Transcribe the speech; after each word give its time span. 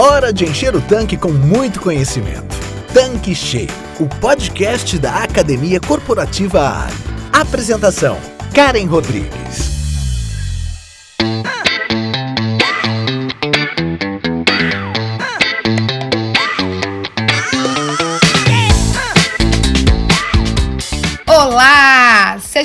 Hora 0.00 0.32
de 0.32 0.46
encher 0.46 0.74
o 0.74 0.80
tanque 0.80 1.14
com 1.14 1.30
muito 1.30 1.78
conhecimento. 1.78 2.56
Tanque 2.94 3.34
Cheio, 3.34 3.68
o 3.98 4.06
podcast 4.08 4.98
da 4.98 5.16
Academia 5.16 5.78
Corporativa 5.78 6.84
Ali. 6.84 6.94
Apresentação: 7.30 8.16
Karen 8.54 8.86
Rodrigues. 8.86 9.79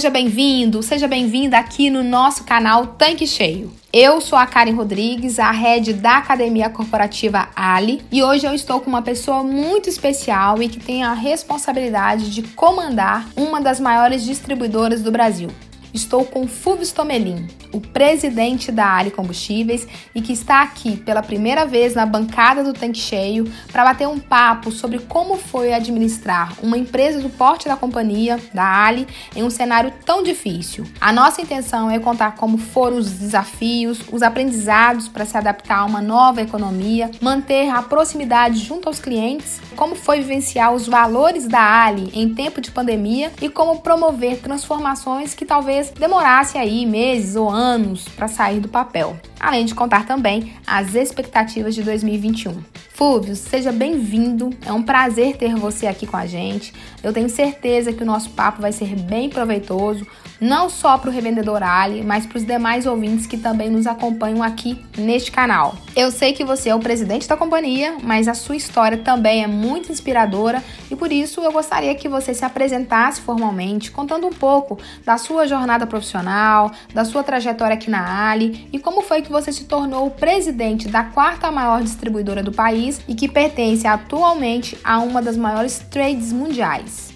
Seja 0.06 0.14
bem-vindo, 0.14 0.84
seja 0.84 1.08
bem-vinda 1.08 1.58
aqui 1.58 1.90
no 1.90 2.04
nosso 2.04 2.44
canal 2.44 2.86
Tanque 2.86 3.26
Cheio. 3.26 3.74
Eu 3.92 4.22
sou 4.22 4.38
a 4.38 4.46
Karen 4.46 4.76
Rodrigues, 4.76 5.40
a 5.40 5.50
head 5.50 5.94
da 5.94 6.18
Academia 6.18 6.70
Corporativa 6.70 7.48
Ali, 7.56 8.04
e 8.12 8.22
hoje 8.22 8.46
eu 8.46 8.54
estou 8.54 8.80
com 8.80 8.88
uma 8.88 9.02
pessoa 9.02 9.42
muito 9.42 9.90
especial 9.90 10.62
e 10.62 10.70
que 10.70 10.80
tem 10.80 11.04
a 11.04 11.14
responsabilidade 11.14 12.30
de 12.30 12.44
comandar 12.44 13.28
uma 13.36 13.60
das 13.60 13.80
maiores 13.80 14.24
distribuidoras 14.24 15.02
do 15.02 15.12
Brasil. 15.12 15.50
Estou 15.96 16.26
com 16.26 16.46
Fulvio 16.46 16.84
Stomelin, 16.84 17.48
o 17.72 17.80
presidente 17.80 18.70
da 18.70 18.98
Ali 18.98 19.12
Combustíveis 19.12 19.88
e 20.14 20.22
que 20.22 20.34
está 20.34 20.62
aqui 20.62 20.98
pela 20.98 21.24
primeira 21.24 21.66
vez 21.66 21.96
na 21.96 22.06
bancada 22.06 22.62
do 22.66 22.74
Tanque 22.74 23.00
Cheio 23.00 23.50
para 23.72 23.86
bater 23.86 24.06
um 24.06 24.20
papo 24.20 24.74
sobre 24.74 25.00
como 25.00 25.38
foi 25.38 25.74
administrar 25.74 26.54
uma 26.62 26.78
empresa 26.78 27.22
do 27.22 27.30
porte 27.30 27.70
da 27.70 27.78
companhia, 27.78 28.38
da 28.54 28.84
Ali, 28.84 29.08
em 29.34 29.42
um 29.42 29.50
cenário 29.50 29.94
tão 30.06 30.22
difícil. 30.22 30.86
A 31.00 31.14
nossa 31.14 31.42
intenção 31.42 31.90
é 31.90 31.98
contar 31.98 32.36
como 32.36 32.58
foram 32.58 32.98
os 32.98 33.10
desafios, 33.10 34.02
os 34.12 34.22
aprendizados 34.22 35.08
para 35.08 35.24
se 35.24 35.38
adaptar 35.38 35.78
a 35.78 35.86
uma 35.86 36.02
nova 36.02 36.42
economia, 36.42 37.10
manter 37.22 37.70
a 37.70 37.82
proximidade 37.82 38.60
junto 38.60 38.90
aos 38.90 39.00
clientes, 39.00 39.62
como 39.78 39.96
foi 39.96 40.20
vivenciar 40.20 40.74
os 40.74 40.88
valores 40.88 41.48
da 41.48 41.86
Ali 41.86 42.12
em 42.14 42.34
tempo 42.34 42.60
de 42.60 42.70
pandemia 42.70 43.32
e 43.42 43.48
como 43.48 43.80
promover 43.80 44.40
transformações 44.40 45.34
que 45.34 45.46
talvez 45.46 45.85
demorasse 45.92 46.58
aí 46.58 46.86
meses 46.86 47.36
ou 47.36 47.50
anos 47.50 48.08
para 48.10 48.28
sair 48.28 48.60
do 48.60 48.68
papel, 48.68 49.18
além 49.40 49.66
de 49.66 49.76
contar 49.76 50.06
também 50.06 50.54
as 50.66 50.96
expectativas 50.96 51.76
de 51.76 51.84
2021. 51.84 52.64
Fúvio, 52.96 53.36
seja 53.36 53.74
bem-vindo. 53.74 54.52
É 54.66 54.72
um 54.72 54.82
prazer 54.82 55.36
ter 55.36 55.54
você 55.54 55.86
aqui 55.86 56.08
com 56.08 56.16
a 56.16 56.26
gente. 56.26 56.74
Eu 57.04 57.12
tenho 57.12 57.28
certeza 57.28 57.92
que 57.92 58.02
o 58.02 58.06
nosso 58.06 58.30
papo 58.30 58.62
vai 58.62 58.72
ser 58.72 58.96
bem 58.96 59.30
proveitoso, 59.30 60.08
não 60.40 60.70
só 60.70 60.98
para 60.98 61.10
o 61.10 61.14
revendedor 61.14 61.62
Ali, 61.62 62.02
mas 62.04 62.26
para 62.26 62.38
os 62.38 62.46
demais 62.46 62.86
ouvintes 62.86 63.28
que 63.28 63.38
também 63.38 63.70
nos 63.70 63.86
acompanham 63.86 64.42
aqui 64.42 64.80
neste 64.98 65.30
canal. 65.30 65.76
Eu 65.94 66.10
sei 66.10 66.32
que 66.32 66.46
você 66.46 66.70
é 66.70 66.76
o 66.76 66.80
presidente 66.80 67.28
da 67.28 67.36
companhia, 67.36 67.98
mas 68.02 68.30
a 68.30 68.34
sua 68.34 68.56
história 68.56 68.98
também 68.98 69.44
é 69.44 69.48
muito 69.48 69.92
inspiradora 69.92 70.64
e 70.90 70.96
por 70.96 71.12
isso 71.12 71.42
eu 71.42 71.52
gostaria 71.52 71.94
que 71.96 72.08
você 72.08 72.34
se 72.34 72.46
apresentasse 72.46 73.20
formalmente, 73.20 73.92
contando 73.92 74.26
um 74.26 74.34
pouco 74.34 74.78
da 75.06 75.18
sua 75.18 75.48
jornada 75.48 75.86
profissional, 75.86 76.72
da 76.94 77.04
sua 77.04 77.24
trajetória 77.24 77.74
aqui 77.74 77.90
na 77.90 78.30
Ali 78.30 78.70
e 78.72 78.80
como 78.80 79.02
foi 79.02 79.22
que 79.22 79.32
você 79.36 79.52
se 79.52 79.66
tornou 79.66 80.08
o 80.08 80.12
presidente 80.12 80.88
da 80.88 81.04
quarta 81.04 81.52
maior 81.52 81.84
distribuidora 81.84 82.42
do 82.42 82.54
país 82.54 83.02
e 83.06 83.14
que 83.14 83.28
pertence 83.28 83.86
atualmente 83.86 84.78
a 84.82 85.00
uma 85.00 85.22
das 85.22 85.36
maiores 85.36 85.80
trades 85.80 86.32
mundiais. 86.32 87.14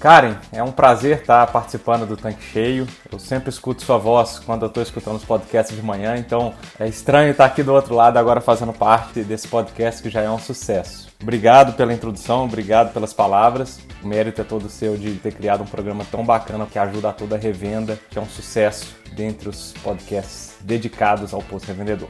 Karen, 0.00 0.36
é 0.50 0.62
um 0.62 0.72
prazer 0.72 1.20
estar 1.20 1.46
participando 1.48 2.06
do 2.06 2.16
Tanque 2.16 2.42
Cheio. 2.42 2.86
Eu 3.12 3.18
sempre 3.18 3.50
escuto 3.50 3.82
sua 3.82 3.98
voz 3.98 4.38
quando 4.38 4.62
eu 4.62 4.68
estou 4.68 4.82
escutando 4.82 5.16
os 5.16 5.24
podcasts 5.24 5.76
de 5.76 5.82
manhã, 5.82 6.16
então 6.16 6.54
é 6.78 6.88
estranho 6.88 7.30
estar 7.30 7.44
aqui 7.44 7.62
do 7.62 7.74
outro 7.74 7.94
lado 7.94 8.16
agora 8.16 8.40
fazendo 8.40 8.72
parte 8.72 9.22
desse 9.22 9.46
podcast 9.46 10.02
que 10.02 10.08
já 10.08 10.22
é 10.22 10.30
um 10.30 10.38
sucesso. 10.38 11.03
Obrigado 11.24 11.72
pela 11.72 11.94
introdução, 11.94 12.44
obrigado 12.44 12.92
pelas 12.92 13.14
palavras. 13.14 13.80
O 14.02 14.06
mérito 14.06 14.42
é 14.42 14.44
todo 14.44 14.68
seu 14.68 14.94
de 14.94 15.14
ter 15.14 15.32
criado 15.32 15.62
um 15.62 15.66
programa 15.66 16.04
tão 16.10 16.22
bacana 16.22 16.66
que 16.66 16.78
ajuda 16.78 17.08
a 17.08 17.12
toda 17.14 17.34
a 17.34 17.38
revenda, 17.38 17.98
que 18.10 18.18
é 18.18 18.20
um 18.20 18.28
sucesso 18.28 18.94
dentre 19.16 19.48
os 19.48 19.72
podcasts 19.82 20.56
dedicados 20.60 21.32
ao 21.32 21.40
posto 21.40 21.68
revendedor. 21.68 22.08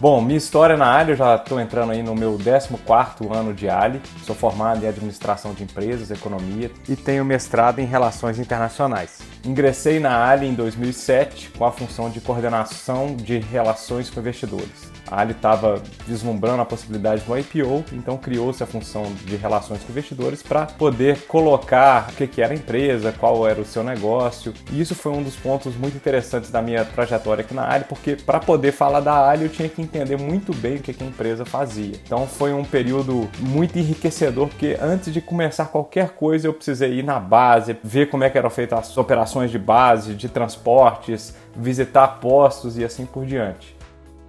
Bom, 0.00 0.20
minha 0.20 0.38
história 0.38 0.76
na 0.76 0.92
Ali, 0.98 1.12
eu 1.12 1.16
já 1.16 1.36
estou 1.36 1.60
entrando 1.60 1.92
aí 1.92 2.02
no 2.02 2.16
meu 2.16 2.36
14º 2.36 3.32
ano 3.32 3.54
de 3.54 3.68
Ali. 3.68 4.02
Sou 4.24 4.34
formado 4.34 4.84
em 4.84 4.88
Administração 4.88 5.54
de 5.54 5.62
Empresas, 5.62 6.10
Economia 6.10 6.68
e 6.88 6.96
tenho 6.96 7.24
mestrado 7.24 7.78
em 7.78 7.86
Relações 7.86 8.40
Internacionais. 8.40 9.20
Ingressei 9.44 10.00
na 10.00 10.28
Ali 10.28 10.48
em 10.48 10.54
2007 10.54 11.52
com 11.56 11.64
a 11.64 11.70
função 11.70 12.10
de 12.10 12.20
coordenação 12.20 13.14
de 13.14 13.38
relações 13.38 14.10
com 14.10 14.18
investidores. 14.18 14.95
A 15.10 15.20
Ali 15.20 15.32
estava 15.32 15.80
vislumbrando 16.06 16.62
a 16.62 16.64
possibilidade 16.64 17.22
do 17.22 17.38
IPO, 17.38 17.84
então 17.92 18.16
criou-se 18.16 18.62
a 18.62 18.66
função 18.66 19.04
de 19.24 19.36
relações 19.36 19.82
com 19.82 19.92
investidores 19.92 20.42
para 20.42 20.66
poder 20.66 21.26
colocar 21.26 22.08
o 22.10 22.26
que 22.26 22.42
era 22.42 22.52
a 22.52 22.56
empresa, 22.56 23.12
qual 23.12 23.46
era 23.46 23.60
o 23.60 23.64
seu 23.64 23.84
negócio. 23.84 24.52
E 24.72 24.80
isso 24.80 24.94
foi 24.94 25.12
um 25.12 25.22
dos 25.22 25.36
pontos 25.36 25.76
muito 25.76 25.96
interessantes 25.96 26.50
da 26.50 26.60
minha 26.60 26.84
trajetória 26.84 27.42
aqui 27.42 27.54
na 27.54 27.70
Ali, 27.70 27.84
porque 27.84 28.16
para 28.16 28.40
poder 28.40 28.72
falar 28.72 29.00
da 29.00 29.28
Ali 29.28 29.44
eu 29.44 29.50
tinha 29.50 29.68
que 29.68 29.80
entender 29.80 30.16
muito 30.16 30.54
bem 30.54 30.76
o 30.76 30.80
que 30.80 30.90
a 31.02 31.06
empresa 31.06 31.44
fazia. 31.44 31.94
Então 32.04 32.26
foi 32.26 32.52
um 32.52 32.64
período 32.64 33.28
muito 33.38 33.78
enriquecedor, 33.78 34.48
porque 34.48 34.76
antes 34.80 35.12
de 35.12 35.20
começar 35.20 35.66
qualquer 35.66 36.10
coisa 36.10 36.46
eu 36.48 36.52
precisei 36.52 36.98
ir 36.98 37.02
na 37.02 37.20
base, 37.20 37.76
ver 37.82 38.08
como 38.10 38.24
é 38.24 38.30
que 38.30 38.38
eram 38.38 38.50
feitas 38.50 38.90
as 38.90 38.98
operações 38.98 39.50
de 39.50 39.58
base, 39.58 40.14
de 40.14 40.28
transportes, 40.28 41.34
visitar 41.54 42.20
postos 42.20 42.76
e 42.76 42.84
assim 42.84 43.06
por 43.06 43.24
diante. 43.24 43.75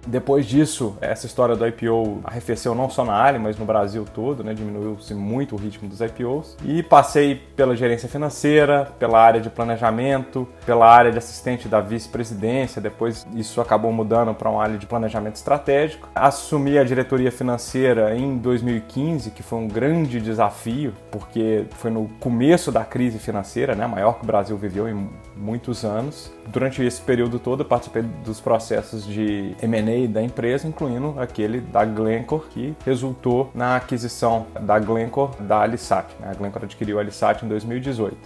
Depois 0.08 0.46
disso, 0.46 0.96
essa 1.02 1.26
história 1.26 1.54
do 1.54 1.66
IPO 1.66 2.22
arrefeceu 2.24 2.74
não 2.74 2.88
só 2.88 3.04
na 3.04 3.12
área, 3.12 3.38
mas 3.38 3.58
no 3.58 3.66
Brasil 3.66 4.06
todo, 4.14 4.42
né? 4.42 4.54
diminuiu-se 4.54 5.12
muito 5.12 5.54
o 5.54 5.58
ritmo 5.58 5.86
dos 5.86 6.00
IPOs. 6.00 6.56
E 6.64 6.82
passei 6.82 7.34
pela 7.34 7.76
gerência 7.76 8.08
financeira, 8.08 8.88
pela 8.98 9.20
área 9.20 9.38
de 9.38 9.50
planejamento, 9.50 10.48
pela 10.64 10.88
área 10.88 11.12
de 11.12 11.18
assistente 11.18 11.68
da 11.68 11.80
vice-presidência. 11.80 12.80
Depois 12.80 13.26
isso 13.34 13.60
acabou 13.60 13.92
mudando 13.92 14.32
para 14.34 14.48
uma 14.48 14.62
área 14.62 14.78
de 14.78 14.86
planejamento 14.86 15.36
estratégico. 15.36 16.08
Assumi 16.14 16.78
a 16.78 16.84
diretoria 16.84 17.30
financeira 17.30 18.16
em 18.16 18.38
2015, 18.38 19.30
que 19.32 19.42
foi 19.42 19.58
um 19.58 19.68
grande 19.68 20.22
desafio, 20.22 20.94
porque 21.10 21.66
foi 21.72 21.90
no 21.90 22.08
começo 22.18 22.72
da 22.72 22.82
crise 22.82 23.18
financeira, 23.18 23.74
né? 23.74 23.86
maior 23.86 24.14
que 24.14 24.24
o 24.24 24.26
Brasil 24.26 24.56
viveu 24.56 24.88
em 24.88 25.10
muitos 25.36 25.84
anos. 25.84 26.32
Durante 26.46 26.82
esse 26.82 27.02
período 27.02 27.38
todo, 27.38 27.62
participei 27.62 28.02
dos 28.24 28.40
processos 28.40 29.06
de 29.06 29.54
M&A 29.60 29.97
da 30.06 30.22
empresa, 30.22 30.68
incluindo 30.68 31.14
aquele 31.18 31.60
da 31.60 31.84
Glencore, 31.84 32.44
que 32.50 32.76
resultou 32.84 33.50
na 33.54 33.76
aquisição 33.76 34.46
da 34.60 34.78
Glencore 34.78 35.32
da 35.40 35.62
Alisat. 35.62 36.14
Né? 36.20 36.28
A 36.30 36.34
Glencore 36.34 36.66
adquiriu 36.66 36.98
a 36.98 37.00
Alisat 37.00 37.44
em 37.44 37.48
2018. 37.48 38.16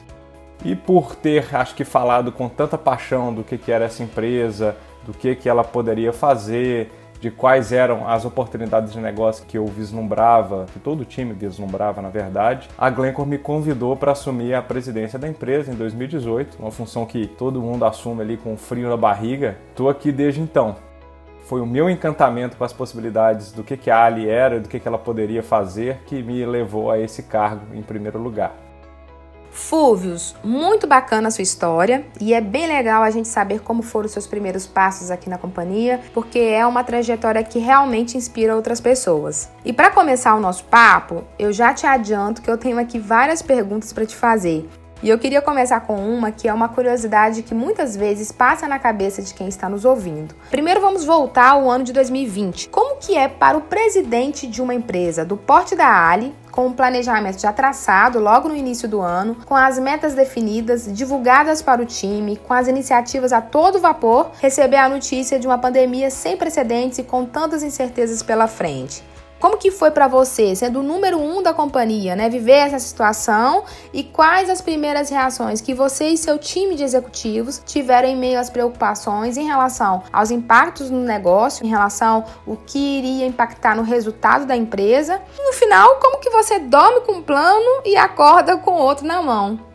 E 0.64 0.76
por 0.76 1.16
ter, 1.16 1.54
acho 1.54 1.74
que, 1.74 1.84
falado 1.84 2.30
com 2.30 2.48
tanta 2.48 2.78
paixão 2.78 3.32
do 3.32 3.42
que, 3.42 3.58
que 3.58 3.72
era 3.72 3.84
essa 3.84 4.02
empresa, 4.02 4.76
do 5.04 5.12
que, 5.12 5.34
que 5.34 5.48
ela 5.48 5.64
poderia 5.64 6.12
fazer, 6.12 6.90
de 7.22 7.30
quais 7.30 7.70
eram 7.70 8.08
as 8.08 8.24
oportunidades 8.24 8.92
de 8.92 9.00
negócio 9.00 9.46
que 9.46 9.56
eu 9.56 9.64
vislumbrava, 9.66 10.66
que 10.72 10.80
todo 10.80 11.02
o 11.02 11.04
time 11.04 11.32
vislumbrava, 11.32 12.02
na 12.02 12.08
verdade, 12.08 12.68
a 12.76 12.90
Glencore 12.90 13.28
me 13.28 13.38
convidou 13.38 13.96
para 13.96 14.10
assumir 14.10 14.54
a 14.54 14.60
presidência 14.60 15.20
da 15.20 15.28
empresa 15.28 15.70
em 15.70 15.76
2018, 15.76 16.58
uma 16.58 16.72
função 16.72 17.06
que 17.06 17.28
todo 17.28 17.62
mundo 17.62 17.84
assume 17.84 18.22
ali 18.22 18.36
com 18.36 18.56
frio 18.56 18.88
na 18.88 18.96
barriga. 18.96 19.56
Estou 19.70 19.88
aqui 19.88 20.10
desde 20.10 20.40
então. 20.40 20.74
Foi 21.44 21.60
o 21.60 21.66
meu 21.66 21.90
encantamento 21.90 22.56
com 22.56 22.64
as 22.64 22.72
possibilidades 22.72 23.52
do 23.52 23.62
que, 23.62 23.76
que 23.76 23.90
a 23.90 24.04
Ali 24.04 24.28
era, 24.28 24.60
do 24.60 24.68
que, 24.68 24.78
que 24.78 24.88
ela 24.88 24.98
poderia 24.98 25.42
fazer, 25.42 25.98
que 26.06 26.22
me 26.22 26.44
levou 26.46 26.90
a 26.90 26.98
esse 26.98 27.24
cargo 27.24 27.74
em 27.74 27.82
primeiro 27.82 28.18
lugar. 28.18 28.54
Fúvios, 29.52 30.34
muito 30.42 30.86
bacana 30.86 31.28
a 31.28 31.30
sua 31.30 31.42
história 31.42 32.06
e 32.18 32.32
é 32.32 32.40
bem 32.40 32.66
legal 32.66 33.02
a 33.02 33.10
gente 33.10 33.28
saber 33.28 33.60
como 33.60 33.82
foram 33.82 34.06
os 34.06 34.12
seus 34.12 34.26
primeiros 34.26 34.66
passos 34.66 35.10
aqui 35.10 35.28
na 35.28 35.36
companhia, 35.36 36.00
porque 36.14 36.38
é 36.38 36.66
uma 36.66 36.82
trajetória 36.82 37.44
que 37.44 37.58
realmente 37.58 38.16
inspira 38.16 38.56
outras 38.56 38.80
pessoas. 38.80 39.50
E 39.62 39.70
para 39.70 39.90
começar 39.90 40.34
o 40.34 40.40
nosso 40.40 40.64
papo, 40.64 41.22
eu 41.38 41.52
já 41.52 41.74
te 41.74 41.86
adianto 41.86 42.40
que 42.40 42.50
eu 42.50 42.56
tenho 42.56 42.78
aqui 42.78 42.98
várias 42.98 43.42
perguntas 43.42 43.92
para 43.92 44.06
te 44.06 44.16
fazer. 44.16 44.66
E 45.02 45.08
eu 45.08 45.18
queria 45.18 45.42
começar 45.42 45.80
com 45.80 45.96
uma 45.96 46.30
que 46.30 46.46
é 46.46 46.54
uma 46.54 46.68
curiosidade 46.68 47.42
que 47.42 47.52
muitas 47.52 47.96
vezes 47.96 48.30
passa 48.30 48.68
na 48.68 48.78
cabeça 48.78 49.20
de 49.20 49.34
quem 49.34 49.48
está 49.48 49.68
nos 49.68 49.84
ouvindo. 49.84 50.32
Primeiro 50.48 50.80
vamos 50.80 51.04
voltar 51.04 51.48
ao 51.48 51.68
ano 51.68 51.82
de 51.82 51.92
2020. 51.92 52.68
Como 52.68 52.96
que 53.00 53.16
é 53.16 53.26
para 53.26 53.58
o 53.58 53.62
presidente 53.62 54.46
de 54.46 54.62
uma 54.62 54.72
empresa 54.72 55.24
do 55.24 55.36
porte 55.36 55.74
da 55.74 56.08
Ali, 56.08 56.32
com 56.52 56.68
o 56.68 56.72
planejamento 56.72 57.40
já 57.40 57.52
traçado 57.52 58.20
logo 58.20 58.48
no 58.48 58.54
início 58.54 58.88
do 58.88 59.00
ano, 59.00 59.38
com 59.44 59.56
as 59.56 59.76
metas 59.76 60.14
definidas, 60.14 60.86
divulgadas 60.92 61.60
para 61.60 61.82
o 61.82 61.86
time, 61.86 62.36
com 62.36 62.54
as 62.54 62.68
iniciativas 62.68 63.32
a 63.32 63.40
todo 63.40 63.80
vapor, 63.80 64.30
receber 64.40 64.76
a 64.76 64.88
notícia 64.88 65.36
de 65.36 65.48
uma 65.48 65.58
pandemia 65.58 66.10
sem 66.10 66.36
precedentes 66.36 66.98
e 66.98 67.02
com 67.02 67.24
tantas 67.24 67.64
incertezas 67.64 68.22
pela 68.22 68.46
frente? 68.46 69.02
Como 69.42 69.58
que 69.58 69.72
foi 69.72 69.90
para 69.90 70.06
você, 70.06 70.54
sendo 70.54 70.78
o 70.78 70.82
número 70.84 71.18
um 71.18 71.42
da 71.42 71.52
companhia, 71.52 72.14
né, 72.14 72.28
viver 72.28 72.52
essa 72.52 72.78
situação 72.78 73.64
e 73.92 74.04
quais 74.04 74.48
as 74.48 74.60
primeiras 74.60 75.10
reações 75.10 75.60
que 75.60 75.74
você 75.74 76.10
e 76.10 76.16
seu 76.16 76.38
time 76.38 76.76
de 76.76 76.84
executivos 76.84 77.60
tiveram 77.66 78.08
em 78.08 78.16
meio 78.16 78.38
às 78.38 78.48
preocupações 78.48 79.36
em 79.36 79.44
relação 79.44 80.04
aos 80.12 80.30
impactos 80.30 80.90
no 80.90 81.00
negócio, 81.00 81.66
em 81.66 81.68
relação 81.68 82.24
o 82.46 82.56
que 82.56 82.78
iria 82.78 83.26
impactar 83.26 83.74
no 83.74 83.82
resultado 83.82 84.46
da 84.46 84.54
empresa? 84.54 85.20
E 85.36 85.44
no 85.44 85.52
final 85.52 85.96
como 85.96 86.20
que 86.20 86.30
você 86.30 86.60
dorme 86.60 87.00
com 87.00 87.14
um 87.14 87.22
plano 87.22 87.82
e 87.84 87.96
acorda 87.96 88.56
com 88.58 88.74
outro 88.74 89.04
na 89.04 89.20
mão. 89.20 89.71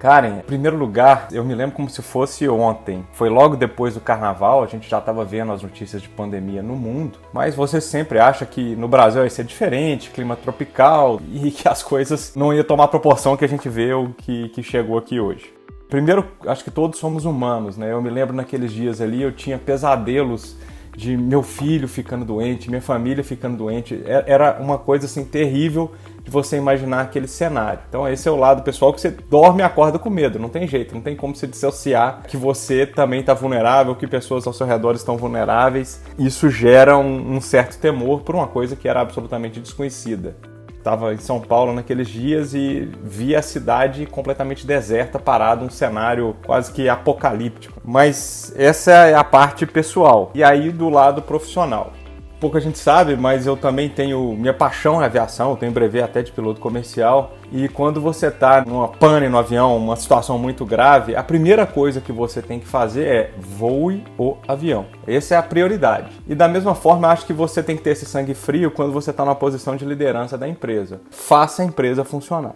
Karen, 0.00 0.38
em 0.38 0.40
primeiro 0.40 0.78
lugar, 0.78 1.28
eu 1.30 1.44
me 1.44 1.54
lembro 1.54 1.76
como 1.76 1.90
se 1.90 2.00
fosse 2.00 2.48
ontem. 2.48 3.06
Foi 3.12 3.28
logo 3.28 3.54
depois 3.54 3.92
do 3.92 4.00
carnaval, 4.00 4.62
a 4.62 4.66
gente 4.66 4.88
já 4.88 4.98
estava 4.98 5.26
vendo 5.26 5.52
as 5.52 5.62
notícias 5.62 6.00
de 6.00 6.08
pandemia 6.08 6.62
no 6.62 6.74
mundo, 6.74 7.18
mas 7.34 7.54
você 7.54 7.82
sempre 7.82 8.18
acha 8.18 8.46
que 8.46 8.74
no 8.76 8.88
Brasil 8.88 9.22
ia 9.22 9.28
ser 9.28 9.44
diferente, 9.44 10.08
clima 10.08 10.36
tropical 10.36 11.20
e 11.30 11.50
que 11.50 11.68
as 11.68 11.82
coisas 11.82 12.34
não 12.34 12.50
iam 12.50 12.64
tomar 12.64 12.84
a 12.84 12.88
proporção 12.88 13.36
que 13.36 13.44
a 13.44 13.48
gente 13.48 13.68
vê 13.68 13.92
o 13.92 14.14
que, 14.16 14.48
que 14.48 14.62
chegou 14.62 14.96
aqui 14.96 15.20
hoje. 15.20 15.52
Primeiro, 15.90 16.26
acho 16.46 16.64
que 16.64 16.70
todos 16.70 16.98
somos 16.98 17.26
humanos, 17.26 17.76
né? 17.76 17.92
Eu 17.92 18.00
me 18.00 18.08
lembro 18.08 18.34
naqueles 18.34 18.72
dias 18.72 19.02
ali, 19.02 19.20
eu 19.20 19.32
tinha 19.32 19.58
pesadelos 19.58 20.56
de 20.96 21.16
meu 21.16 21.42
filho 21.42 21.88
ficando 21.88 22.24
doente, 22.24 22.68
minha 22.68 22.82
família 22.82 23.22
ficando 23.22 23.56
doente. 23.56 24.02
É, 24.04 24.24
era 24.26 24.58
uma 24.60 24.78
coisa 24.78 25.06
assim 25.06 25.24
terrível 25.24 25.92
de 26.22 26.30
você 26.30 26.56
imaginar 26.56 27.02
aquele 27.02 27.26
cenário. 27.26 27.80
Então 27.88 28.06
esse 28.08 28.28
é 28.28 28.30
o 28.30 28.36
lado 28.36 28.62
pessoal 28.62 28.92
que 28.92 29.00
você 29.00 29.10
dorme 29.10 29.60
e 29.60 29.64
acorda 29.64 29.98
com 29.98 30.10
medo, 30.10 30.38
não 30.38 30.48
tem 30.48 30.66
jeito, 30.66 30.94
não 30.94 31.00
tem 31.00 31.16
como 31.16 31.34
se 31.34 31.46
dissociar 31.46 32.22
que 32.28 32.36
você 32.36 32.86
também 32.86 33.20
está 33.20 33.34
vulnerável, 33.34 33.94
que 33.94 34.06
pessoas 34.06 34.46
ao 34.46 34.52
seu 34.52 34.66
redor 34.66 34.94
estão 34.94 35.16
vulneráveis. 35.16 36.02
Isso 36.18 36.50
gera 36.50 36.96
um, 36.98 37.36
um 37.36 37.40
certo 37.40 37.78
temor 37.78 38.20
por 38.20 38.34
uma 38.34 38.46
coisa 38.46 38.76
que 38.76 38.88
era 38.88 39.00
absolutamente 39.00 39.60
desconhecida. 39.60 40.36
Estava 40.80 41.12
em 41.12 41.18
São 41.18 41.38
Paulo 41.38 41.74
naqueles 41.74 42.08
dias 42.08 42.54
e 42.54 42.90
vi 43.04 43.36
a 43.36 43.42
cidade 43.42 44.06
completamente 44.06 44.66
deserta, 44.66 45.18
parada, 45.18 45.62
um 45.62 45.68
cenário 45.68 46.34
quase 46.46 46.72
que 46.72 46.88
apocalíptico. 46.88 47.78
Mas 47.84 48.50
essa 48.56 48.90
é 48.90 49.14
a 49.14 49.22
parte 49.22 49.66
pessoal. 49.66 50.30
E 50.34 50.42
aí 50.42 50.70
do 50.70 50.88
lado 50.88 51.20
profissional 51.20 51.92
pouca 52.40 52.58
gente 52.58 52.78
sabe, 52.78 53.14
mas 53.16 53.46
eu 53.46 53.56
também 53.56 53.88
tenho 53.88 54.32
minha 54.32 54.54
paixão 54.54 55.02
é 55.02 55.04
aviação, 55.04 55.50
eu 55.50 55.56
tenho 55.56 55.70
brevet 55.70 56.02
até 56.02 56.22
de 56.22 56.32
piloto 56.32 56.60
comercial. 56.60 57.34
E 57.52 57.68
quando 57.68 58.00
você 58.00 58.28
está 58.28 58.64
numa 58.64 58.88
pane 58.88 59.28
no 59.28 59.36
avião, 59.36 59.76
uma 59.76 59.96
situação 59.96 60.38
muito 60.38 60.64
grave, 60.64 61.14
a 61.14 61.22
primeira 61.22 61.66
coisa 61.66 62.00
que 62.00 62.12
você 62.12 62.40
tem 62.40 62.58
que 62.58 62.66
fazer 62.66 63.06
é 63.06 63.30
voe 63.38 64.04
o 64.16 64.36
avião. 64.48 64.86
Essa 65.06 65.34
é 65.34 65.38
a 65.38 65.42
prioridade. 65.42 66.10
E 66.26 66.34
da 66.34 66.48
mesma 66.48 66.74
forma, 66.74 67.08
acho 67.08 67.26
que 67.26 67.32
você 67.32 67.62
tem 67.62 67.76
que 67.76 67.82
ter 67.82 67.90
esse 67.90 68.06
sangue 68.06 68.34
frio 68.34 68.70
quando 68.70 68.92
você 68.92 69.10
está 69.10 69.24
numa 69.24 69.34
posição 69.34 69.76
de 69.76 69.84
liderança 69.84 70.38
da 70.38 70.48
empresa. 70.48 71.00
Faça 71.10 71.62
a 71.62 71.64
empresa 71.64 72.04
funcionar. 72.04 72.54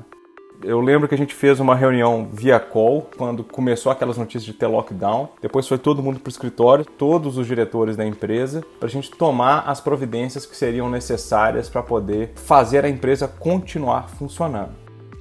Eu 0.67 0.81
lembro 0.81 1.07
que 1.07 1.15
a 1.15 1.19
gente 1.19 1.35
fez 1.35 1.61
uma 1.61 1.75
reunião 1.75 2.27
via 2.33 2.59
call 2.59 3.07
quando 3.19 3.45
começou 3.45 3.93
aquelas 3.93 4.17
notícias 4.17 4.45
de 4.45 4.55
ter 4.55 4.67
lockdown. 4.67 5.29
Depois 5.43 5.69
foi 5.69 5.77
todo 5.77 6.03
mundo 6.03 6.19
para 6.19 6.29
o 6.29 6.31
escritório, 6.31 6.87
todos 6.87 7.37
os 7.37 7.47
diretores 7.47 7.99
da 7.99 8.07
empresa, 8.07 8.65
para 8.81 8.89
a 8.89 8.91
gente 8.91 9.11
tomar 9.11 9.65
as 9.69 9.83
providências 9.83 10.47
que 10.47 10.57
seriam 10.57 10.89
necessárias 10.89 11.69
para 11.69 11.83
poder 11.83 12.33
fazer 12.35 12.83
a 12.83 12.89
empresa 12.89 13.29
continuar 13.29 14.09
funcionando. 14.09 14.71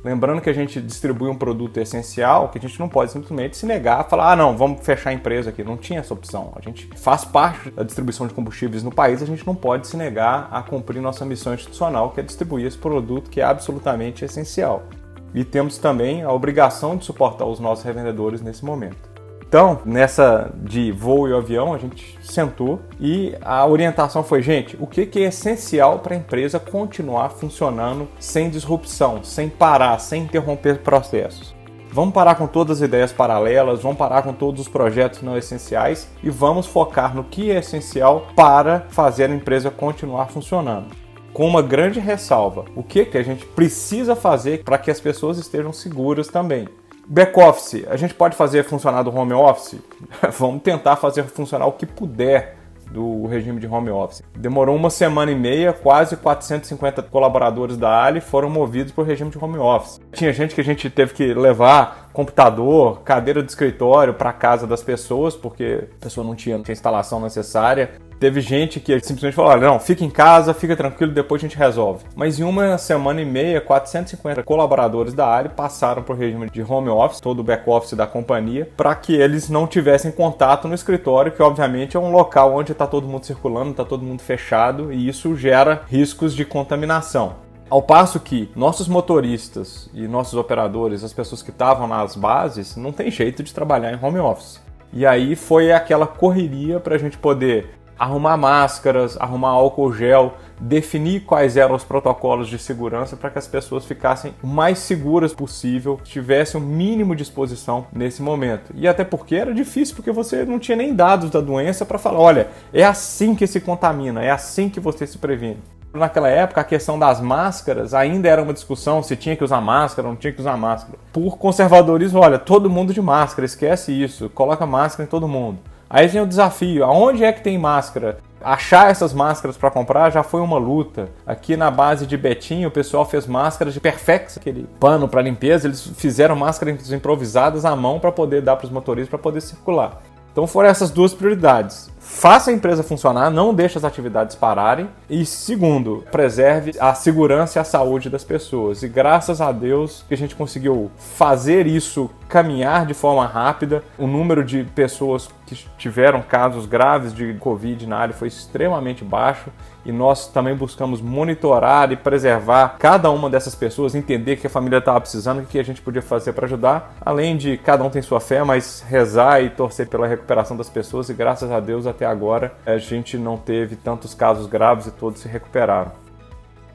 Lembrando 0.02 0.42
que 0.42 0.50
a 0.50 0.54
gente 0.54 0.80
distribui 0.80 1.30
um 1.30 1.36
produto 1.36 1.78
essencial, 1.78 2.48
que 2.48 2.58
a 2.58 2.62
gente 2.62 2.80
não 2.80 2.88
pode 2.88 3.12
simplesmente 3.12 3.58
se 3.58 3.66
negar 3.66 4.00
a 4.00 4.04
falar, 4.06 4.32
ah, 4.32 4.36
não, 4.38 4.56
vamos 4.56 4.86
fechar 4.86 5.10
a 5.10 5.14
empresa 5.14 5.50
aqui. 5.50 5.62
Não 5.62 5.76
tinha 5.76 6.00
essa 6.00 6.14
opção. 6.14 6.54
A 6.56 6.62
gente 6.62 6.90
faz 6.96 7.26
parte 7.26 7.70
da 7.70 7.84
distribuição 7.84 8.28
de 8.28 8.34
combustíveis 8.34 8.82
no 8.82 8.96
país, 8.96 9.22
a 9.22 9.26
gente 9.26 9.46
não 9.46 9.56
pode 9.56 9.88
se 9.88 9.98
negar 9.98 10.48
a 10.54 10.62
cumprir 10.62 11.02
nossa 11.02 11.26
missão 11.26 11.54
institucional, 11.54 12.12
que 12.12 12.22
é 12.22 12.24
distribuir 12.24 12.66
esse 12.66 12.78
produto 12.78 13.30
que 13.30 13.42
é 13.42 13.44
absolutamente 13.44 14.24
essencial 14.24 14.84
e 15.34 15.44
temos 15.44 15.78
também 15.78 16.24
a 16.24 16.32
obrigação 16.32 16.96
de 16.96 17.06
suportar 17.06 17.46
os 17.46 17.60
nossos 17.60 17.84
revendedores 17.84 18.42
nesse 18.42 18.64
momento. 18.64 19.14
Então, 19.54 19.82
nessa 19.86 20.52
de 20.56 20.92
voo 20.92 21.30
e 21.30 21.34
avião, 21.34 21.76
a 21.76 21.78
gente 21.78 22.18
sentou 22.24 22.80
e 23.00 23.36
a 23.40 23.64
orientação 23.68 24.24
foi: 24.24 24.42
gente, 24.42 24.76
o 24.80 24.88
que 24.88 25.08
é 25.16 25.28
essencial 25.28 26.00
para 26.00 26.16
a 26.16 26.18
empresa 26.18 26.60
continuar 26.60 27.30
funcionando 27.30 28.08
sem 28.20 28.50
disrupção, 28.50 29.24
sem 29.24 29.50
parar, 29.50 30.00
sem 30.00 30.24
interromper 30.24 30.80
processos? 30.80 31.54
Vamos 31.92 32.16
parar 32.16 32.34
com 32.34 32.48
todas 32.48 32.78
as 32.78 32.88
ideias 32.88 33.14
paralelas, 33.14 33.84
vamos 33.84 34.00
parar 34.00 34.24
com 34.24 34.34
todos 34.34 34.62
os 34.62 34.68
projetos 34.68 35.22
não 35.22 35.38
essenciais 35.38 36.10
e 36.24 36.32
vamos 36.32 36.66
focar 36.66 37.16
no 37.16 37.24
que 37.24 37.52
é 37.52 37.60
essencial 37.60 38.26
para 38.36 38.88
fazer 38.90 39.30
a 39.30 39.36
empresa 39.36 39.70
continuar 39.70 40.30
funcionando 40.30 41.03
com 41.34 41.48
uma 41.48 41.62
grande 41.62 42.00
ressalva. 42.00 42.66
O 42.76 42.84
que, 42.84 43.06
que 43.06 43.18
a 43.18 43.24
gente 43.24 43.46
precisa 43.46 44.16
fazer 44.16 44.64
para 44.64 44.78
que 44.78 44.92
as 44.92 45.02
pessoas 45.02 45.38
estejam 45.38 45.74
seguras 45.74 46.28
também? 46.28 46.68
Back-office, 47.06 47.86
a 47.90 47.98
gente 47.98 48.14
pode 48.14 48.36
fazer 48.36 48.64
funcionar 48.64 49.04
do 49.04 49.14
home 49.14 49.34
office? 49.34 49.80
Vamos 50.38 50.62
tentar 50.62 50.96
fazer 50.96 51.24
funcionar 51.24 51.66
o 51.66 51.74
que 51.74 51.86
puder 51.86 52.58
do 52.94 53.26
regime 53.26 53.60
de 53.60 53.68
home 53.68 53.90
office. 53.90 54.22
Demorou 54.38 54.76
uma 54.76 54.90
semana 54.90 55.32
e 55.32 55.36
meia, 55.36 55.74
quase 55.74 56.16
450 56.16 57.02
colaboradores 57.02 57.76
da 57.76 58.04
Ali 58.04 58.22
foram 58.22 58.50
movidos 58.50 58.94
para 58.94 59.04
o 59.04 59.06
regime 59.06 59.32
de 59.32 59.44
home 59.44 59.58
office. 59.58 60.00
Tinha 60.14 60.32
gente 60.32 60.54
que 60.54 60.62
a 60.62 60.64
gente 60.64 60.90
teve 60.90 61.14
que 61.14 61.34
levar 61.34 62.10
computador, 62.14 63.02
cadeira 63.02 63.42
de 63.42 63.50
escritório 63.50 64.14
para 64.14 64.32
casa 64.32 64.68
das 64.68 64.84
pessoas, 64.84 65.36
porque 65.36 65.88
a 66.00 66.04
pessoa 66.04 66.26
não 66.26 66.36
tinha, 66.36 66.58
não 66.58 66.64
tinha 66.64 66.74
instalação 66.74 67.20
necessária. 67.20 67.92
Teve 68.24 68.40
gente 68.40 68.80
que 68.80 68.98
simplesmente 69.02 69.36
falou: 69.36 69.58
não, 69.58 69.78
fica 69.78 70.02
em 70.02 70.10
casa, 70.10 70.54
fica 70.54 70.78
tranquilo, 70.78 71.12
depois 71.12 71.42
a 71.42 71.46
gente 71.46 71.58
resolve. 71.58 72.06
Mas 72.16 72.40
em 72.40 72.44
uma 72.44 72.78
semana 72.78 73.22
e 73.22 73.26
meia, 73.26 73.60
450 73.60 74.42
colaboradores 74.44 75.14
da 75.14 75.28
área 75.28 75.50
passaram 75.50 76.02
para 76.02 76.16
o 76.16 76.18
regime 76.18 76.50
de 76.50 76.62
home 76.62 76.88
office, 76.88 77.20
todo 77.20 77.40
o 77.40 77.44
back-office 77.44 77.98
da 77.98 78.08
companhia, 78.08 78.70
para 78.78 78.96
que 78.96 79.14
eles 79.14 79.50
não 79.50 79.68
tivessem 79.68 80.10
contato 80.10 80.70
no 80.70 80.74
escritório, 80.74 81.34
que 81.34 81.44
obviamente 81.44 81.98
é 81.98 82.00
um 82.00 82.14
local 82.14 82.56
onde 82.56 82.72
está 82.72 82.88
todo 82.88 83.10
mundo 83.10 83.26
circulando, 83.26 83.72
está 83.72 83.84
todo 83.84 84.06
mundo 84.06 84.22
fechado 84.22 84.94
e 84.94 85.06
isso 85.06 85.36
gera 85.36 85.82
riscos 85.90 86.34
de 86.34 86.46
contaminação. 86.46 87.36
Ao 87.70 87.82
passo 87.82 88.22
que 88.22 88.50
nossos 88.56 88.88
motoristas 88.88 89.90
e 89.94 90.08
nossos 90.08 90.36
operadores, 90.36 91.04
as 91.04 91.12
pessoas 91.12 91.42
que 91.42 91.50
estavam 91.50 91.90
nas 91.90 92.16
bases, 92.16 92.78
não 92.78 92.94
tem 92.94 93.12
jeito 93.12 93.44
de 93.44 93.54
trabalhar 93.54 93.92
em 93.92 94.02
home 94.02 94.20
office. 94.20 94.62
E 94.94 95.06
aí 95.06 95.36
foi 95.36 95.74
aquela 95.74 96.08
correria 96.08 96.80
para 96.80 96.96
a 96.96 96.98
gente 96.98 97.18
poder 97.18 97.83
arrumar 98.04 98.36
máscaras, 98.36 99.18
arrumar 99.18 99.50
álcool 99.50 99.94
gel, 99.94 100.34
definir 100.60 101.22
quais 101.22 101.56
eram 101.56 101.74
os 101.74 101.84
protocolos 101.84 102.50
de 102.50 102.60
segurança 102.60 103.16
para 103.16 103.30
que 103.30 103.40
as 103.40 103.48
pessoas 103.48 103.86
ficassem 103.86 104.34
o 104.44 104.48
mais 104.48 104.80
seguras 104.80 105.34
possível, 105.34 106.00
tivessem 106.04 106.60
o 106.60 106.64
mínimo 106.64 107.16
de 107.16 107.24
exposição 107.24 107.88
nesse 107.94 108.22
momento. 108.22 108.74
E 108.76 108.88
até 108.88 109.04
porque 109.06 109.36
era 109.36 109.54
difícil, 109.54 109.96
porque 109.96 110.12
você 110.12 110.44
não 110.44 110.60
tinha 110.60 110.76
nem 110.76 110.94
dados 110.94 111.30
da 111.30 111.40
doença 111.40 111.86
para 111.86 111.98
falar, 111.98 112.20
olha, 112.20 112.48
é 112.74 112.84
assim 112.84 113.36
que 113.36 113.48
se 113.48 113.62
contamina, 113.62 114.22
é 114.22 114.32
assim 114.32 114.70
que 114.70 114.80
você 114.80 115.08
se 115.08 115.18
previne. 115.18 115.60
Naquela 115.94 116.28
época, 116.28 116.60
a 116.60 116.64
questão 116.64 116.98
das 116.98 117.22
máscaras 117.22 117.94
ainda 117.94 118.28
era 118.28 118.42
uma 118.42 118.52
discussão 118.52 119.04
se 119.04 119.16
tinha 119.16 119.36
que 119.36 119.44
usar 119.44 119.62
máscara 119.62 120.08
ou 120.08 120.14
não 120.14 120.20
tinha 120.20 120.34
que 120.34 120.42
usar 120.42 120.58
máscara. 120.58 120.98
Por 121.14 121.38
conservadorismo, 121.38 122.20
olha, 122.20 122.40
todo 122.40 122.70
mundo 122.70 122.94
de 122.94 123.02
máscara, 123.02 123.46
esquece 123.46 123.92
isso, 123.92 124.30
coloca 124.32 124.66
máscara 124.66 125.06
em 125.06 125.10
todo 125.10 125.28
mundo. 125.28 125.60
Aí 125.94 126.08
vem 126.08 126.24
o 126.24 126.26
desafio: 126.26 126.84
aonde 126.84 127.24
é 127.24 127.32
que 127.32 127.44
tem 127.44 127.56
máscara? 127.56 128.18
Achar 128.44 128.90
essas 128.90 129.14
máscaras 129.14 129.56
para 129.56 129.70
comprar 129.70 130.10
já 130.10 130.24
foi 130.24 130.42
uma 130.42 130.58
luta. 130.58 131.08
Aqui 131.26 131.56
na 131.56 131.72
base 131.72 132.06
de 132.08 132.18
Betinho, 132.18 132.68
o 132.68 132.72
pessoal 132.72 133.06
fez 133.06 133.26
máscaras 133.28 133.74
de 133.74 133.80
Perfex, 133.80 134.38
aquele 134.38 134.68
pano 134.80 135.08
para 135.08 135.22
limpeza. 135.22 135.68
Eles 135.68 135.86
fizeram 135.96 136.36
máscaras 136.36 136.92
improvisadas 136.92 137.64
à 137.64 137.74
mão 137.76 138.00
para 138.00 138.12
poder 138.12 138.42
dar 138.42 138.56
para 138.58 138.66
os 138.66 138.72
motoristas 138.72 139.10
para 139.10 139.20
poder 139.20 139.40
circular. 139.40 140.02
Então 140.34 140.46
foram 140.46 140.68
essas 140.68 140.92
duas 140.92 141.14
prioridades 141.14 141.94
faça 142.14 142.52
a 142.52 142.54
empresa 142.54 142.84
funcionar, 142.84 143.32
não 143.32 143.54
deixe 143.54 143.78
as 143.78 143.84
atividades 143.84 144.36
pararem. 144.36 144.90
E 145.10 145.26
segundo, 145.26 146.04
preserve 146.12 146.74
a 146.80 146.94
segurança 146.94 147.58
e 147.58 147.60
a 147.60 147.64
saúde 147.64 148.10
das 148.10 148.24
pessoas. 148.24 148.84
E 148.84 148.88
graças 148.88 149.42
a 149.42 149.52
Deus 149.52 150.06
que 150.08 150.14
a 150.14 150.18
gente 150.18 150.36
conseguiu 150.36 150.92
fazer 150.98 151.66
isso 151.66 152.10
caminhar 152.30 152.86
de 152.86 152.94
forma 152.94 153.26
rápida. 153.26 153.84
O 153.98 154.06
número 154.06 154.44
de 154.44 154.64
pessoas 154.64 155.30
que 155.46 155.56
tiveram 155.78 156.22
casos 156.22 156.66
graves 156.66 157.14
de 157.14 157.34
Covid 157.36 157.88
na 157.88 157.98
área 157.98 158.14
foi 158.14 158.28
extremamente 158.28 159.04
baixo 159.04 159.50
e 159.86 159.92
nós 159.92 160.28
também 160.28 160.56
buscamos 160.56 161.02
monitorar 161.02 161.92
e 161.92 161.96
preservar 161.96 162.76
cada 162.80 163.10
uma 163.10 163.30
dessas 163.30 163.56
pessoas, 163.56 163.96
entender 163.96 164.38
que 164.38 164.48
a 164.48 164.50
família 164.50 164.78
estava 164.78 165.00
precisando, 165.02 165.42
o 165.42 165.46
que 165.46 165.60
a 165.60 165.64
gente 165.64 165.82
podia 165.82 166.02
fazer 166.02 166.34
para 166.34 166.46
ajudar, 166.46 166.96
além 167.02 167.38
de 167.38 167.58
cada 167.58 167.84
um 167.84 167.90
tem 167.90 168.02
sua 168.02 168.20
fé, 168.20 168.44
mas 168.44 168.84
rezar 168.88 169.42
e 169.42 169.50
torcer 169.50 169.88
pela 169.88 170.08
recuperação 170.08 170.56
das 170.56 170.70
pessoas 170.70 171.10
e 171.10 171.14
graças 171.14 171.52
a 171.52 171.60
Deus 171.60 171.88
até 171.88 172.06
agora 172.06 172.54
a 172.66 172.78
gente 172.78 173.18
não 173.18 173.38
teve 173.38 173.76
tantos 173.76 174.14
casos 174.14 174.48
graves 174.48 174.88
e 174.88 174.92
todos 174.92 175.22
se 175.22 175.28
recuperaram. 175.28 176.03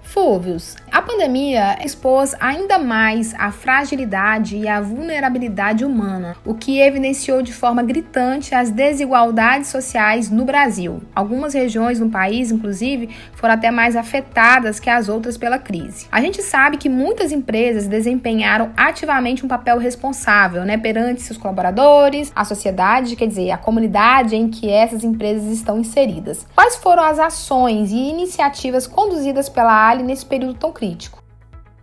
Fúvios, 0.08 0.74
a 0.90 1.02
pandemia 1.02 1.78
expôs 1.84 2.34
ainda 2.40 2.78
mais 2.78 3.34
a 3.38 3.52
fragilidade 3.52 4.56
e 4.56 4.66
a 4.66 4.80
vulnerabilidade 4.80 5.84
humana, 5.84 6.34
o 6.46 6.54
que 6.54 6.80
evidenciou 6.80 7.42
de 7.42 7.52
forma 7.52 7.82
gritante 7.82 8.54
as 8.54 8.70
desigualdades 8.70 9.68
sociais 9.68 10.30
no 10.30 10.46
Brasil. 10.46 11.02
Algumas 11.14 11.52
regiões 11.52 12.00
no 12.00 12.08
país, 12.08 12.50
inclusive, 12.50 13.10
foram 13.34 13.52
até 13.52 13.70
mais 13.70 13.96
afetadas 13.96 14.80
que 14.80 14.88
as 14.88 15.10
outras 15.10 15.36
pela 15.36 15.58
crise. 15.58 16.06
A 16.10 16.22
gente 16.22 16.40
sabe 16.42 16.78
que 16.78 16.88
muitas 16.88 17.30
empresas 17.30 17.86
desempenharam 17.86 18.72
ativamente 18.78 19.44
um 19.44 19.48
papel 19.48 19.76
responsável, 19.76 20.64
né, 20.64 20.78
perante 20.78 21.20
seus 21.20 21.38
colaboradores, 21.38 22.32
a 22.34 22.46
sociedade, 22.46 23.14
quer 23.14 23.26
dizer, 23.26 23.50
a 23.50 23.58
comunidade 23.58 24.34
em 24.34 24.48
que 24.48 24.70
essas 24.70 25.04
empresas 25.04 25.52
estão 25.52 25.78
inseridas. 25.78 26.46
Quais 26.54 26.76
foram 26.76 27.02
as 27.02 27.18
ações 27.18 27.90
e 27.90 28.08
iniciativas 28.08 28.86
conduzidas 28.86 29.50
pela 29.50 29.97
Nesse 30.02 30.24
período 30.24 30.54
tão 30.54 30.72
crítico? 30.72 31.22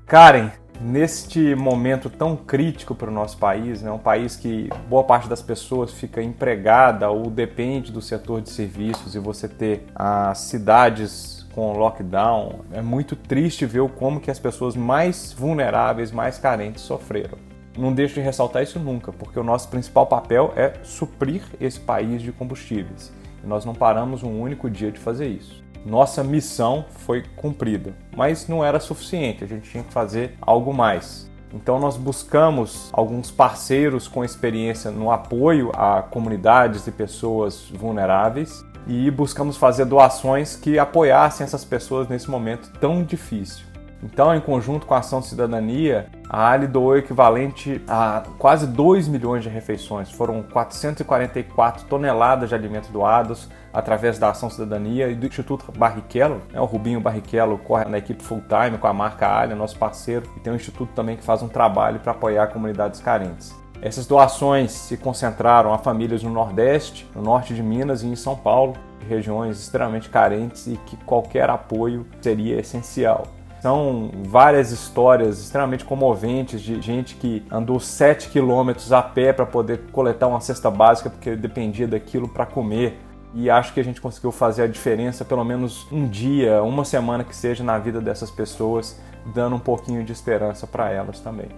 Karen, 0.05 0.51
neste 0.79 1.55
momento 1.55 2.09
tão 2.09 2.35
crítico 2.35 2.93
para 2.93 3.09
o 3.09 3.13
nosso 3.13 3.37
país, 3.37 3.81
né, 3.81 3.91
um 3.91 3.99
país 3.99 4.35
que 4.35 4.69
boa 4.87 5.03
parte 5.03 5.27
das 5.27 5.41
pessoas 5.41 5.91
fica 5.91 6.21
empregada 6.21 7.09
ou 7.09 7.29
depende 7.29 7.91
do 7.91 8.01
setor 8.01 8.41
de 8.41 8.49
serviços 8.49 9.15
e 9.15 9.19
você 9.19 9.47
ter 9.47 9.85
as 9.95 10.39
cidades 10.39 11.47
com 11.53 11.71
lockdown, 11.73 12.65
é 12.73 12.81
muito 12.81 13.15
triste 13.15 13.65
ver 13.65 13.87
como 13.91 14.19
que 14.19 14.29
as 14.29 14.39
pessoas 14.39 14.75
mais 14.75 15.31
vulneráveis, 15.31 16.11
mais 16.11 16.37
carentes 16.37 16.83
sofreram. 16.83 17.37
Não 17.77 17.93
deixo 17.93 18.15
de 18.15 18.21
ressaltar 18.21 18.63
isso 18.63 18.79
nunca, 18.79 19.11
porque 19.11 19.39
o 19.39 19.43
nosso 19.43 19.69
principal 19.69 20.05
papel 20.05 20.53
é 20.55 20.73
suprir 20.83 21.41
esse 21.59 21.79
país 21.79 22.21
de 22.21 22.31
combustíveis. 22.31 23.11
E 23.43 23.47
nós 23.47 23.65
não 23.65 23.73
paramos 23.73 24.23
um 24.23 24.39
único 24.39 24.69
dia 24.69 24.91
de 24.91 24.99
fazer 24.99 25.27
isso 25.27 25.64
nossa 25.85 26.23
missão 26.23 26.85
foi 26.89 27.23
cumprida, 27.35 27.93
mas 28.17 28.47
não 28.47 28.65
era 28.65 28.79
suficiente, 28.79 29.43
a 29.43 29.47
gente 29.47 29.69
tinha 29.69 29.83
que 29.83 29.93
fazer 29.93 30.35
algo 30.41 30.73
mais. 30.73 31.29
Então 31.53 31.79
nós 31.79 31.95
buscamos 31.95 32.89
alguns 32.91 33.31
parceiros 33.31 34.07
com 34.07 34.25
experiência 34.25 34.91
no 34.91 35.11
apoio 35.11 35.71
a 35.73 36.01
comunidades 36.01 36.87
e 36.87 36.91
pessoas 36.91 37.69
vulneráveis 37.69 38.65
e 38.87 39.09
buscamos 39.09 39.55
fazer 39.57 39.85
doações 39.85 40.55
que 40.55 40.77
apoiassem 40.77 41.43
essas 41.43 41.63
pessoas 41.63 42.07
nesse 42.07 42.29
momento 42.29 42.71
tão 42.79 43.03
difícil. 43.03 43.65
Então, 44.03 44.35
em 44.35 44.39
conjunto 44.39 44.85
com 44.85 44.93
a 44.93 44.99
Ação 44.99 45.21
Cidadania, 45.21 46.07
a 46.29 46.51
Ali 46.51 46.67
doou 46.67 46.89
o 46.89 46.97
equivalente 46.97 47.81
a 47.87 48.23
quase 48.37 48.67
2 48.67 49.07
milhões 49.07 49.41
de 49.41 49.49
refeições. 49.49 50.11
Foram 50.11 50.43
444 50.43 51.85
toneladas 51.85 52.49
de 52.49 52.55
alimentos 52.55 52.89
doados 52.89 53.49
através 53.75 54.17
da 54.17 54.29
Ação 54.29 54.49
Cidadania 54.49 55.09
e 55.09 55.15
do 55.15 55.27
Instituto 55.27 55.69
Barrichello. 55.77 56.41
Né? 56.51 56.59
O 56.61 56.65
Rubinho 56.65 57.01
Barrichello 57.01 57.57
corre 57.57 57.85
na 57.85 57.97
equipe 57.97 58.23
full-time 58.23 58.77
com 58.79 58.87
a 58.87 58.93
marca 58.93 59.37
Ali, 59.37 59.53
nosso 59.53 59.77
parceiro, 59.77 60.25
e 60.37 60.39
tem 60.39 60.53
um 60.53 60.55
instituto 60.55 60.93
também 60.95 61.17
que 61.17 61.23
faz 61.23 61.43
um 61.43 61.49
trabalho 61.49 61.99
para 61.99 62.13
apoiar 62.13 62.47
comunidades 62.47 63.01
carentes. 63.01 63.53
Essas 63.81 64.07
doações 64.07 64.71
se 64.71 64.95
concentraram 64.95 65.73
a 65.73 65.77
famílias 65.77 66.23
no 66.23 66.29
Nordeste, 66.29 67.05
no 67.13 67.21
Norte 67.21 67.53
de 67.53 67.61
Minas 67.61 68.01
e 68.01 68.07
em 68.07 68.15
São 68.15 68.35
Paulo, 68.35 68.73
regiões 69.07 69.59
extremamente 69.59 70.09
carentes 70.09 70.65
e 70.67 70.77
que 70.85 70.95
qualquer 70.97 71.49
apoio 71.49 72.07
seria 72.21 72.59
essencial. 72.59 73.27
São 73.61 74.11
várias 74.27 74.71
histórias 74.71 75.39
extremamente 75.39 75.83
comoventes 75.83 76.61
de 76.61 76.79
gente 76.81 77.15
que 77.15 77.43
andou 77.51 77.79
7 77.79 78.29
quilômetros 78.29 78.93
a 78.93 79.01
pé 79.01 79.33
para 79.33 79.45
poder 79.45 79.81
coletar 79.91 80.27
uma 80.27 80.39
cesta 80.39 80.69
básica 80.69 81.09
porque 81.09 81.35
dependia 81.35 81.87
daquilo 81.87 82.27
para 82.27 82.45
comer. 82.45 82.99
E 83.35 83.49
acho 83.49 83.73
que 83.73 83.81
a 83.81 83.83
gente 83.83 83.99
conseguiu 83.99 84.31
fazer 84.31 84.63
a 84.63 84.67
diferença, 84.67 85.25
pelo 85.25 85.43
menos 85.43 85.85
um 85.91 86.07
dia, 86.07 86.63
uma 86.63 86.85
semana 86.85 87.21
que 87.21 87.35
seja, 87.35 87.65
na 87.65 87.77
vida 87.77 87.99
dessas 87.99 88.31
pessoas, 88.31 88.97
dando 89.25 89.57
um 89.57 89.59
pouquinho 89.59 90.05
de 90.05 90.13
esperança 90.13 90.65
para 90.65 90.89
elas 90.89 91.19
também. 91.19 91.49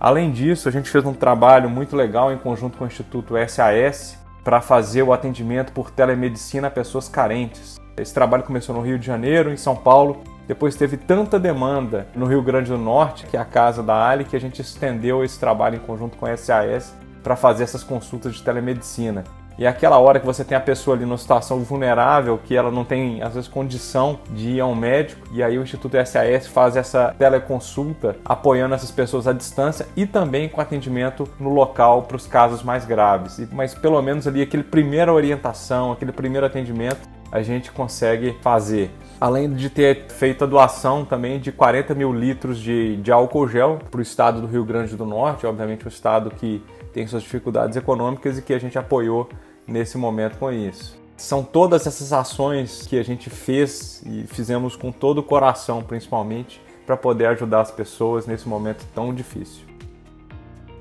Além 0.00 0.32
disso, 0.32 0.66
a 0.66 0.72
gente 0.72 0.88
fez 0.88 1.04
um 1.04 1.12
trabalho 1.12 1.68
muito 1.68 1.94
legal 1.94 2.32
em 2.32 2.38
conjunto 2.38 2.78
com 2.78 2.84
o 2.84 2.86
Instituto 2.86 3.34
SAS 3.48 4.18
para 4.42 4.62
fazer 4.62 5.02
o 5.02 5.12
atendimento 5.12 5.72
por 5.72 5.90
telemedicina 5.90 6.68
a 6.68 6.70
pessoas 6.70 7.06
carentes. 7.06 7.78
Esse 7.98 8.14
trabalho 8.14 8.42
começou 8.42 8.74
no 8.74 8.80
Rio 8.80 8.98
de 8.98 9.04
Janeiro, 9.04 9.52
em 9.52 9.58
São 9.58 9.76
Paulo, 9.76 10.22
depois 10.48 10.74
teve 10.74 10.96
tanta 10.96 11.38
demanda 11.38 12.06
no 12.14 12.24
Rio 12.24 12.40
Grande 12.40 12.70
do 12.70 12.78
Norte, 12.78 13.26
que 13.26 13.36
é 13.36 13.40
a 13.40 13.44
casa 13.44 13.82
da 13.82 14.08
Ali, 14.08 14.24
que 14.24 14.36
a 14.36 14.40
gente 14.40 14.62
estendeu 14.62 15.22
esse 15.22 15.38
trabalho 15.38 15.76
em 15.76 15.80
conjunto 15.80 16.16
com 16.16 16.24
a 16.24 16.34
SAS 16.34 16.94
para 17.22 17.36
fazer 17.36 17.64
essas 17.64 17.82
consultas 17.82 18.36
de 18.36 18.42
telemedicina. 18.42 19.24
E 19.58 19.66
aquela 19.66 19.98
hora 19.98 20.20
que 20.20 20.26
você 20.26 20.44
tem 20.44 20.56
a 20.56 20.60
pessoa 20.60 20.94
ali 20.96 21.06
numa 21.06 21.16
situação 21.16 21.60
vulnerável, 21.60 22.38
que 22.44 22.54
ela 22.54 22.70
não 22.70 22.84
tem, 22.84 23.22
às 23.22 23.34
vezes, 23.34 23.48
condição 23.48 24.18
de 24.30 24.50
ir 24.50 24.60
a 24.60 24.66
um 24.66 24.74
médico, 24.74 25.26
e 25.32 25.42
aí 25.42 25.58
o 25.58 25.62
Instituto 25.62 25.96
SAS 26.04 26.46
faz 26.46 26.76
essa 26.76 27.14
teleconsulta 27.18 28.16
apoiando 28.24 28.74
essas 28.74 28.90
pessoas 28.90 29.26
à 29.26 29.32
distância 29.32 29.86
e 29.96 30.04
também 30.04 30.48
com 30.48 30.60
atendimento 30.60 31.26
no 31.40 31.48
local 31.48 32.02
para 32.02 32.16
os 32.16 32.26
casos 32.26 32.62
mais 32.62 32.84
graves. 32.84 33.40
Mas 33.50 33.74
pelo 33.74 34.00
menos 34.02 34.26
ali 34.26 34.42
aquele 34.42 34.62
primeira 34.62 35.12
orientação, 35.12 35.90
aquele 35.90 36.12
primeiro 36.12 36.46
atendimento, 36.46 37.08
a 37.32 37.42
gente 37.42 37.72
consegue 37.72 38.36
fazer. 38.40 38.90
Além 39.20 39.52
de 39.52 39.70
ter 39.70 40.06
feito 40.08 40.44
a 40.44 40.46
doação 40.46 41.04
também 41.04 41.40
de 41.40 41.50
40 41.50 41.94
mil 41.94 42.12
litros 42.12 42.58
de, 42.58 42.96
de 42.96 43.10
álcool 43.10 43.48
gel 43.48 43.78
para 43.90 43.98
o 43.98 44.02
estado 44.02 44.40
do 44.40 44.46
Rio 44.46 44.64
Grande 44.64 44.96
do 44.96 45.06
Norte, 45.06 45.46
obviamente 45.46 45.86
o 45.86 45.88
estado 45.88 46.30
que 46.30 46.62
tem 46.96 47.06
suas 47.06 47.22
dificuldades 47.22 47.76
econômicas 47.76 48.38
e 48.38 48.42
que 48.42 48.54
a 48.54 48.58
gente 48.58 48.78
apoiou 48.78 49.28
nesse 49.66 49.98
momento 49.98 50.38
com 50.38 50.50
isso. 50.50 50.98
São 51.14 51.44
todas 51.44 51.86
essas 51.86 52.10
ações 52.10 52.86
que 52.86 52.98
a 52.98 53.02
gente 53.02 53.28
fez 53.28 54.02
e 54.06 54.26
fizemos 54.26 54.76
com 54.76 54.90
todo 54.90 55.18
o 55.18 55.22
coração, 55.22 55.82
principalmente, 55.82 56.58
para 56.86 56.96
poder 56.96 57.26
ajudar 57.26 57.60
as 57.60 57.70
pessoas 57.70 58.26
nesse 58.26 58.48
momento 58.48 58.82
tão 58.94 59.12
difícil. 59.12 59.75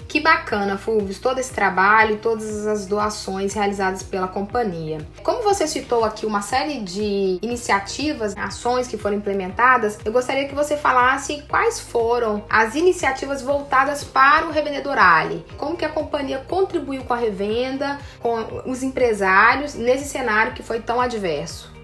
Que 0.08 0.20
bacana, 0.20 0.78
Fulvio, 0.78 1.16
todo 1.20 1.40
esse 1.40 1.54
trabalho 1.54 2.18
todas 2.18 2.66
as 2.68 2.86
doações 2.86 3.54
realizadas 3.54 4.04
pela 4.04 4.28
companhia. 4.28 5.06
Como 5.24 5.44
você 5.44 5.68
citou 5.68 6.04
aqui 6.04 6.26
uma 6.26 6.42
série 6.42 6.80
de 6.80 7.40
iniciativas, 7.42 8.36
ações 8.38 8.88
que 8.88 8.98
foram 8.98 9.18
implementadas, 9.18 10.00
eu 10.06 10.12
gostaria 10.12 10.48
que 10.48 10.56
você 10.56 10.78
falasse 10.78 11.44
quais 11.48 11.80
foram 11.80 12.44
as 12.50 12.76
iniciativas 12.76 13.42
voltadas 13.42 14.04
para 14.04 14.48
o 14.48 14.52
revendedor 14.52 14.98
Ali. 14.98 15.46
Como 15.58 15.76
que 15.76 15.86
a 15.86 15.90
companhia 15.90 16.44
contribuiu 16.48 17.04
com 17.04 17.14
a 17.14 17.18
revenda, 17.18 18.00
com 18.20 18.62
os 18.66 18.84
empresários 18.84 19.76
nesse 19.76 20.08
cenário 20.08 20.54
que 20.54 20.64
foi 20.64 20.80
tão 20.80 21.02
adverso? 21.02 21.75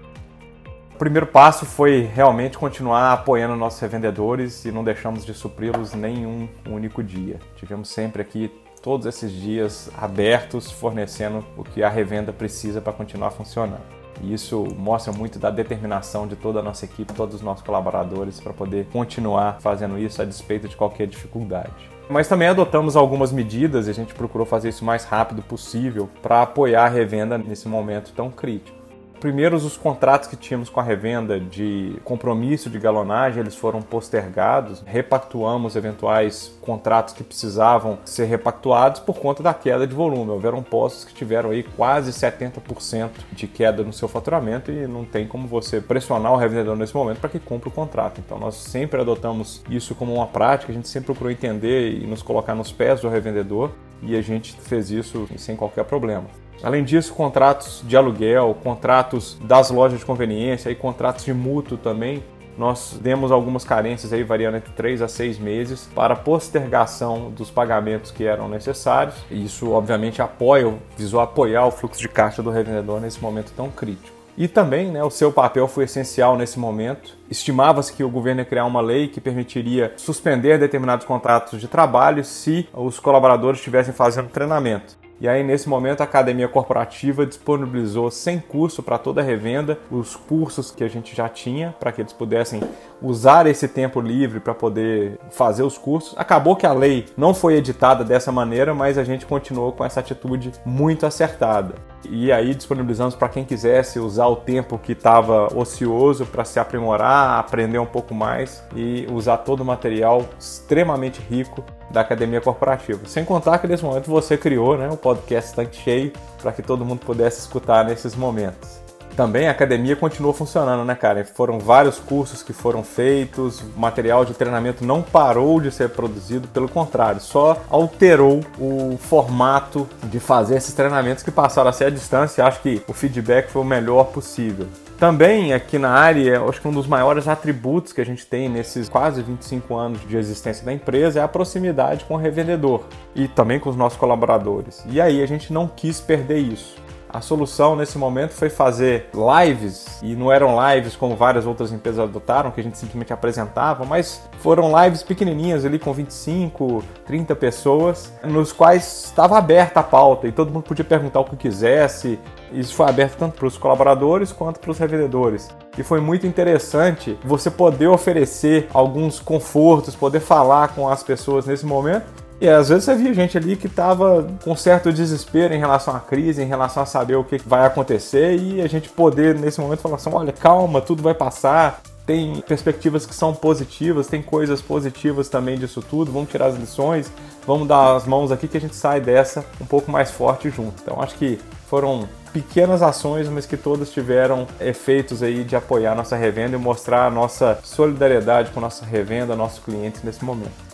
Primeiro 1.02 1.26
passo 1.26 1.66
foi 1.66 2.02
realmente 2.02 2.60
continuar 2.60 3.12
apoiando 3.12 3.56
nossos 3.56 3.80
revendedores 3.80 4.66
e 4.66 4.72
não 4.72 4.84
deixamos 4.84 5.26
de 5.26 5.34
supri-los 5.34 5.96
nenhum 5.96 6.48
único 6.70 7.02
dia. 7.02 7.40
Tivemos 7.56 7.90
sempre 7.90 8.22
aqui 8.22 8.52
todos 8.84 9.08
esses 9.08 9.32
dias 9.32 9.90
abertos, 9.98 10.70
fornecendo 10.70 11.44
o 11.58 11.64
que 11.64 11.82
a 11.82 11.90
revenda 11.90 12.32
precisa 12.32 12.80
para 12.80 12.94
continuar 12.94 13.32
funcionando. 13.32 13.82
E 14.22 14.32
isso 14.32 14.64
mostra 14.78 15.12
muito 15.12 15.40
da 15.40 15.50
determinação 15.50 16.28
de 16.28 16.36
toda 16.36 16.60
a 16.60 16.64
nossa 16.64 16.86
equipe, 16.86 17.12
todos 17.14 17.34
os 17.34 17.42
nossos 17.42 17.66
colaboradores, 17.66 18.40
para 18.40 18.54
poder 18.54 18.86
continuar 18.94 19.58
fazendo 19.60 19.98
isso 19.98 20.22
a 20.22 20.26
despeito 20.26 20.68
de 20.68 20.78
qualquer 20.78 21.08
dificuldade. 21.08 21.90
Mas 22.12 22.28
também 22.28 22.48
adotamos 22.48 22.96
algumas 22.96 23.32
medidas 23.32 23.88
e 23.88 23.90
a 23.90 23.94
gente 23.94 24.14
procurou 24.14 24.46
fazer 24.46 24.70
isso 24.70 24.84
o 24.84 24.86
mais 24.86 25.04
rápido 25.04 25.42
possível 25.42 26.08
para 26.22 26.44
apoiar 26.44 26.86
a 26.86 26.90
revenda 26.90 27.40
nesse 27.40 27.68
momento 27.68 28.14
tão 28.14 28.30
crítico. 28.30 28.81
Primeiro, 29.22 29.56
os 29.56 29.78
contratos 29.78 30.28
que 30.28 30.36
tínhamos 30.36 30.68
com 30.68 30.80
a 30.80 30.84
revenda 30.84 31.40
de 31.40 31.96
compromisso 32.04 32.72
de 32.72 32.80
galonagem, 32.80 33.40
eles 33.40 33.56
foram 33.56 33.80
postergados. 33.80 34.82
Repactuamos 34.84 35.76
eventuais 35.76 36.52
contratos 36.60 37.14
que 37.14 37.24
precisavam 37.24 38.00
ser 38.04 38.26
repactuados 38.26 39.00
por 39.00 39.20
conta 39.20 39.44
da 39.44 39.54
queda 39.54 39.86
de 39.86 39.94
volume. 39.94 40.32
Houveram 40.32 40.64
postos 40.64 41.06
que 41.06 41.14
tiveram 41.14 41.52
aí 41.52 41.62
quase 41.62 42.12
70% 42.12 43.12
de 43.32 43.46
queda 43.46 43.84
no 43.84 43.94
seu 43.94 44.08
faturamento 44.08 44.72
e 44.72 44.88
não 44.88 45.06
tem 45.06 45.28
como 45.28 45.48
você 45.48 45.80
pressionar 45.80 46.34
o 46.34 46.38
revendedor 46.38 46.76
nesse 46.76 46.96
momento 46.96 47.20
para 47.20 47.30
que 47.30 47.40
cumpra 47.40 47.70
o 47.70 47.72
contrato. 47.72 48.20
Então, 48.26 48.40
nós 48.40 48.56
sempre 48.56 49.02
adotamos 49.02 49.62
isso 49.70 49.94
como 49.94 50.16
uma 50.16 50.26
prática, 50.26 50.72
a 50.72 50.76
gente 50.76 50.90
sempre 50.90 51.06
procurou 51.06 51.32
entender 51.32 51.92
e 51.92 52.08
nos 52.08 52.24
colocar 52.24 52.56
nos 52.56 52.72
pés 52.72 53.02
do 53.02 53.08
revendedor 53.08 53.70
e 54.02 54.16
a 54.16 54.22
gente 54.24 54.60
fez 54.62 54.90
isso 54.90 55.28
sem 55.38 55.56
qualquer 55.56 55.86
problema. 55.86 56.26
Além 56.64 56.84
disso, 56.84 57.14
contratos 57.14 57.84
de 57.86 57.98
aluguel, 57.98 58.56
contratos 58.64 59.38
das 59.42 59.72
lojas 59.72 60.00
de 60.00 60.06
conveniência 60.06 60.70
e 60.70 60.76
contratos 60.76 61.26
de 61.26 61.34
mútuo 61.34 61.78
também. 61.78 62.24
Nós 62.58 63.00
demos 63.02 63.32
algumas 63.32 63.64
carências 63.64 64.14
aí 64.14 64.24
variando 64.24 64.58
entre 64.58 64.72
3 64.74 65.02
a 65.02 65.08
6 65.08 65.40
meses 65.40 65.90
para 65.96 66.16
postergação 66.16 67.32
dos 67.32 67.50
pagamentos 67.50 68.12
que 68.12 68.26
eram 68.26 68.48
necessários. 68.48 69.16
Isso 69.32 69.72
obviamente 69.72 70.22
apoia, 70.22 70.72
visou 70.98 71.20
apoiar 71.20 71.66
o 71.66 71.72
fluxo 71.72 72.00
de 72.00 72.10
caixa 72.10 72.44
do 72.44 72.52
revendedor 72.52 73.00
nesse 73.00 73.22
momento 73.22 73.52
tão 73.56 73.70
crítico. 73.70 74.22
E 74.38 74.48
também 74.48 74.92
né, 74.92 75.04
o 75.04 75.10
seu 75.10 75.32
papel 75.32 75.68
foi 75.68 75.86
essencial 75.86 76.38
nesse 76.38 76.60
momento. 76.60 77.18
Estimava-se 77.30 77.94
que 77.94 78.04
o 78.04 78.10
governo 78.10 78.42
ia 78.42 78.46
criar 78.46 78.66
uma 78.66 78.82
lei 78.82 79.08
que 79.08 79.20
permitiria 79.20 79.94
suspender 79.98 80.58
determinados 80.58 81.06
contratos 81.06 81.60
de 81.60 81.68
trabalho 81.68 82.24
se 82.24 82.68
os 82.74 83.00
colaboradores 83.00 83.60
estivessem 83.60 83.94
fazendo 83.94 84.30
treinamento. 84.30 85.01
E 85.22 85.28
aí, 85.28 85.44
nesse 85.44 85.70
momento, 85.70 86.02
a 86.02 86.04
academia 86.04 86.48
corporativa 86.48 87.28
disponibilizou 87.28 88.10
sem 88.10 88.40
curso 88.40 88.82
para 88.82 88.98
toda 88.98 89.22
a 89.22 89.24
revenda 89.24 89.78
os 89.92 90.16
cursos 90.16 90.72
que 90.72 90.84
a 90.84 90.88
gente 90.88 91.16
já 91.16 91.30
tinha, 91.30 91.76
para 91.80 91.92
que 91.92 92.02
eles 92.02 92.12
pudessem 92.12 92.60
usar 93.00 93.46
esse 93.46 93.68
tempo 93.68 94.02
livre 94.02 94.40
para 94.40 94.56
poder 94.56 95.20
fazer 95.30 95.62
os 95.62 95.78
cursos. 95.78 96.18
Acabou 96.18 96.56
que 96.56 96.66
a 96.66 96.74
lei 96.74 97.06
não 97.16 97.36
foi 97.36 97.54
editada 97.54 98.04
dessa 98.04 98.32
maneira, 98.32 98.74
mas 98.74 98.98
a 98.98 99.04
gente 99.04 99.28
continuou 99.28 99.72
com 99.72 99.86
essa 99.86 100.00
atitude 100.00 100.54
muito 100.66 101.06
acertada. 101.06 101.76
E 102.10 102.32
aí 102.32 102.56
disponibilizamos 102.56 103.16
para 103.16 103.30
quem 103.30 103.44
quisesse 103.44 104.00
usar 104.00 104.28
o 104.28 104.36
tempo 104.36 104.78
que 104.78 104.94
estava 104.94 105.56
ocioso 105.56 106.26
para 106.26 106.44
se 106.44 106.60
aprimorar, 106.60 107.40
aprender 107.40 107.80
um 107.80 107.86
pouco 107.86 108.14
mais 108.14 108.64
e 108.76 109.08
usar 109.12 109.38
todo 109.38 109.62
o 109.62 109.66
material 109.66 110.26
extremamente 110.40 111.22
rico 111.22 111.64
da 111.92 112.02
academia 112.02 112.42
corporativa. 112.42 113.02
Sem 113.06 113.24
contar 113.24 113.60
que 113.60 113.68
nesse 113.68 113.84
momento 113.84 114.10
você 114.10 114.38
criou 114.38 114.78
né, 114.78 114.90
o 114.90 114.98
podcast 114.98 115.54
Tanque 115.56 115.76
Cheio 115.76 116.12
para 116.42 116.52
que 116.52 116.62
todo 116.62 116.86
mundo 116.86 117.00
pudesse 117.06 117.40
escutar 117.40 117.86
nesses 117.86 118.16
momentos. 118.16 118.81
Também 119.16 119.48
a 119.48 119.52
academia 119.52 119.96
continuou 119.96 120.34
funcionando, 120.34 120.86
né, 120.86 120.96
cara? 120.96 121.24
Foram 121.26 121.60
vários 121.60 122.00
cursos 122.00 122.42
que 122.42 122.54
foram 122.54 122.84
feitos, 122.84 123.62
material 123.76 124.24
de 124.24 124.34
treinamento 124.34 124.86
não 124.86 125.02
parou 125.02 125.60
de 125.60 125.72
ser 125.72 125.90
produzido, 125.90 126.48
pelo 126.48 126.70
contrário, 126.70 127.20
só 127.20 127.62
alterou 127.70 128.42
o 128.58 128.98
formato 128.98 129.88
de 130.04 130.20
fazer 130.20 130.56
esses 130.56 130.74
treinamentos 130.74 131.24
que 131.24 131.32
passaram 131.32 131.70
a 131.70 131.74
ser 131.74 131.86
à 131.86 131.90
distância. 131.90 132.46
Acho 132.46 132.62
que 132.62 132.82
o 132.88 132.94
feedback 132.94 133.50
foi 133.50 133.62
o 133.62 133.66
melhor 133.66 134.06
possível. 134.06 134.68
Também 135.02 135.52
aqui 135.52 135.80
na 135.80 135.90
área, 135.90 136.44
acho 136.44 136.62
que 136.62 136.68
um 136.68 136.72
dos 136.72 136.86
maiores 136.86 137.28
atributos 137.28 137.92
que 137.92 138.02
a 138.02 138.06
gente 138.06 138.24
tem 138.24 138.48
nesses 138.48 138.88
quase 138.88 139.24
25 139.24 139.76
anos 139.76 140.08
de 140.08 140.16
existência 140.16 140.64
da 140.64 140.72
empresa 140.72 141.20
é 141.20 141.24
a 141.24 141.28
proximidade 141.28 142.06
com 142.06 142.14
o 142.14 142.18
revendedor 142.18 142.84
e 143.16 143.28
também 143.28 143.60
com 143.60 143.72
os 143.72 143.76
nossos 143.76 143.98
colaboradores. 143.98 144.84
E 144.88 145.02
aí 145.02 145.24
a 145.24 145.26
gente 145.26 145.52
não 145.52 145.68
quis 145.68 146.00
perder 146.00 146.38
isso. 146.38 146.76
A 147.14 147.20
solução 147.20 147.76
nesse 147.76 147.98
momento 147.98 148.32
foi 148.32 148.50
fazer 148.50 149.10
lives, 149.14 150.00
e 150.02 150.16
não 150.16 150.32
eram 150.32 150.56
lives 150.70 150.96
como 150.96 151.14
várias 151.14 151.46
outras 151.46 151.70
empresas 151.74 152.00
adotaram, 152.00 152.52
que 152.52 152.62
a 152.62 152.64
gente 152.64 152.78
simplesmente 152.78 153.12
apresentava, 153.12 153.84
mas 153.84 154.22
foram 154.40 154.72
lives 154.82 155.04
pequenininhas 155.04 155.66
ali 155.66 155.78
com 155.78 155.92
25, 155.92 156.82
30 157.06 157.36
pessoas, 157.36 158.14
nos 158.24 158.54
quais 158.54 159.08
estava 159.08 159.38
aberta 159.38 159.82
a 159.82 159.84
pauta 159.84 160.26
e 160.26 160.32
todo 160.32 160.54
mundo 160.54 160.64
podia 160.64 160.86
perguntar 160.86 161.20
o 161.20 161.26
que 161.26 161.36
quisesse. 161.36 162.18
Isso 162.54 162.74
foi 162.74 162.88
aberto 162.88 163.18
tanto 163.18 163.38
para 163.38 163.48
os 163.48 163.58
colaboradores 163.58 164.32
quanto 164.32 164.62
para 164.62 164.72
os 164.72 164.78
revendedores. 164.78 165.50
E 165.78 165.84
foi 165.84 166.00
muito 166.00 166.26
interessante 166.26 167.20
você 167.26 167.52
poder 167.52 167.88
oferecer 167.88 168.70
alguns 168.74 169.20
confortos, 169.20 169.96
poder 169.96 170.22
falar 170.22 170.70
com 170.70 170.88
as 170.88 171.04
pessoas 171.04 171.46
nesse 171.46 171.66
momento 171.66 172.22
e 172.42 172.50
às 172.50 172.70
vezes 172.70 172.86
você 172.86 172.96
via 172.96 173.14
gente 173.14 173.38
ali 173.38 173.56
que 173.56 173.68
estava 173.68 174.28
com 174.44 174.56
certo 174.56 174.92
desespero 174.92 175.54
em 175.54 175.60
relação 175.60 175.96
à 175.96 176.00
crise, 176.00 176.42
em 176.42 176.48
relação 176.48 176.82
a 176.82 176.88
saber 176.88 177.16
o 177.16 177.24
que 177.24 177.38
vai 177.46 177.68
acontecer 177.68 178.36
e 178.36 178.60
a 178.64 178.68
gente 178.68 178.90
poder 178.90 179.38
nesse 179.38 179.62
momento 179.62 179.82
falar 179.82 179.98
assim, 179.98 180.10
olha, 180.12 180.34
calma, 180.34 180.82
tudo 180.82 181.04
vai 181.04 181.14
passar, 181.14 181.84
tem 182.04 182.42
perspectivas 182.48 183.06
que 183.06 183.14
são 183.14 183.32
positivas, 183.32 184.08
tem 184.08 184.24
coisas 184.24 184.60
positivas 184.60 185.30
também 185.30 185.56
disso 185.56 185.84
tudo, 185.88 186.12
vamos 186.12 186.32
tirar 186.32 186.48
as 186.48 186.56
lições, 186.56 187.12
vamos 187.46 187.68
dar 187.68 187.96
as 187.96 188.08
mãos 188.08 188.32
aqui 188.32 188.48
que 188.48 188.58
a 188.58 188.62
gente 188.62 188.76
sai 188.76 189.00
dessa 189.00 189.46
um 189.62 189.66
pouco 189.68 189.92
mais 189.92 190.10
forte 190.10 190.50
junto. 190.50 190.82
Então 190.82 191.00
acho 191.00 191.14
que 191.14 191.40
foram 191.68 192.10
pequenas 192.34 192.82
ações, 192.82 193.30
mas 193.30 193.46
que 193.46 193.56
todas 193.56 193.92
tiveram 193.92 194.48
efeitos 194.60 195.22
aí 195.22 195.44
de 195.44 195.56
apoiar 195.56 195.94
nossa 195.94 196.16
revenda 196.16 196.56
e 196.56 196.60
mostrar 196.60 197.06
a 197.06 197.12
nossa 197.12 197.60
solidariedade 197.64 198.50
com 198.50 198.60
nossa 198.60 198.84
revenda, 198.84 199.36
nossos 199.36 199.64
clientes 199.64 200.02
nesse 200.02 200.26
momento. 200.26 200.71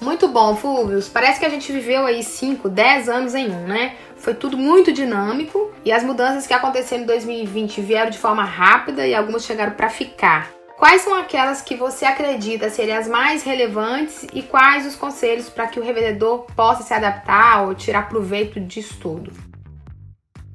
Muito 0.00 0.28
bom, 0.28 0.56
Fulvius. 0.56 1.08
Parece 1.08 1.38
que 1.38 1.44
a 1.44 1.50
gente 1.50 1.70
viveu 1.70 2.06
aí 2.06 2.22
5, 2.22 2.68
10 2.70 3.08
anos 3.08 3.34
em 3.34 3.50
um, 3.50 3.66
né? 3.66 3.96
Foi 4.16 4.34
tudo 4.34 4.56
muito 4.56 4.92
dinâmico 4.92 5.70
e 5.84 5.92
as 5.92 6.02
mudanças 6.02 6.46
que 6.46 6.54
aconteceram 6.54 7.02
em 7.02 7.06
2020 7.06 7.80
vieram 7.82 8.10
de 8.10 8.18
forma 8.18 8.42
rápida 8.42 9.06
e 9.06 9.14
algumas 9.14 9.44
chegaram 9.44 9.72
para 9.72 9.90
ficar. 9.90 10.50
Quais 10.78 11.02
são 11.02 11.14
aquelas 11.14 11.60
que 11.60 11.74
você 11.74 12.06
acredita 12.06 12.70
serem 12.70 12.96
as 12.96 13.06
mais 13.06 13.42
relevantes 13.42 14.26
e 14.32 14.40
quais 14.40 14.86
os 14.86 14.96
conselhos 14.96 15.50
para 15.50 15.66
que 15.66 15.78
o 15.78 15.82
revendedor 15.82 16.46
possa 16.56 16.82
se 16.82 16.94
adaptar 16.94 17.66
ou 17.66 17.74
tirar 17.74 18.08
proveito 18.08 18.58
disso 18.58 18.96
tudo? 18.98 19.49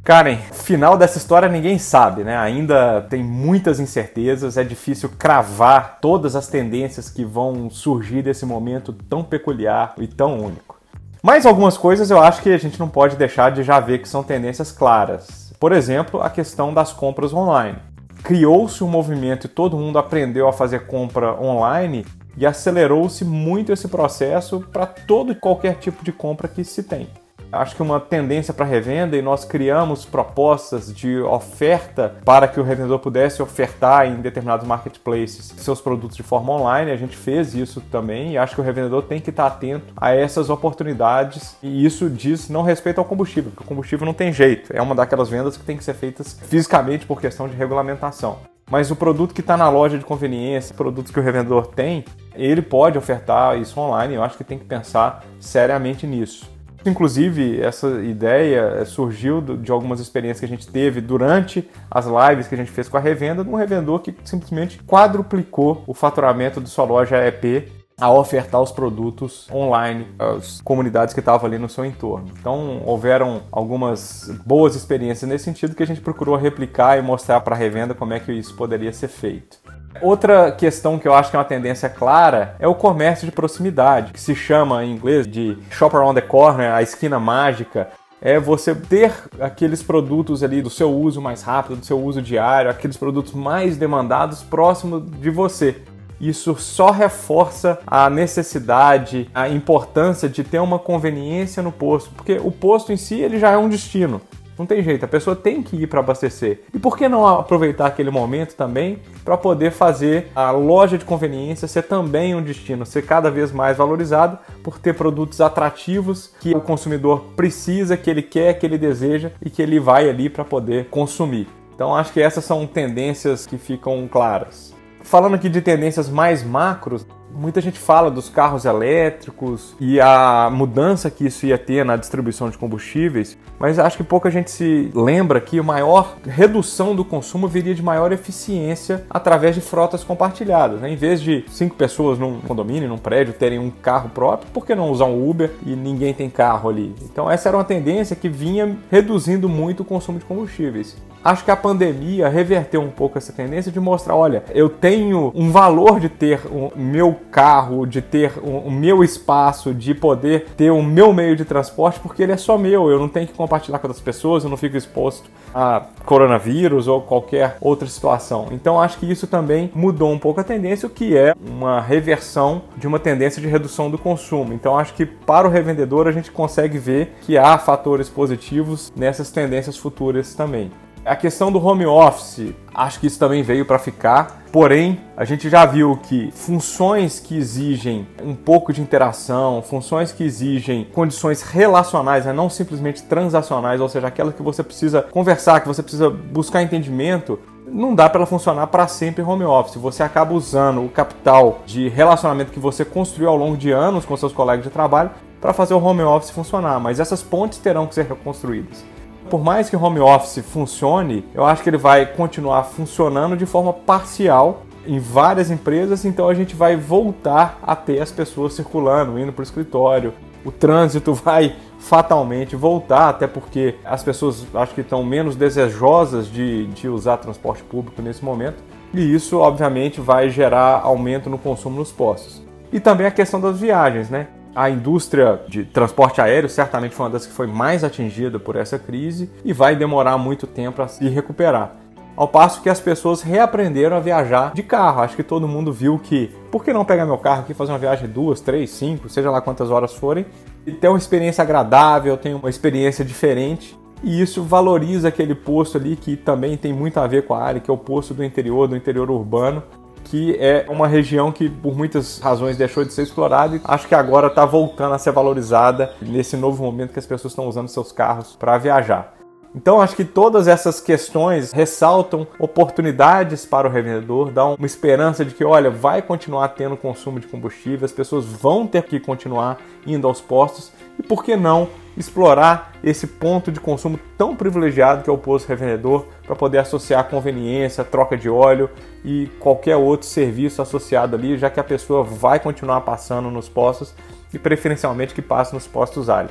Karen, 0.05 0.37
final 0.51 0.99
dessa 0.99 1.17
história 1.17 1.49
ninguém 1.49 1.79
sabe, 1.79 2.23
né? 2.23 2.37
Ainda 2.37 3.01
tem 3.09 3.23
muitas 3.23 3.79
incertezas, 3.79 4.55
é 4.55 4.63
difícil 4.63 5.09
cravar 5.17 5.97
todas 5.99 6.35
as 6.35 6.45
tendências 6.45 7.09
que 7.09 7.25
vão 7.25 7.71
surgir 7.71 8.21
desse 8.21 8.45
momento 8.45 8.93
tão 8.93 9.23
peculiar 9.23 9.95
e 9.97 10.05
tão 10.05 10.39
único. 10.39 10.79
Mas 11.23 11.43
algumas 11.43 11.75
coisas 11.75 12.11
eu 12.11 12.21
acho 12.21 12.43
que 12.43 12.53
a 12.53 12.57
gente 12.59 12.79
não 12.79 12.87
pode 12.87 13.15
deixar 13.15 13.51
de 13.51 13.63
já 13.63 13.79
ver 13.79 13.97
que 13.97 14.07
são 14.07 14.21
tendências 14.21 14.71
claras. 14.71 15.51
Por 15.59 15.71
exemplo, 15.71 16.21
a 16.21 16.29
questão 16.29 16.71
das 16.71 16.93
compras 16.93 17.33
online. 17.33 17.79
Criou-se 18.21 18.83
um 18.83 18.87
movimento 18.87 19.47
e 19.47 19.49
todo 19.49 19.75
mundo 19.75 19.97
aprendeu 19.97 20.47
a 20.47 20.53
fazer 20.53 20.85
compra 20.85 21.33
online 21.41 22.05
e 22.37 22.45
acelerou-se 22.45 23.25
muito 23.25 23.73
esse 23.73 23.87
processo 23.87 24.59
para 24.71 24.85
todo 24.85 25.31
e 25.31 25.35
qualquer 25.35 25.79
tipo 25.79 26.05
de 26.05 26.11
compra 26.11 26.47
que 26.47 26.63
se 26.63 26.83
tem 26.83 27.09
acho 27.55 27.75
que 27.75 27.81
uma 27.81 27.99
tendência 27.99 28.53
para 28.53 28.65
revenda 28.65 29.15
e 29.17 29.21
nós 29.21 29.45
criamos 29.45 30.05
propostas 30.05 30.93
de 30.93 31.19
oferta 31.19 32.15
para 32.23 32.47
que 32.47 32.59
o 32.59 32.63
revendedor 32.63 32.99
pudesse 32.99 33.41
ofertar 33.41 34.07
em 34.07 34.21
determinados 34.21 34.67
marketplaces 34.67 35.53
seus 35.57 35.81
produtos 35.81 36.17
de 36.17 36.23
forma 36.23 36.53
online. 36.53 36.91
A 36.91 36.97
gente 36.97 37.15
fez 37.15 37.55
isso 37.55 37.81
também 37.81 38.33
e 38.33 38.37
acho 38.37 38.55
que 38.55 38.61
o 38.61 38.63
revendedor 38.63 39.03
tem 39.03 39.19
que 39.19 39.29
estar 39.29 39.47
atento 39.47 39.93
a 39.95 40.13
essas 40.13 40.49
oportunidades 40.49 41.57
e 41.61 41.85
isso 41.85 42.09
diz 42.09 42.49
não 42.49 42.61
respeito 42.61 42.99
ao 42.99 43.05
combustível, 43.05 43.51
porque 43.51 43.63
o 43.63 43.67
combustível 43.67 44.05
não 44.05 44.13
tem 44.13 44.31
jeito. 44.31 44.71
É 44.73 44.81
uma 44.81 44.95
daquelas 44.95 45.29
vendas 45.29 45.57
que 45.57 45.63
tem 45.63 45.77
que 45.77 45.83
ser 45.83 45.93
feitas 45.93 46.39
fisicamente 46.47 47.05
por 47.05 47.21
questão 47.21 47.47
de 47.47 47.55
regulamentação. 47.55 48.39
Mas 48.69 48.89
o 48.89 48.95
produto 48.95 49.33
que 49.33 49.41
está 49.41 49.55
na 49.55 49.69
loja 49.69 49.97
de 49.97 50.03
conveniência, 50.03 50.73
produto 50.73 51.13
que 51.13 51.19
o 51.19 51.23
revendedor 51.23 51.67
tem, 51.67 52.03
ele 52.33 52.63
pode 52.63 52.97
ofertar 52.97 53.59
isso 53.59 53.79
online. 53.79 54.15
Eu 54.15 54.23
acho 54.23 54.37
que 54.37 54.43
tem 54.43 54.57
que 54.57 54.65
pensar 54.65 55.23
seriamente 55.39 56.07
nisso. 56.07 56.54
Inclusive, 56.85 57.59
essa 57.61 57.87
ideia 58.03 58.85
surgiu 58.85 59.41
de 59.41 59.71
algumas 59.71 59.99
experiências 59.99 60.39
que 60.39 60.45
a 60.45 60.49
gente 60.49 60.67
teve 60.67 61.01
durante 61.01 61.67
as 61.89 62.05
lives 62.05 62.47
que 62.47 62.53
a 62.53 62.57
gente 62.57 62.71
fez 62.71 62.87
com 62.87 62.97
a 62.97 62.99
revenda, 62.99 63.43
de 63.43 63.49
um 63.49 63.55
revendedor 63.55 63.99
que 63.99 64.15
simplesmente 64.23 64.81
quadruplicou 64.83 65.83
o 65.87 65.93
faturamento 65.93 66.61
de 66.61 66.69
sua 66.69 66.85
loja 66.85 67.17
EP 67.27 67.67
a 67.97 68.11
ofertar 68.11 68.61
os 68.61 68.71
produtos 68.71 69.47
online 69.49 70.07
às 70.19 70.59
comunidades 70.61 71.13
que 71.13 71.21
estavam 71.21 71.47
ali 71.47 71.57
no 71.57 71.69
seu 71.69 71.85
entorno. 71.85 72.29
Então, 72.37 72.81
houveram 72.85 73.43
algumas 73.51 74.29
boas 74.45 74.75
experiências 74.75 75.29
nesse 75.29 75.45
sentido 75.45 75.73
que 75.73 75.81
a 75.81 75.87
gente 75.87 76.01
procurou 76.01 76.35
replicar 76.35 76.99
e 76.99 77.01
mostrar 77.01 77.39
para 77.39 77.55
a 77.55 77.57
revenda 77.57 77.93
como 77.93 78.13
é 78.13 78.19
que 78.19 78.33
isso 78.33 78.53
poderia 78.55 78.91
ser 78.91 79.07
feito. 79.07 79.57
Outra 80.01 80.51
questão 80.51 80.99
que 80.99 81.07
eu 81.07 81.13
acho 81.13 81.29
que 81.29 81.35
é 81.35 81.39
uma 81.39 81.45
tendência 81.45 81.89
clara 81.89 82.55
é 82.59 82.67
o 82.67 82.75
comércio 82.75 83.25
de 83.25 83.31
proximidade, 83.31 84.11
que 84.11 84.19
se 84.19 84.35
chama 84.35 84.83
em 84.83 84.91
inglês 84.91 85.25
de 85.25 85.57
shop 85.69 85.95
around 85.95 86.19
the 86.19 86.25
corner, 86.25 86.71
a 86.73 86.81
esquina 86.81 87.19
mágica. 87.19 87.89
É 88.21 88.39
você 88.39 88.73
ter 88.73 89.13
aqueles 89.39 89.83
produtos 89.83 90.43
ali 90.43 90.61
do 90.61 90.69
seu 90.69 90.91
uso 90.91 91.21
mais 91.21 91.43
rápido, 91.43 91.77
do 91.77 91.85
seu 91.85 91.99
uso 91.99 92.21
diário, 92.21 92.71
aqueles 92.71 92.97
produtos 92.97 93.33
mais 93.33 93.77
demandados 93.77 94.41
próximo 94.41 94.99
de 94.99 95.29
você. 95.29 95.81
Isso 96.19 96.55
só 96.55 96.91
reforça 96.91 97.79
a 97.85 98.09
necessidade, 98.09 99.29
a 99.33 99.49
importância 99.49 100.29
de 100.29 100.43
ter 100.43 100.59
uma 100.59 100.79
conveniência 100.79 101.61
no 101.61 101.71
posto, 101.71 102.09
porque 102.15 102.39
o 102.41 102.51
posto 102.51 102.91
em 102.91 102.97
si 102.97 103.15
ele 103.19 103.37
já 103.37 103.51
é 103.51 103.57
um 103.57 103.69
destino. 103.69 104.21
Não 104.57 104.65
tem 104.65 104.81
jeito, 104.81 105.03
a 105.03 105.07
pessoa 105.07 105.35
tem 105.35 105.61
que 105.61 105.75
ir 105.75 105.87
para 105.87 105.99
abastecer. 105.99 106.61
E 106.73 106.79
por 106.79 106.97
que 106.97 107.09
não 107.09 107.27
aproveitar 107.27 107.87
aquele 107.87 108.09
momento 108.09 108.55
também 108.55 108.99
para 109.23 109.35
poder 109.35 109.71
fazer 109.71 110.27
a 110.35 110.51
loja 110.51 110.97
de 110.97 111.03
conveniência 111.03 111.67
ser 111.67 111.83
também 111.83 112.33
um 112.33 112.41
destino, 112.41 112.85
ser 112.85 113.05
cada 113.05 113.29
vez 113.29 113.51
mais 113.51 113.77
valorizado 113.77 114.39
por 114.63 114.79
ter 114.79 114.93
produtos 114.93 115.41
atrativos 115.41 116.33
que 116.39 116.55
o 116.55 116.61
consumidor 116.61 117.25
precisa, 117.35 117.97
que 117.97 118.09
ele 118.09 118.21
quer, 118.21 118.53
que 118.57 118.65
ele 118.65 118.77
deseja 118.77 119.31
e 119.43 119.49
que 119.49 119.61
ele 119.61 119.79
vai 119.79 120.09
ali 120.09 120.29
para 120.29 120.45
poder 120.45 120.85
consumir. 120.85 121.47
Então 121.75 121.93
acho 121.93 122.13
que 122.13 122.21
essas 122.21 122.45
são 122.45 122.65
tendências 122.65 123.45
que 123.45 123.57
ficam 123.57 124.07
claras. 124.09 124.73
Falando 125.01 125.35
aqui 125.35 125.49
de 125.49 125.61
tendências 125.61 126.09
mais 126.09 126.43
macros, 126.43 127.05
Muita 127.35 127.59
gente 127.59 127.77
fala 127.77 128.09
dos 128.09 128.29
carros 128.29 128.63
elétricos 128.63 129.75
e 129.77 129.99
a 129.99 130.49
mudança 130.49 131.11
que 131.11 131.25
isso 131.25 131.45
ia 131.45 131.57
ter 131.57 131.83
na 131.83 131.97
distribuição 131.97 132.49
de 132.49 132.57
combustíveis, 132.57 133.37
mas 133.59 133.77
acho 133.77 133.97
que 133.97 134.03
pouca 134.05 134.31
gente 134.31 134.49
se 134.49 134.89
lembra 134.95 135.41
que 135.41 135.59
a 135.59 135.63
maior 135.63 136.15
redução 136.25 136.95
do 136.95 137.03
consumo 137.03 137.45
viria 137.45 137.75
de 137.75 137.83
maior 137.83 138.13
eficiência 138.13 139.05
através 139.09 139.53
de 139.53 139.59
frotas 139.59 140.01
compartilhadas. 140.01 140.79
Né? 140.79 140.91
Em 140.91 140.95
vez 140.95 141.21
de 141.21 141.43
cinco 141.49 141.75
pessoas 141.75 142.17
num 142.17 142.39
condomínio, 142.39 142.87
num 142.87 142.97
prédio, 142.97 143.33
terem 143.33 143.59
um 143.59 143.69
carro 143.69 144.09
próprio, 144.09 144.49
por 144.53 144.65
que 144.65 144.73
não 144.73 144.89
usar 144.89 145.05
um 145.05 145.29
Uber 145.29 145.51
e 145.65 145.75
ninguém 145.75 146.13
tem 146.13 146.29
carro 146.29 146.69
ali? 146.69 146.95
Então, 147.03 147.29
essa 147.29 147.49
era 147.49 147.57
uma 147.57 147.65
tendência 147.65 148.15
que 148.15 148.29
vinha 148.29 148.77
reduzindo 148.89 149.49
muito 149.49 149.81
o 149.81 149.85
consumo 149.85 150.19
de 150.19 150.25
combustíveis. 150.25 150.95
Acho 151.25 151.43
que 151.43 151.49
a 151.49 151.55
pandemia 151.55 152.29
reverteu 152.29 152.79
um 152.81 152.91
pouco 152.91 153.17
essa 153.17 153.33
tendência 153.33 153.71
de 153.71 153.79
mostrar: 153.79 154.15
olha, 154.15 154.43
eu 154.53 154.69
tenho 154.69 155.31
um 155.33 155.49
valor 155.49 155.99
de 155.99 156.07
ter 156.07 156.41
o 156.45 156.71
meu 156.75 157.17
carro, 157.31 157.85
de 157.85 158.01
ter 158.01 158.33
o, 158.41 158.71
meu 158.71 159.03
espaço, 159.03 159.73
de 159.73 159.93
poder 159.93 160.47
ter 160.57 160.71
o 160.71 160.81
meu 160.81 161.13
meio 161.13 161.35
de 161.35 161.45
transporte, 161.45 161.99
porque 161.99 162.23
ele 162.23 162.31
é 162.31 162.37
só 162.37 162.57
meu. 162.57 162.89
Eu 162.89 162.99
não 162.99 163.07
tenho 163.07 163.27
que 163.27 163.33
compartilhar 163.33 163.79
com 163.79 163.87
outras 163.87 164.03
pessoas, 164.03 164.43
eu 164.43 164.49
não 164.49 164.57
fico 164.57 164.77
exposto 164.77 165.29
a 165.53 165.85
coronavírus 166.05 166.87
ou 166.87 167.01
qualquer 167.01 167.57
outra 167.61 167.87
situação. 167.87 168.47
Então 168.51 168.79
acho 168.79 168.97
que 168.97 169.09
isso 169.09 169.27
também 169.27 169.71
mudou 169.73 170.11
um 170.11 170.19
pouco 170.19 170.41
a 170.41 170.43
tendência, 170.43 170.87
o 170.87 170.89
que 170.89 171.15
é 171.15 171.33
uma 171.45 171.81
reversão 171.81 172.63
de 172.77 172.87
uma 172.87 172.99
tendência 172.99 173.41
de 173.41 173.47
redução 173.47 173.89
do 173.89 173.97
consumo. 173.97 174.53
Então 174.53 174.77
acho 174.77 174.93
que 174.93 175.05
para 175.05 175.47
o 175.47 175.51
revendedor 175.51 176.07
a 176.07 176.11
gente 176.11 176.31
consegue 176.31 176.77
ver 176.77 177.15
que 177.21 177.37
há 177.37 177.57
fatores 177.57 178.09
positivos 178.09 178.91
nessas 178.95 179.31
tendências 179.31 179.77
futuras 179.77 180.35
também. 180.35 180.71
A 181.05 181.15
questão 181.15 181.51
do 181.51 181.63
home 181.63 181.85
office, 181.85 182.51
acho 182.73 182.99
que 182.99 183.05
isso 183.05 183.19
também 183.19 183.43
veio 183.43 183.63
para 183.63 183.77
ficar. 183.77 184.43
Porém, 184.51 184.99
a 185.15 185.23
gente 185.23 185.47
já 185.51 185.63
viu 185.63 185.99
que 186.01 186.31
funções 186.31 187.19
que 187.19 187.37
exigem 187.37 188.07
um 188.23 188.33
pouco 188.33 188.73
de 188.73 188.81
interação, 188.81 189.61
funções 189.61 190.11
que 190.11 190.23
exigem 190.23 190.87
condições 190.95 191.43
relacionais, 191.43 192.25
né, 192.25 192.33
não 192.33 192.49
simplesmente 192.49 193.03
transacionais, 193.03 193.79
ou 193.79 193.87
seja, 193.87 194.07
aquelas 194.07 194.33
que 194.33 194.41
você 194.41 194.63
precisa 194.63 195.03
conversar, 195.03 195.59
que 195.59 195.67
você 195.67 195.83
precisa 195.83 196.09
buscar 196.09 196.63
entendimento, 196.63 197.39
não 197.67 197.93
dá 197.93 198.09
para 198.09 198.21
ela 198.21 198.25
funcionar 198.25 198.65
para 198.67 198.87
sempre 198.87 199.21
home 199.21 199.43
office. 199.43 199.75
Você 199.75 200.01
acaba 200.01 200.33
usando 200.33 200.83
o 200.83 200.89
capital 200.89 201.59
de 201.67 201.87
relacionamento 201.87 202.51
que 202.51 202.59
você 202.59 202.83
construiu 202.83 203.29
ao 203.29 203.37
longo 203.37 203.55
de 203.55 203.69
anos 203.69 204.05
com 204.05 204.17
seus 204.17 204.33
colegas 204.33 204.65
de 204.65 204.71
trabalho 204.71 205.11
para 205.39 205.53
fazer 205.53 205.75
o 205.75 205.83
home 205.83 206.01
office 206.01 206.31
funcionar, 206.31 206.79
mas 206.79 206.99
essas 206.99 207.21
pontes 207.21 207.59
terão 207.59 207.85
que 207.85 207.93
ser 207.93 208.05
reconstruídas. 208.05 208.94
Por 209.29 209.43
mais 209.43 209.69
que 209.69 209.75
o 209.75 209.81
home 209.81 209.99
office 209.99 210.43
funcione, 210.45 211.25
eu 211.33 211.43
acho 211.43 211.63
que 211.63 211.69
ele 211.69 211.77
vai 211.77 212.05
continuar 212.05 212.63
funcionando 212.63 213.35
de 213.35 213.45
forma 213.45 213.73
parcial 213.73 214.61
em 214.87 214.99
várias 214.99 215.49
empresas, 215.49 216.05
então 216.05 216.29
a 216.29 216.33
gente 216.33 216.55
vai 216.55 216.75
voltar 216.75 217.57
a 217.63 217.75
ter 217.75 217.99
as 217.99 218.11
pessoas 218.11 218.53
circulando, 218.53 219.19
indo 219.19 219.33
para 219.33 219.41
o 219.41 219.43
escritório. 219.43 220.13
O 220.43 220.51
trânsito 220.51 221.11
vai 221.15 221.55
fatalmente 221.79 222.55
voltar, 222.55 223.09
até 223.09 223.25
porque 223.25 223.75
as 223.83 224.03
pessoas 224.03 224.45
acho 224.53 224.73
que 224.73 224.81
estão 224.81 225.03
menos 225.03 225.35
desejosas 225.35 226.27
de, 226.27 226.67
de 226.67 226.87
usar 226.87 227.17
transporte 227.17 227.63
público 227.63 228.01
nesse 228.01 228.23
momento. 228.23 228.63
E 228.93 229.13
isso, 229.13 229.39
obviamente, 229.39 229.99
vai 229.99 230.29
gerar 230.29 230.81
aumento 230.83 231.29
no 231.29 231.37
consumo 231.37 231.77
nos 231.77 231.91
postos. 231.91 232.43
E 232.71 232.79
também 232.79 233.07
a 233.07 233.11
questão 233.11 233.41
das 233.41 233.59
viagens, 233.59 234.09
né? 234.09 234.27
A 234.55 234.69
indústria 234.69 235.41
de 235.49 235.65
transporte 235.65 236.21
aéreo 236.21 236.47
certamente 236.47 236.95
foi 236.95 237.07
uma 237.07 237.11
das 237.11 237.25
que 237.25 237.33
foi 237.33 237.45
mais 237.45 237.83
atingida 237.83 238.39
por 238.39 238.55
essa 238.55 238.79
crise 238.79 239.29
e 239.43 239.51
vai 239.51 239.75
demorar 239.75 240.17
muito 240.17 240.47
tempo 240.47 240.81
a 240.81 240.87
se 240.87 241.09
recuperar. 241.09 241.75
Ao 242.15 242.25
passo 242.25 242.61
que 242.61 242.69
as 242.69 242.79
pessoas 242.79 243.21
reaprenderam 243.21 243.97
a 243.97 243.99
viajar 243.99 244.53
de 244.53 244.63
carro. 244.63 245.01
Acho 245.01 245.17
que 245.17 245.23
todo 245.23 245.45
mundo 245.45 245.73
viu 245.73 245.99
que, 245.99 246.31
por 246.49 246.63
que 246.63 246.71
não 246.71 246.85
pegar 246.85 247.05
meu 247.05 247.17
carro 247.17 247.41
aqui 247.41 247.53
fazer 247.53 247.73
uma 247.73 247.77
viagem 247.77 248.07
de 248.07 248.13
duas, 248.13 248.39
três, 248.39 248.69
cinco, 248.69 249.09
seja 249.09 249.29
lá 249.29 249.41
quantas 249.41 249.69
horas 249.69 249.93
forem, 249.93 250.25
e 250.65 250.71
ter 250.71 250.87
uma 250.87 250.97
experiência 250.97 251.41
agradável, 251.41 252.15
ter 252.15 252.33
uma 252.33 252.49
experiência 252.49 253.03
diferente. 253.03 253.77
E 254.01 254.21
isso 254.21 254.41
valoriza 254.41 255.09
aquele 255.09 255.35
posto 255.35 255.77
ali 255.77 255.97
que 255.97 256.15
também 256.15 256.55
tem 256.55 256.71
muito 256.71 256.97
a 256.97 257.07
ver 257.07 257.25
com 257.25 257.33
a 257.33 257.43
área, 257.43 257.59
que 257.59 257.69
é 257.69 257.73
o 257.73 257.77
posto 257.77 258.13
do 258.13 258.23
interior, 258.23 258.69
do 258.69 258.77
interior 258.77 259.11
urbano, 259.11 259.61
que 260.05 260.37
é 260.39 260.65
uma 260.69 260.87
região 260.87 261.31
que 261.31 261.49
por 261.49 261.75
muitas 261.75 262.19
razões 262.19 262.55
deixou 262.55 262.85
de 262.85 262.93
ser 262.93 263.03
explorada 263.03 263.55
e 263.55 263.61
acho 263.63 263.87
que 263.87 263.95
agora 263.95 264.27
está 264.27 264.45
voltando 264.45 264.93
a 264.93 264.99
ser 264.99 265.11
valorizada 265.11 265.93
nesse 266.01 266.37
novo 266.37 266.63
momento 266.63 266.93
que 266.93 266.99
as 266.99 267.05
pessoas 267.05 267.31
estão 267.31 267.47
usando 267.47 267.67
seus 267.67 267.91
carros 267.91 268.35
para 268.35 268.57
viajar. 268.57 269.14
Então 269.55 269.79
acho 269.79 269.95
que 269.95 270.03
todas 270.03 270.49
essas 270.49 270.81
questões 270.81 271.53
ressaltam 271.53 272.27
oportunidades 272.37 273.45
para 273.45 273.67
o 273.67 273.71
revendedor, 273.71 274.29
dão 274.29 274.55
uma 274.55 274.65
esperança 274.65 275.23
de 275.23 275.33
que, 275.33 275.45
olha, 275.45 275.71
vai 275.71 276.01
continuar 276.01 276.49
tendo 276.49 276.75
consumo 276.75 277.21
de 277.21 277.27
combustível, 277.27 277.85
as 277.85 277.91
pessoas 277.93 278.25
vão 278.25 278.67
ter 278.67 278.83
que 278.83 278.99
continuar 278.99 279.57
indo 279.87 280.07
aos 280.07 280.19
postos 280.19 280.73
e 280.99 281.03
por 281.03 281.23
que 281.23 281.37
não 281.37 281.69
explorar 281.95 282.73
esse 282.83 283.07
ponto 283.07 283.49
de 283.49 283.61
consumo 283.61 283.97
tão 284.17 284.35
privilegiado 284.35 285.01
que 285.01 285.09
é 285.09 285.13
o 285.13 285.17
posto 285.17 285.47
revendedor 285.47 286.05
para 286.25 286.35
poder 286.35 286.57
associar 286.57 287.05
conveniência, 287.05 287.85
troca 287.85 288.17
de 288.17 288.29
óleo 288.29 288.69
e 289.05 289.27
qualquer 289.39 289.77
outro 289.77 290.05
serviço 290.05 290.61
associado 290.61 291.15
ali, 291.15 291.37
já 291.37 291.49
que 291.49 291.61
a 291.61 291.63
pessoa 291.63 292.03
vai 292.03 292.41
continuar 292.41 292.81
passando 292.81 293.31
nos 293.31 293.47
postos 293.47 293.93
e 294.33 294.37
preferencialmente 294.37 295.13
que 295.13 295.21
passe 295.21 295.53
nos 295.53 295.65
postos 295.65 296.09
Ali. 296.09 296.29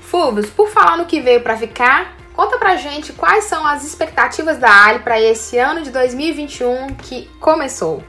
Fulvius, 0.00 0.48
por 0.48 0.68
falar 0.68 0.96
no 0.96 1.04
que 1.06 1.20
veio 1.20 1.42
para 1.42 1.56
ficar, 1.56 2.21
Conta 2.34 2.56
pra 2.58 2.76
gente 2.76 3.12
quais 3.12 3.44
são 3.44 3.66
as 3.66 3.84
expectativas 3.84 4.58
da 4.58 4.86
Ali 4.86 5.00
para 5.00 5.20
esse 5.20 5.58
ano 5.58 5.82
de 5.82 5.90
2021 5.90 6.94
que 6.94 7.28
começou. 7.38 8.02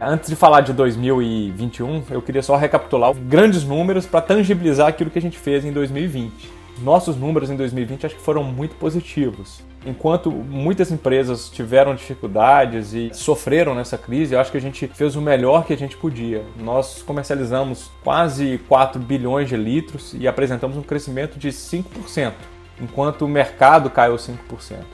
Antes 0.00 0.30
de 0.30 0.36
falar 0.36 0.60
de 0.60 0.72
2021, 0.72 2.04
eu 2.10 2.22
queria 2.22 2.42
só 2.42 2.56
recapitular 2.56 3.12
grandes 3.12 3.64
números 3.64 4.06
para 4.06 4.20
tangibilizar 4.20 4.86
aquilo 4.86 5.10
que 5.10 5.18
a 5.18 5.22
gente 5.22 5.36
fez 5.36 5.64
em 5.64 5.72
2020. 5.72 6.32
Nossos 6.78 7.16
números 7.16 7.50
em 7.50 7.56
2020 7.56 8.06
acho 8.06 8.14
que 8.14 8.22
foram 8.22 8.44
muito 8.44 8.76
positivos. 8.76 9.62
Enquanto 9.84 10.30
muitas 10.30 10.92
empresas 10.92 11.50
tiveram 11.50 11.94
dificuldades 11.94 12.94
e 12.94 13.10
sofreram 13.12 13.74
nessa 13.74 13.98
crise, 13.98 14.32
eu 14.32 14.40
acho 14.40 14.52
que 14.52 14.58
a 14.58 14.60
gente 14.60 14.86
fez 14.86 15.16
o 15.16 15.20
melhor 15.20 15.66
que 15.66 15.72
a 15.72 15.76
gente 15.76 15.96
podia. 15.96 16.44
Nós 16.56 17.02
comercializamos 17.02 17.90
quase 18.02 18.58
4 18.68 19.00
bilhões 19.00 19.48
de 19.48 19.56
litros 19.56 20.14
e 20.14 20.28
apresentamos 20.28 20.76
um 20.76 20.82
crescimento 20.82 21.36
de 21.36 21.48
5% 21.48 22.32
enquanto 22.80 23.22
o 23.22 23.28
mercado 23.28 23.90
caiu 23.90 24.16
5%. 24.16 24.38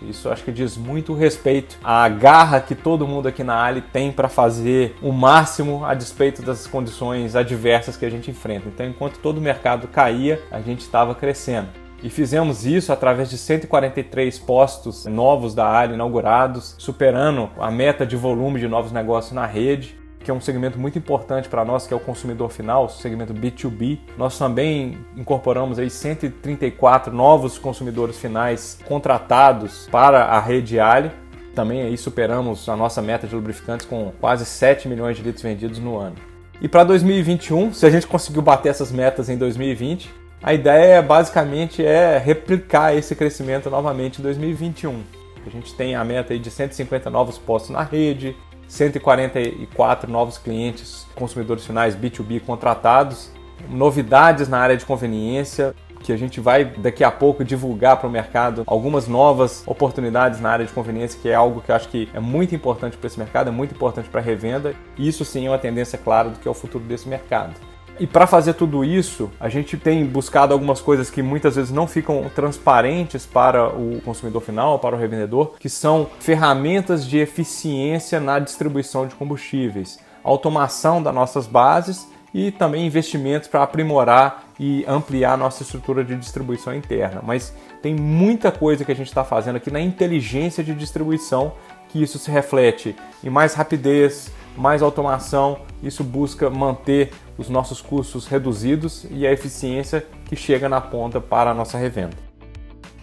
Isso 0.02 0.28
acho 0.28 0.44
que 0.44 0.52
diz 0.52 0.76
muito 0.76 1.14
respeito 1.14 1.78
à 1.82 2.08
garra 2.08 2.60
que 2.60 2.74
todo 2.74 3.06
mundo 3.06 3.28
aqui 3.28 3.44
na 3.44 3.62
Ali 3.62 3.80
tem 3.80 4.10
para 4.10 4.28
fazer 4.28 4.96
o 5.00 5.12
máximo 5.12 5.84
a 5.84 5.94
despeito 5.94 6.42
das 6.42 6.66
condições 6.66 7.36
adversas 7.36 7.96
que 7.96 8.04
a 8.04 8.10
gente 8.10 8.30
enfrenta. 8.30 8.68
Então, 8.68 8.86
enquanto 8.86 9.18
todo 9.18 9.38
o 9.38 9.40
mercado 9.40 9.88
caía, 9.88 10.42
a 10.50 10.60
gente 10.60 10.80
estava 10.80 11.14
crescendo. 11.14 11.68
E 12.02 12.10
fizemos 12.10 12.66
isso 12.66 12.92
através 12.92 13.30
de 13.30 13.38
143 13.38 14.38
postos 14.40 15.06
novos 15.06 15.54
da 15.54 15.66
área 15.66 15.94
inaugurados, 15.94 16.74
superando 16.78 17.50
a 17.58 17.70
meta 17.70 18.04
de 18.04 18.16
volume 18.16 18.60
de 18.60 18.68
novos 18.68 18.92
negócios 18.92 19.32
na 19.32 19.46
rede 19.46 19.96
que 20.26 20.30
é 20.32 20.34
um 20.34 20.40
segmento 20.40 20.76
muito 20.76 20.98
importante 20.98 21.48
para 21.48 21.64
nós, 21.64 21.86
que 21.86 21.94
é 21.94 21.96
o 21.96 22.00
consumidor 22.00 22.50
final, 22.50 22.86
o 22.86 22.88
segmento 22.88 23.32
B2B. 23.32 24.00
Nós 24.18 24.36
também 24.36 24.98
incorporamos 25.16 25.78
aí 25.78 25.88
134 25.88 27.14
novos 27.14 27.58
consumidores 27.58 28.18
finais 28.18 28.76
contratados 28.88 29.88
para 29.88 30.24
a 30.24 30.40
rede 30.40 30.80
Ali. 30.80 31.12
Também 31.54 31.82
aí 31.82 31.96
superamos 31.96 32.68
a 32.68 32.74
nossa 32.74 33.00
meta 33.00 33.24
de 33.24 33.36
lubrificantes 33.36 33.86
com 33.86 34.12
quase 34.20 34.44
7 34.44 34.88
milhões 34.88 35.16
de 35.16 35.22
litros 35.22 35.44
vendidos 35.44 35.78
no 35.78 35.96
ano. 35.96 36.16
E 36.60 36.66
para 36.66 36.82
2021, 36.82 37.72
se 37.72 37.86
a 37.86 37.90
gente 37.90 38.08
conseguiu 38.08 38.42
bater 38.42 38.70
essas 38.70 38.90
metas 38.90 39.28
em 39.28 39.38
2020, 39.38 40.12
a 40.42 40.52
ideia 40.52 41.00
basicamente 41.02 41.86
é 41.86 42.18
replicar 42.18 42.96
esse 42.96 43.14
crescimento 43.14 43.70
novamente 43.70 44.18
em 44.18 44.22
2021. 44.24 45.04
A 45.46 45.50
gente 45.50 45.72
tem 45.74 45.94
a 45.94 46.02
meta 46.02 46.32
aí 46.32 46.40
de 46.40 46.50
150 46.50 47.08
novos 47.10 47.38
postos 47.38 47.70
na 47.70 47.84
rede, 47.84 48.34
144 48.68 50.10
novos 50.10 50.38
clientes, 50.38 51.06
consumidores 51.14 51.64
finais 51.64 51.96
B2B 51.96 52.40
contratados, 52.40 53.30
novidades 53.68 54.48
na 54.48 54.58
área 54.58 54.76
de 54.76 54.84
conveniência, 54.84 55.74
que 56.00 56.12
a 56.12 56.16
gente 56.16 56.40
vai 56.40 56.64
daqui 56.64 57.02
a 57.02 57.10
pouco 57.10 57.44
divulgar 57.44 57.96
para 57.96 58.06
o 58.06 58.10
mercado 58.10 58.62
algumas 58.66 59.08
novas 59.08 59.64
oportunidades 59.66 60.40
na 60.40 60.50
área 60.50 60.64
de 60.64 60.72
conveniência, 60.72 61.18
que 61.20 61.28
é 61.28 61.34
algo 61.34 61.60
que 61.60 61.70
eu 61.70 61.74
acho 61.74 61.88
que 61.88 62.08
é 62.14 62.20
muito 62.20 62.54
importante 62.54 62.96
para 62.96 63.06
esse 63.06 63.18
mercado, 63.18 63.48
é 63.48 63.52
muito 63.52 63.74
importante 63.74 64.08
para 64.08 64.20
a 64.20 64.24
revenda, 64.24 64.74
e 64.96 65.08
isso 65.08 65.24
sim 65.24 65.46
é 65.46 65.50
uma 65.50 65.58
tendência 65.58 65.98
clara 65.98 66.30
do 66.30 66.38
que 66.38 66.46
é 66.46 66.50
o 66.50 66.54
futuro 66.54 66.84
desse 66.84 67.08
mercado. 67.08 67.54
E 67.98 68.06
para 68.06 68.26
fazer 68.26 68.54
tudo 68.54 68.84
isso, 68.84 69.30
a 69.40 69.48
gente 69.48 69.76
tem 69.76 70.04
buscado 70.04 70.52
algumas 70.52 70.82
coisas 70.82 71.08
que 71.08 71.22
muitas 71.22 71.56
vezes 71.56 71.72
não 71.72 71.86
ficam 71.86 72.30
transparentes 72.34 73.24
para 73.24 73.68
o 73.68 74.02
consumidor 74.02 74.42
final, 74.42 74.78
para 74.78 74.94
o 74.94 74.98
revendedor, 74.98 75.54
que 75.58 75.68
são 75.68 76.06
ferramentas 76.20 77.06
de 77.06 77.18
eficiência 77.18 78.20
na 78.20 78.38
distribuição 78.38 79.06
de 79.06 79.14
combustíveis, 79.14 79.98
automação 80.22 81.02
das 81.02 81.14
nossas 81.14 81.46
bases 81.46 82.06
e 82.34 82.50
também 82.50 82.86
investimentos 82.86 83.48
para 83.48 83.62
aprimorar 83.62 84.44
e 84.60 84.84
ampliar 84.86 85.38
nossa 85.38 85.62
estrutura 85.62 86.04
de 86.04 86.16
distribuição 86.16 86.74
interna. 86.74 87.22
Mas 87.24 87.54
tem 87.80 87.94
muita 87.94 88.52
coisa 88.52 88.84
que 88.84 88.92
a 88.92 88.96
gente 88.96 89.08
está 89.08 89.24
fazendo 89.24 89.56
aqui 89.56 89.70
na 89.70 89.80
inteligência 89.80 90.62
de 90.62 90.74
distribuição 90.74 91.54
que 91.88 92.02
isso 92.02 92.18
se 92.18 92.30
reflete 92.30 92.94
em 93.24 93.30
mais 93.30 93.54
rapidez, 93.54 94.30
mais 94.56 94.82
automação. 94.82 95.58
Isso 95.82 96.02
busca 96.02 96.48
manter 96.48 97.12
os 97.38 97.48
nossos 97.48 97.80
custos 97.80 98.26
reduzidos 98.26 99.06
e 99.10 99.26
a 99.26 99.32
eficiência 99.32 100.06
que 100.24 100.34
chega 100.34 100.68
na 100.68 100.80
ponta 100.80 101.20
para 101.20 101.50
a 101.50 101.54
nossa 101.54 101.76
revenda. 101.76 102.16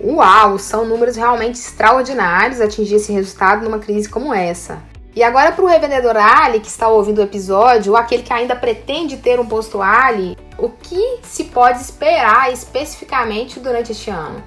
Uau, 0.02 0.58
são 0.58 0.86
números 0.86 1.16
realmente 1.16 1.56
extraordinários 1.56 2.60
atingir 2.60 2.96
esse 2.96 3.14
resultado 3.14 3.64
numa 3.64 3.80
crise 3.80 4.10
como 4.10 4.34
essa. 4.34 4.82
E 5.16 5.22
agora 5.22 5.52
para 5.52 5.64
o 5.64 5.68
revendedor 5.68 6.18
Ali 6.18 6.60
que 6.60 6.68
está 6.68 6.88
ouvindo 6.88 7.20
o 7.20 7.24
episódio, 7.24 7.92
ou 7.92 7.98
aquele 7.98 8.24
que 8.24 8.34
ainda 8.34 8.56
pretende 8.56 9.18
ter 9.18 9.40
um 9.40 9.46
posto 9.46 9.80
Ali, 9.80 10.36
o 10.58 10.70
que 10.70 11.20
se 11.22 11.44
pode 11.46 11.80
esperar 11.80 12.52
especificamente 12.52 13.60
durante 13.60 13.92
este 13.92 14.10
ano? 14.10 14.44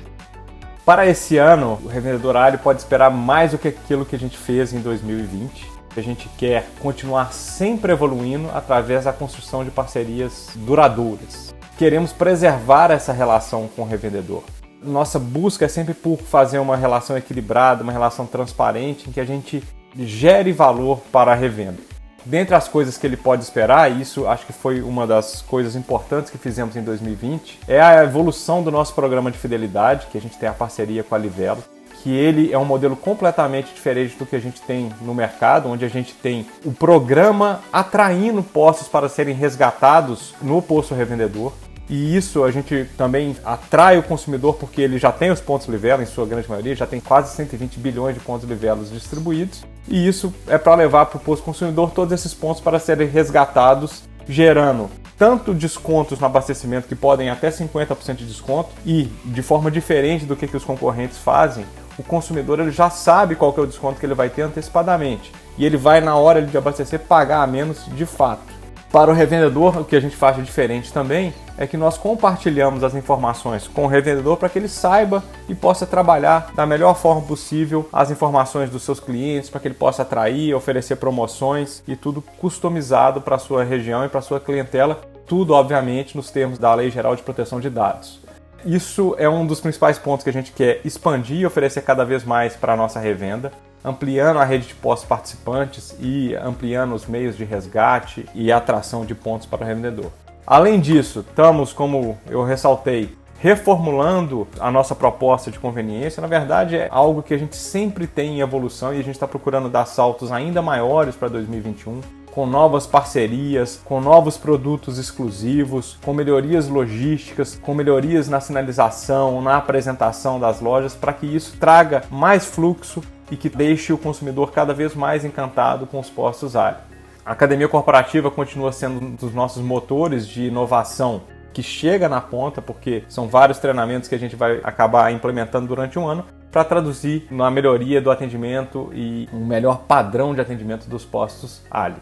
Para 0.84 1.06
esse 1.06 1.38
ano, 1.38 1.78
o 1.84 1.88
revendedor 1.88 2.36
Ali 2.36 2.58
pode 2.58 2.80
esperar 2.80 3.10
mais 3.10 3.52
do 3.52 3.58
que 3.58 3.68
aquilo 3.68 4.04
que 4.04 4.16
a 4.16 4.18
gente 4.18 4.36
fez 4.36 4.72
em 4.72 4.80
2020 4.80 5.75
A 5.96 6.02
gente 6.02 6.28
quer 6.36 6.68
continuar 6.78 7.32
sempre 7.32 7.90
evoluindo 7.90 8.50
através 8.52 9.04
da 9.04 9.14
construção 9.14 9.64
de 9.64 9.70
parcerias 9.70 10.50
duradouras. 10.54 11.54
Queremos 11.78 12.12
preservar 12.12 12.90
essa 12.90 13.14
relação 13.14 13.66
com 13.74 13.80
o 13.80 13.86
revendedor. 13.86 14.42
Nossa 14.82 15.18
busca 15.18 15.64
é 15.64 15.68
sempre 15.68 15.94
por 15.94 16.18
fazer 16.18 16.58
uma 16.58 16.76
relação 16.76 17.16
equilibrada, 17.16 17.82
uma 17.82 17.92
relação 17.92 18.26
transparente, 18.26 19.08
em 19.08 19.12
que 19.12 19.20
a 19.20 19.24
gente 19.24 19.64
gere 19.96 20.52
valor 20.52 21.00
para 21.10 21.32
a 21.32 21.34
revenda. 21.34 21.78
Dentre 22.26 22.54
as 22.54 22.68
coisas 22.68 22.98
que 22.98 23.06
ele 23.06 23.16
pode 23.16 23.42
esperar, 23.42 23.90
e 23.90 24.02
isso 24.02 24.26
acho 24.26 24.44
que 24.44 24.52
foi 24.52 24.82
uma 24.82 25.06
das 25.06 25.40
coisas 25.40 25.76
importantes 25.76 26.30
que 26.30 26.36
fizemos 26.36 26.76
em 26.76 26.82
2020, 26.82 27.60
é 27.66 27.80
a 27.80 28.04
evolução 28.04 28.62
do 28.62 28.70
nosso 28.70 28.94
programa 28.94 29.30
de 29.30 29.38
fidelidade, 29.38 30.08
que 30.12 30.18
a 30.18 30.20
gente 30.20 30.36
tem 30.36 30.48
a 30.48 30.52
parceria 30.52 31.02
com 31.02 31.14
a 31.14 31.18
Livelo 31.18 31.64
que 32.02 32.10
ele 32.10 32.52
é 32.52 32.58
um 32.58 32.64
modelo 32.64 32.96
completamente 32.96 33.74
diferente 33.74 34.16
do 34.16 34.26
que 34.26 34.36
a 34.36 34.40
gente 34.40 34.60
tem 34.62 34.90
no 35.00 35.14
mercado, 35.14 35.68
onde 35.68 35.84
a 35.84 35.88
gente 35.88 36.14
tem 36.14 36.46
o 36.64 36.72
programa 36.72 37.60
atraindo 37.72 38.42
postos 38.42 38.88
para 38.88 39.08
serem 39.08 39.34
resgatados 39.34 40.34
no 40.40 40.60
posto 40.62 40.94
revendedor. 40.94 41.52
E 41.88 42.16
isso 42.16 42.42
a 42.42 42.50
gente 42.50 42.88
também 42.96 43.36
atrai 43.44 43.96
o 43.96 44.02
consumidor 44.02 44.54
porque 44.54 44.80
ele 44.80 44.98
já 44.98 45.12
tem 45.12 45.30
os 45.30 45.40
pontos 45.40 45.68
Livelo, 45.68 46.02
em 46.02 46.06
sua 46.06 46.26
grande 46.26 46.48
maioria, 46.48 46.74
já 46.74 46.86
tem 46.86 47.00
quase 47.00 47.34
120 47.36 47.78
bilhões 47.78 48.14
de 48.14 48.20
pontos 48.20 48.48
Livelos 48.48 48.90
distribuídos. 48.90 49.64
E 49.88 50.06
isso 50.06 50.34
é 50.48 50.58
para 50.58 50.74
levar 50.74 51.06
para 51.06 51.18
o 51.18 51.20
posto 51.20 51.44
consumidor 51.44 51.92
todos 51.92 52.12
esses 52.12 52.34
pontos 52.34 52.60
para 52.60 52.80
serem 52.80 53.06
resgatados, 53.06 54.02
gerando 54.28 54.90
tanto 55.16 55.54
descontos 55.54 56.18
no 56.18 56.26
abastecimento 56.26 56.88
que 56.88 56.94
podem 56.94 57.30
até 57.30 57.50
50% 57.50 58.16
de 58.16 58.26
desconto 58.26 58.70
e 58.84 59.04
de 59.24 59.42
forma 59.42 59.70
diferente 59.70 60.26
do 60.26 60.36
que, 60.36 60.46
que 60.46 60.56
os 60.56 60.64
concorrentes 60.64 61.18
fazem, 61.18 61.64
o 61.98 62.02
consumidor 62.02 62.60
ele 62.60 62.70
já 62.70 62.90
sabe 62.90 63.34
qual 63.34 63.54
é 63.56 63.60
o 63.60 63.66
desconto 63.66 63.98
que 63.98 64.06
ele 64.06 64.14
vai 64.14 64.28
ter 64.28 64.42
antecipadamente 64.42 65.32
e 65.58 65.64
ele 65.64 65.76
vai 65.76 66.00
na 66.00 66.16
hora 66.16 66.42
de 66.42 66.56
abastecer 66.56 67.00
pagar 67.00 67.42
a 67.42 67.46
menos 67.46 67.86
de 67.86 68.04
fato. 68.04 68.56
Para 68.92 69.10
o 69.10 69.14
revendedor, 69.14 69.78
o 69.78 69.84
que 69.84 69.96
a 69.96 70.00
gente 70.00 70.16
faz 70.16 70.36
de 70.36 70.42
diferente 70.42 70.92
também 70.92 71.34
é 71.58 71.66
que 71.66 71.76
nós 71.76 71.98
compartilhamos 71.98 72.84
as 72.84 72.94
informações 72.94 73.66
com 73.66 73.84
o 73.84 73.88
revendedor 73.88 74.36
para 74.36 74.48
que 74.48 74.58
ele 74.58 74.68
saiba 74.68 75.22
e 75.48 75.54
possa 75.54 75.84
trabalhar 75.84 76.52
da 76.54 76.64
melhor 76.64 76.94
forma 76.94 77.22
possível 77.22 77.88
as 77.92 78.10
informações 78.10 78.70
dos 78.70 78.84
seus 78.84 79.00
clientes, 79.00 79.50
para 79.50 79.60
que 79.60 79.68
ele 79.68 79.74
possa 79.74 80.02
atrair, 80.02 80.54
oferecer 80.54 80.96
promoções 80.96 81.82
e 81.86 81.96
tudo 81.96 82.22
customizado 82.38 83.20
para 83.20 83.36
a 83.36 83.40
sua 83.40 83.64
região 83.64 84.04
e 84.04 84.08
para 84.08 84.20
a 84.20 84.22
sua 84.22 84.40
clientela, 84.40 85.00
tudo 85.26 85.52
obviamente 85.52 86.16
nos 86.16 86.30
termos 86.30 86.58
da 86.58 86.72
Lei 86.74 86.90
Geral 86.90 87.16
de 87.16 87.22
Proteção 87.22 87.60
de 87.60 87.68
Dados. 87.68 88.25
Isso 88.66 89.14
é 89.16 89.28
um 89.28 89.46
dos 89.46 89.60
principais 89.60 89.96
pontos 89.96 90.24
que 90.24 90.30
a 90.30 90.32
gente 90.32 90.50
quer 90.50 90.80
expandir 90.84 91.38
e 91.38 91.46
oferecer 91.46 91.82
cada 91.82 92.04
vez 92.04 92.24
mais 92.24 92.56
para 92.56 92.72
a 92.72 92.76
nossa 92.76 92.98
revenda, 92.98 93.52
ampliando 93.84 94.40
a 94.40 94.44
rede 94.44 94.66
de 94.66 94.74
postos 94.74 95.08
participantes 95.08 95.94
e 96.00 96.34
ampliando 96.34 96.92
os 96.92 97.06
meios 97.06 97.36
de 97.36 97.44
resgate 97.44 98.28
e 98.34 98.50
atração 98.50 99.06
de 99.06 99.14
pontos 99.14 99.46
para 99.46 99.62
o 99.62 99.66
revendedor. 99.68 100.10
Além 100.44 100.80
disso, 100.80 101.20
estamos, 101.20 101.72
como 101.72 102.18
eu 102.28 102.42
ressaltei, 102.42 103.16
reformulando 103.38 104.48
a 104.58 104.68
nossa 104.68 104.96
proposta 104.96 105.48
de 105.48 105.60
conveniência. 105.60 106.20
Na 106.20 106.26
verdade, 106.26 106.74
é 106.74 106.88
algo 106.90 107.22
que 107.22 107.34
a 107.34 107.38
gente 107.38 107.54
sempre 107.54 108.08
tem 108.08 108.38
em 108.38 108.40
evolução 108.40 108.92
e 108.92 108.98
a 108.98 109.02
gente 109.04 109.14
está 109.14 109.28
procurando 109.28 109.68
dar 109.68 109.86
saltos 109.86 110.32
ainda 110.32 110.60
maiores 110.60 111.14
para 111.14 111.28
2021 111.28 112.00
com 112.36 112.44
novas 112.44 112.86
parcerias, 112.86 113.80
com 113.82 113.98
novos 113.98 114.36
produtos 114.36 114.98
exclusivos, 114.98 115.96
com 116.04 116.12
melhorias 116.12 116.68
logísticas, 116.68 117.58
com 117.62 117.72
melhorias 117.72 118.28
na 118.28 118.42
sinalização, 118.42 119.40
na 119.40 119.56
apresentação 119.56 120.38
das 120.38 120.60
lojas, 120.60 120.94
para 120.94 121.14
que 121.14 121.24
isso 121.24 121.56
traga 121.58 122.02
mais 122.10 122.44
fluxo 122.44 123.02
e 123.30 123.38
que 123.38 123.48
deixe 123.48 123.90
o 123.90 123.96
consumidor 123.96 124.52
cada 124.52 124.74
vez 124.74 124.94
mais 124.94 125.24
encantado 125.24 125.86
com 125.86 125.98
os 125.98 126.10
postos 126.10 126.54
Ali. 126.54 126.76
A 127.24 127.32
academia 127.32 127.68
corporativa 127.68 128.30
continua 128.30 128.70
sendo 128.70 129.02
um 129.02 129.14
dos 129.14 129.32
nossos 129.32 129.62
motores 129.62 130.28
de 130.28 130.48
inovação 130.48 131.22
que 131.54 131.62
chega 131.62 132.06
na 132.06 132.20
ponta, 132.20 132.60
porque 132.60 133.02
são 133.08 133.28
vários 133.28 133.58
treinamentos 133.58 134.10
que 134.10 134.14
a 134.14 134.18
gente 134.18 134.36
vai 134.36 134.60
acabar 134.62 135.10
implementando 135.10 135.66
durante 135.66 135.98
um 135.98 136.06
ano 136.06 136.22
para 136.52 136.62
traduzir 136.64 137.26
na 137.30 137.50
melhoria 137.50 137.98
do 137.98 138.10
atendimento 138.10 138.90
e 138.92 139.26
um 139.32 139.46
melhor 139.46 139.84
padrão 139.88 140.34
de 140.34 140.42
atendimento 140.42 140.86
dos 140.86 141.02
postos 141.02 141.62
Ali. 141.70 141.96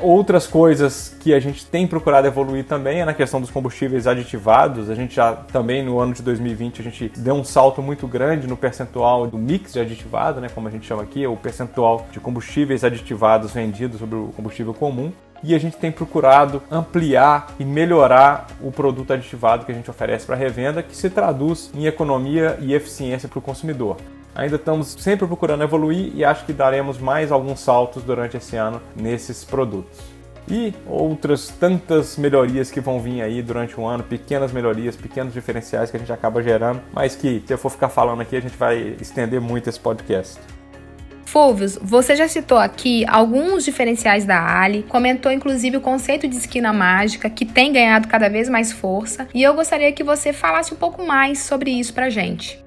Outras 0.00 0.46
coisas 0.46 1.14
que 1.20 1.32
a 1.32 1.38
gente 1.38 1.64
tem 1.64 1.86
procurado 1.86 2.26
evoluir 2.26 2.64
também 2.64 3.00
é 3.00 3.04
na 3.04 3.14
questão 3.14 3.40
dos 3.40 3.50
combustíveis 3.50 4.06
aditivados. 4.06 4.90
A 4.90 4.94
gente 4.94 5.14
já 5.14 5.32
também 5.32 5.82
no 5.84 5.98
ano 6.00 6.12
de 6.12 6.22
2020 6.22 6.80
a 6.80 6.84
gente 6.84 7.08
deu 7.16 7.34
um 7.34 7.44
salto 7.44 7.80
muito 7.80 8.06
grande 8.08 8.46
no 8.46 8.56
percentual 8.56 9.26
do 9.26 9.38
mix 9.38 9.72
de 9.72 9.80
aditivado, 9.80 10.40
né, 10.40 10.48
como 10.52 10.66
a 10.66 10.70
gente 10.70 10.86
chama 10.86 11.02
aqui, 11.02 11.26
o 11.26 11.36
percentual 11.36 12.06
de 12.10 12.18
combustíveis 12.18 12.82
aditivados 12.82 13.52
vendidos 13.52 14.00
sobre 14.00 14.16
o 14.16 14.32
combustível 14.34 14.74
comum. 14.74 15.12
E 15.44 15.54
a 15.56 15.58
gente 15.58 15.76
tem 15.76 15.90
procurado 15.90 16.62
ampliar 16.70 17.52
e 17.58 17.64
melhorar 17.64 18.46
o 18.60 18.70
produto 18.70 19.12
aditivado 19.12 19.64
que 19.66 19.72
a 19.72 19.74
gente 19.74 19.90
oferece 19.90 20.24
para 20.24 20.36
revenda, 20.36 20.84
que 20.84 20.96
se 20.96 21.10
traduz 21.10 21.70
em 21.74 21.86
economia 21.86 22.56
e 22.60 22.74
eficiência 22.74 23.28
para 23.28 23.40
o 23.40 23.42
consumidor. 23.42 23.96
Ainda 24.34 24.56
estamos 24.56 24.96
sempre 24.98 25.26
procurando 25.26 25.62
evoluir 25.62 26.12
e 26.14 26.24
acho 26.24 26.44
que 26.46 26.52
daremos 26.52 26.98
mais 26.98 27.30
alguns 27.30 27.60
saltos 27.60 28.02
durante 28.02 28.36
esse 28.36 28.56
ano 28.56 28.80
nesses 28.96 29.44
produtos. 29.44 29.98
E 30.48 30.74
outras 30.86 31.48
tantas 31.48 32.16
melhorias 32.16 32.70
que 32.70 32.80
vão 32.80 33.00
vir 33.00 33.22
aí 33.22 33.42
durante 33.42 33.78
o 33.78 33.86
ano, 33.86 34.02
pequenas 34.02 34.52
melhorias, 34.52 34.96
pequenos 34.96 35.32
diferenciais 35.32 35.90
que 35.90 35.96
a 35.96 36.00
gente 36.00 36.12
acaba 36.12 36.42
gerando, 36.42 36.80
mas 36.92 37.14
que 37.14 37.42
se 37.46 37.52
eu 37.52 37.58
for 37.58 37.70
ficar 37.70 37.88
falando 37.88 38.22
aqui 38.22 38.36
a 38.36 38.40
gente 38.40 38.56
vai 38.56 38.96
estender 39.00 39.40
muito 39.40 39.68
esse 39.68 39.78
podcast. 39.78 40.38
Fulvius, 41.26 41.78
você 41.80 42.14
já 42.14 42.28
citou 42.28 42.58
aqui 42.58 43.06
alguns 43.08 43.64
diferenciais 43.64 44.26
da 44.26 44.60
Ali, 44.60 44.82
comentou 44.82 45.32
inclusive 45.32 45.78
o 45.78 45.80
conceito 45.80 46.28
de 46.28 46.36
esquina 46.36 46.74
mágica, 46.74 47.30
que 47.30 47.46
tem 47.46 47.72
ganhado 47.72 48.06
cada 48.06 48.28
vez 48.28 48.50
mais 48.50 48.70
força, 48.70 49.26
e 49.32 49.42
eu 49.42 49.54
gostaria 49.54 49.90
que 49.92 50.04
você 50.04 50.30
falasse 50.30 50.74
um 50.74 50.76
pouco 50.76 51.06
mais 51.06 51.38
sobre 51.38 51.70
isso 51.70 51.94
pra 51.94 52.10
gente. 52.10 52.61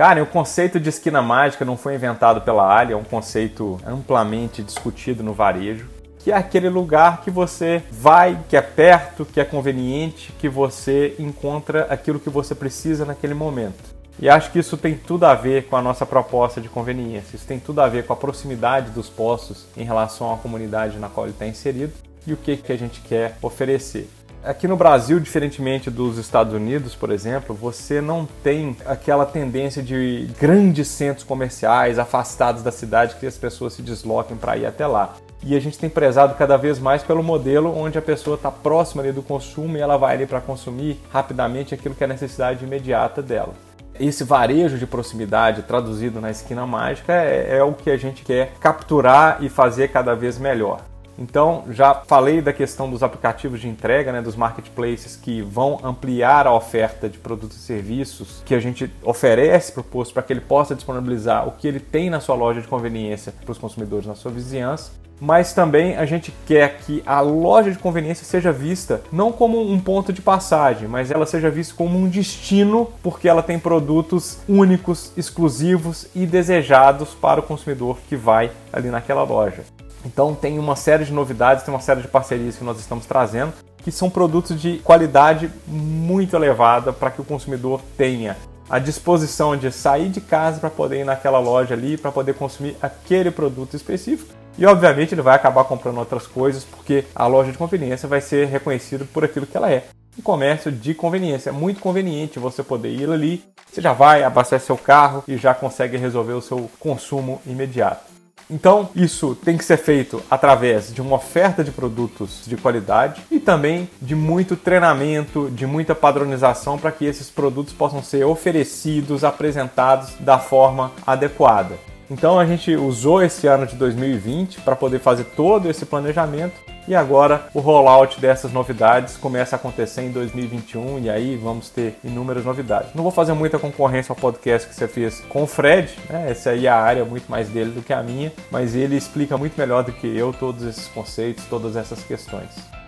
Cara, 0.00 0.22
o 0.22 0.26
conceito 0.26 0.80
de 0.80 0.88
esquina 0.88 1.20
mágica 1.20 1.62
não 1.62 1.76
foi 1.76 1.94
inventado 1.94 2.40
pela 2.40 2.74
Ali, 2.74 2.94
é 2.94 2.96
um 2.96 3.04
conceito 3.04 3.78
amplamente 3.86 4.62
discutido 4.62 5.22
no 5.22 5.34
varejo, 5.34 5.90
que 6.18 6.32
é 6.32 6.34
aquele 6.34 6.70
lugar 6.70 7.20
que 7.20 7.30
você 7.30 7.82
vai, 7.90 8.38
que 8.48 8.56
é 8.56 8.62
perto, 8.62 9.26
que 9.26 9.38
é 9.38 9.44
conveniente, 9.44 10.32
que 10.38 10.48
você 10.48 11.14
encontra 11.18 11.82
aquilo 11.90 12.18
que 12.18 12.30
você 12.30 12.54
precisa 12.54 13.04
naquele 13.04 13.34
momento. 13.34 13.94
E 14.18 14.26
acho 14.26 14.50
que 14.50 14.58
isso 14.58 14.78
tem 14.78 14.94
tudo 14.94 15.26
a 15.26 15.34
ver 15.34 15.66
com 15.66 15.76
a 15.76 15.82
nossa 15.82 16.06
proposta 16.06 16.62
de 16.62 16.70
conveniência, 16.70 17.36
isso 17.36 17.46
tem 17.46 17.60
tudo 17.60 17.82
a 17.82 17.86
ver 17.86 18.06
com 18.06 18.14
a 18.14 18.16
proximidade 18.16 18.92
dos 18.92 19.10
postos 19.10 19.66
em 19.76 19.84
relação 19.84 20.32
à 20.32 20.38
comunidade 20.38 20.98
na 20.98 21.10
qual 21.10 21.26
ele 21.26 21.34
está 21.34 21.46
inserido 21.46 21.92
e 22.26 22.32
o 22.32 22.38
que, 22.38 22.56
que 22.56 22.72
a 22.72 22.78
gente 22.78 23.02
quer 23.02 23.36
oferecer. 23.42 24.08
Aqui 24.42 24.66
no 24.66 24.74
Brasil, 24.74 25.20
diferentemente 25.20 25.90
dos 25.90 26.16
Estados 26.16 26.54
Unidos, 26.54 26.94
por 26.94 27.10
exemplo, 27.10 27.54
você 27.54 28.00
não 28.00 28.26
tem 28.42 28.74
aquela 28.86 29.26
tendência 29.26 29.82
de 29.82 30.30
grandes 30.40 30.88
centros 30.88 31.24
comerciais 31.24 31.98
afastados 31.98 32.62
da 32.62 32.72
cidade 32.72 33.16
que 33.16 33.26
as 33.26 33.36
pessoas 33.36 33.74
se 33.74 33.82
desloquem 33.82 34.38
para 34.38 34.56
ir 34.56 34.64
até 34.64 34.86
lá. 34.86 35.14
E 35.42 35.54
a 35.54 35.60
gente 35.60 35.78
tem 35.78 35.90
prezado 35.90 36.34
cada 36.36 36.56
vez 36.56 36.78
mais 36.78 37.02
pelo 37.02 37.22
modelo 37.22 37.76
onde 37.76 37.98
a 37.98 38.02
pessoa 38.02 38.36
está 38.36 38.50
próxima 38.50 39.02
ali 39.02 39.12
do 39.12 39.22
consumo 39.22 39.76
e 39.76 39.80
ela 39.80 39.98
vai 39.98 40.14
ali 40.14 40.26
para 40.26 40.40
consumir 40.40 40.98
rapidamente 41.12 41.74
aquilo 41.74 41.94
que 41.94 42.02
é 42.02 42.06
a 42.06 42.08
necessidade 42.08 42.64
imediata 42.64 43.20
dela. 43.20 43.52
Esse 43.98 44.24
varejo 44.24 44.78
de 44.78 44.86
proximidade 44.86 45.64
traduzido 45.64 46.18
na 46.18 46.30
esquina 46.30 46.66
mágica 46.66 47.12
é, 47.12 47.58
é 47.58 47.62
o 47.62 47.74
que 47.74 47.90
a 47.90 47.96
gente 47.98 48.24
quer 48.24 48.54
capturar 48.58 49.36
e 49.42 49.50
fazer 49.50 49.88
cada 49.88 50.14
vez 50.14 50.38
melhor. 50.38 50.80
Então, 51.20 51.64
já 51.70 51.94
falei 51.94 52.40
da 52.40 52.50
questão 52.50 52.88
dos 52.88 53.02
aplicativos 53.02 53.60
de 53.60 53.68
entrega, 53.68 54.10
né, 54.10 54.22
dos 54.22 54.34
marketplaces 54.34 55.16
que 55.16 55.42
vão 55.42 55.78
ampliar 55.84 56.46
a 56.46 56.54
oferta 56.54 57.10
de 57.10 57.18
produtos 57.18 57.58
e 57.58 57.60
serviços 57.60 58.42
que 58.46 58.54
a 58.54 58.60
gente 58.60 58.90
oferece 59.02 59.72
para 59.72 59.82
o 59.82 59.84
posto 59.84 60.14
para 60.14 60.22
que 60.22 60.32
ele 60.32 60.40
possa 60.40 60.74
disponibilizar 60.74 61.46
o 61.46 61.52
que 61.52 61.68
ele 61.68 61.78
tem 61.78 62.08
na 62.08 62.20
sua 62.20 62.34
loja 62.34 62.62
de 62.62 62.68
conveniência 62.68 63.34
para 63.44 63.52
os 63.52 63.58
consumidores 63.58 64.06
na 64.06 64.14
sua 64.14 64.30
vizinhança 64.30 64.92
mas 65.20 65.52
também 65.52 65.96
a 65.96 66.06
gente 66.06 66.32
quer 66.46 66.78
que 66.78 67.02
a 67.04 67.20
loja 67.20 67.70
de 67.70 67.78
conveniência 67.78 68.24
seja 68.24 68.50
vista 68.50 69.02
não 69.12 69.30
como 69.30 69.60
um 69.60 69.78
ponto 69.78 70.12
de 70.12 70.22
passagem, 70.22 70.88
mas 70.88 71.10
ela 71.10 71.26
seja 71.26 71.50
vista 71.50 71.74
como 71.76 71.98
um 71.98 72.08
destino, 72.08 72.90
porque 73.02 73.28
ela 73.28 73.42
tem 73.42 73.58
produtos 73.58 74.38
únicos, 74.48 75.12
exclusivos 75.16 76.06
e 76.14 76.24
desejados 76.24 77.10
para 77.10 77.40
o 77.40 77.42
consumidor 77.42 77.98
que 78.08 78.16
vai 78.16 78.50
ali 78.72 78.88
naquela 78.88 79.22
loja. 79.22 79.62
Então 80.04 80.34
tem 80.34 80.58
uma 80.58 80.76
série 80.76 81.04
de 81.04 81.12
novidades, 81.12 81.64
tem 81.64 81.72
uma 81.72 81.80
série 81.80 82.02
de 82.02 82.08
parcerias 82.08 82.56
que 82.56 82.64
nós 82.64 82.78
estamos 82.78 83.06
trazendo, 83.06 83.52
que 83.78 83.92
são 83.92 84.10
produtos 84.10 84.60
de 84.60 84.78
qualidade 84.78 85.50
muito 85.66 86.36
elevada 86.36 86.92
para 86.92 87.10
que 87.10 87.20
o 87.20 87.24
consumidor 87.24 87.80
tenha 87.96 88.36
a 88.68 88.78
disposição 88.78 89.56
de 89.56 89.72
sair 89.72 90.08
de 90.08 90.20
casa 90.20 90.60
para 90.60 90.70
poder 90.70 91.00
ir 91.00 91.04
naquela 91.04 91.40
loja 91.40 91.74
ali, 91.74 91.96
para 91.96 92.12
poder 92.12 92.34
consumir 92.34 92.76
aquele 92.80 93.30
produto 93.30 93.74
específico. 93.74 94.32
E 94.56 94.64
obviamente 94.64 95.12
ele 95.12 95.22
vai 95.22 95.34
acabar 95.34 95.64
comprando 95.64 95.98
outras 95.98 96.26
coisas, 96.26 96.64
porque 96.64 97.04
a 97.14 97.26
loja 97.26 97.50
de 97.50 97.58
conveniência 97.58 98.08
vai 98.08 98.20
ser 98.20 98.46
reconhecida 98.46 99.04
por 99.12 99.24
aquilo 99.24 99.46
que 99.46 99.56
ela 99.56 99.70
é. 99.70 99.84
Um 100.18 100.22
comércio 100.22 100.70
de 100.70 100.94
conveniência. 100.94 101.50
É 101.50 101.52
muito 101.52 101.80
conveniente 101.80 102.38
você 102.38 102.62
poder 102.62 102.90
ir 102.90 103.10
ali, 103.10 103.42
você 103.68 103.80
já 103.80 103.92
vai, 103.92 104.22
abastece 104.22 104.66
seu 104.66 104.76
carro 104.76 105.24
e 105.26 105.36
já 105.36 105.54
consegue 105.54 105.96
resolver 105.96 106.34
o 106.34 106.42
seu 106.42 106.70
consumo 106.78 107.40
imediato. 107.46 108.09
Então, 108.50 108.90
isso 108.96 109.36
tem 109.36 109.56
que 109.56 109.64
ser 109.64 109.76
feito 109.76 110.20
através 110.28 110.92
de 110.92 111.00
uma 111.00 111.16
oferta 111.16 111.62
de 111.62 111.70
produtos 111.70 112.42
de 112.46 112.56
qualidade 112.56 113.22
e 113.30 113.38
também 113.38 113.88
de 114.02 114.16
muito 114.16 114.56
treinamento, 114.56 115.48
de 115.50 115.66
muita 115.66 115.94
padronização 115.94 116.76
para 116.76 116.90
que 116.90 117.04
esses 117.04 117.30
produtos 117.30 117.72
possam 117.72 118.02
ser 118.02 118.24
oferecidos, 118.24 119.22
apresentados 119.22 120.14
da 120.18 120.38
forma 120.38 120.90
adequada. 121.06 121.78
Então 122.10 122.40
a 122.40 122.44
gente 122.44 122.74
usou 122.74 123.22
esse 123.22 123.46
ano 123.46 123.64
de 123.66 123.76
2020 123.76 124.62
para 124.62 124.74
poder 124.74 124.98
fazer 124.98 125.24
todo 125.36 125.70
esse 125.70 125.86
planejamento 125.86 126.69
e 126.90 126.94
agora 126.96 127.46
o 127.54 127.60
rollout 127.60 128.20
dessas 128.20 128.52
novidades 128.52 129.16
começa 129.16 129.54
a 129.54 129.58
acontecer 129.58 130.02
em 130.02 130.10
2021 130.10 130.98
e 130.98 131.08
aí 131.08 131.36
vamos 131.36 131.70
ter 131.70 131.96
inúmeras 132.02 132.44
novidades. 132.44 132.92
Não 132.96 133.04
vou 133.04 133.12
fazer 133.12 133.32
muita 133.32 133.60
concorrência 133.60 134.12
ao 134.12 134.16
podcast 134.16 134.68
que 134.68 134.74
você 134.74 134.88
fez 134.88 135.20
com 135.28 135.44
o 135.44 135.46
Fred, 135.46 135.96
né? 136.08 136.28
Essa 136.28 136.50
aí 136.50 136.66
é 136.66 136.68
a 136.68 136.74
área 136.74 137.04
muito 137.04 137.30
mais 137.30 137.48
dele 137.48 137.70
do 137.70 137.80
que 137.80 137.92
a 137.92 138.02
minha, 138.02 138.32
mas 138.50 138.74
ele 138.74 138.96
explica 138.96 139.38
muito 139.38 139.56
melhor 139.56 139.84
do 139.84 139.92
que 139.92 140.08
eu 140.08 140.32
todos 140.32 140.64
esses 140.64 140.88
conceitos, 140.88 141.44
todas 141.44 141.76
essas 141.76 142.02
questões. 142.02 142.79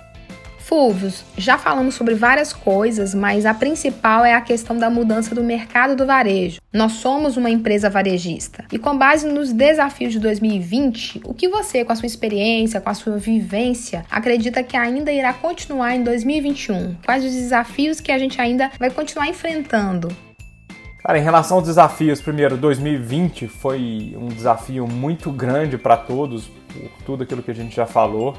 Fulvios, 0.72 1.22
já 1.36 1.58
falamos 1.58 1.94
sobre 1.94 2.14
várias 2.14 2.50
coisas, 2.50 3.14
mas 3.14 3.44
a 3.44 3.52
principal 3.52 4.24
é 4.24 4.32
a 4.32 4.40
questão 4.40 4.78
da 4.78 4.88
mudança 4.88 5.34
do 5.34 5.44
mercado 5.44 5.94
do 5.94 6.06
varejo. 6.06 6.62
Nós 6.72 6.92
somos 6.92 7.36
uma 7.36 7.50
empresa 7.50 7.90
varejista 7.90 8.64
e, 8.72 8.78
com 8.78 8.96
base 8.96 9.28
nos 9.28 9.52
desafios 9.52 10.14
de 10.14 10.18
2020, 10.18 11.20
o 11.26 11.34
que 11.34 11.46
você, 11.46 11.84
com 11.84 11.92
a 11.92 11.94
sua 11.94 12.06
experiência, 12.06 12.80
com 12.80 12.88
a 12.88 12.94
sua 12.94 13.18
vivência, 13.18 14.06
acredita 14.10 14.62
que 14.62 14.74
ainda 14.74 15.12
irá 15.12 15.34
continuar 15.34 15.94
em 15.94 16.02
2021? 16.02 16.96
Quais 17.04 17.22
os 17.22 17.32
desafios 17.32 18.00
que 18.00 18.10
a 18.10 18.18
gente 18.18 18.40
ainda 18.40 18.70
vai 18.78 18.88
continuar 18.88 19.28
enfrentando? 19.28 20.08
Cara, 21.04 21.18
em 21.18 21.22
relação 21.22 21.58
aos 21.58 21.66
desafios, 21.66 22.22
primeiro, 22.22 22.56
2020 22.56 23.46
foi 23.46 24.16
um 24.16 24.28
desafio 24.28 24.88
muito 24.88 25.30
grande 25.30 25.76
para 25.76 25.98
todos, 25.98 26.46
por 26.46 27.04
tudo 27.04 27.24
aquilo 27.24 27.42
que 27.42 27.50
a 27.50 27.54
gente 27.54 27.76
já 27.76 27.84
falou 27.84 28.38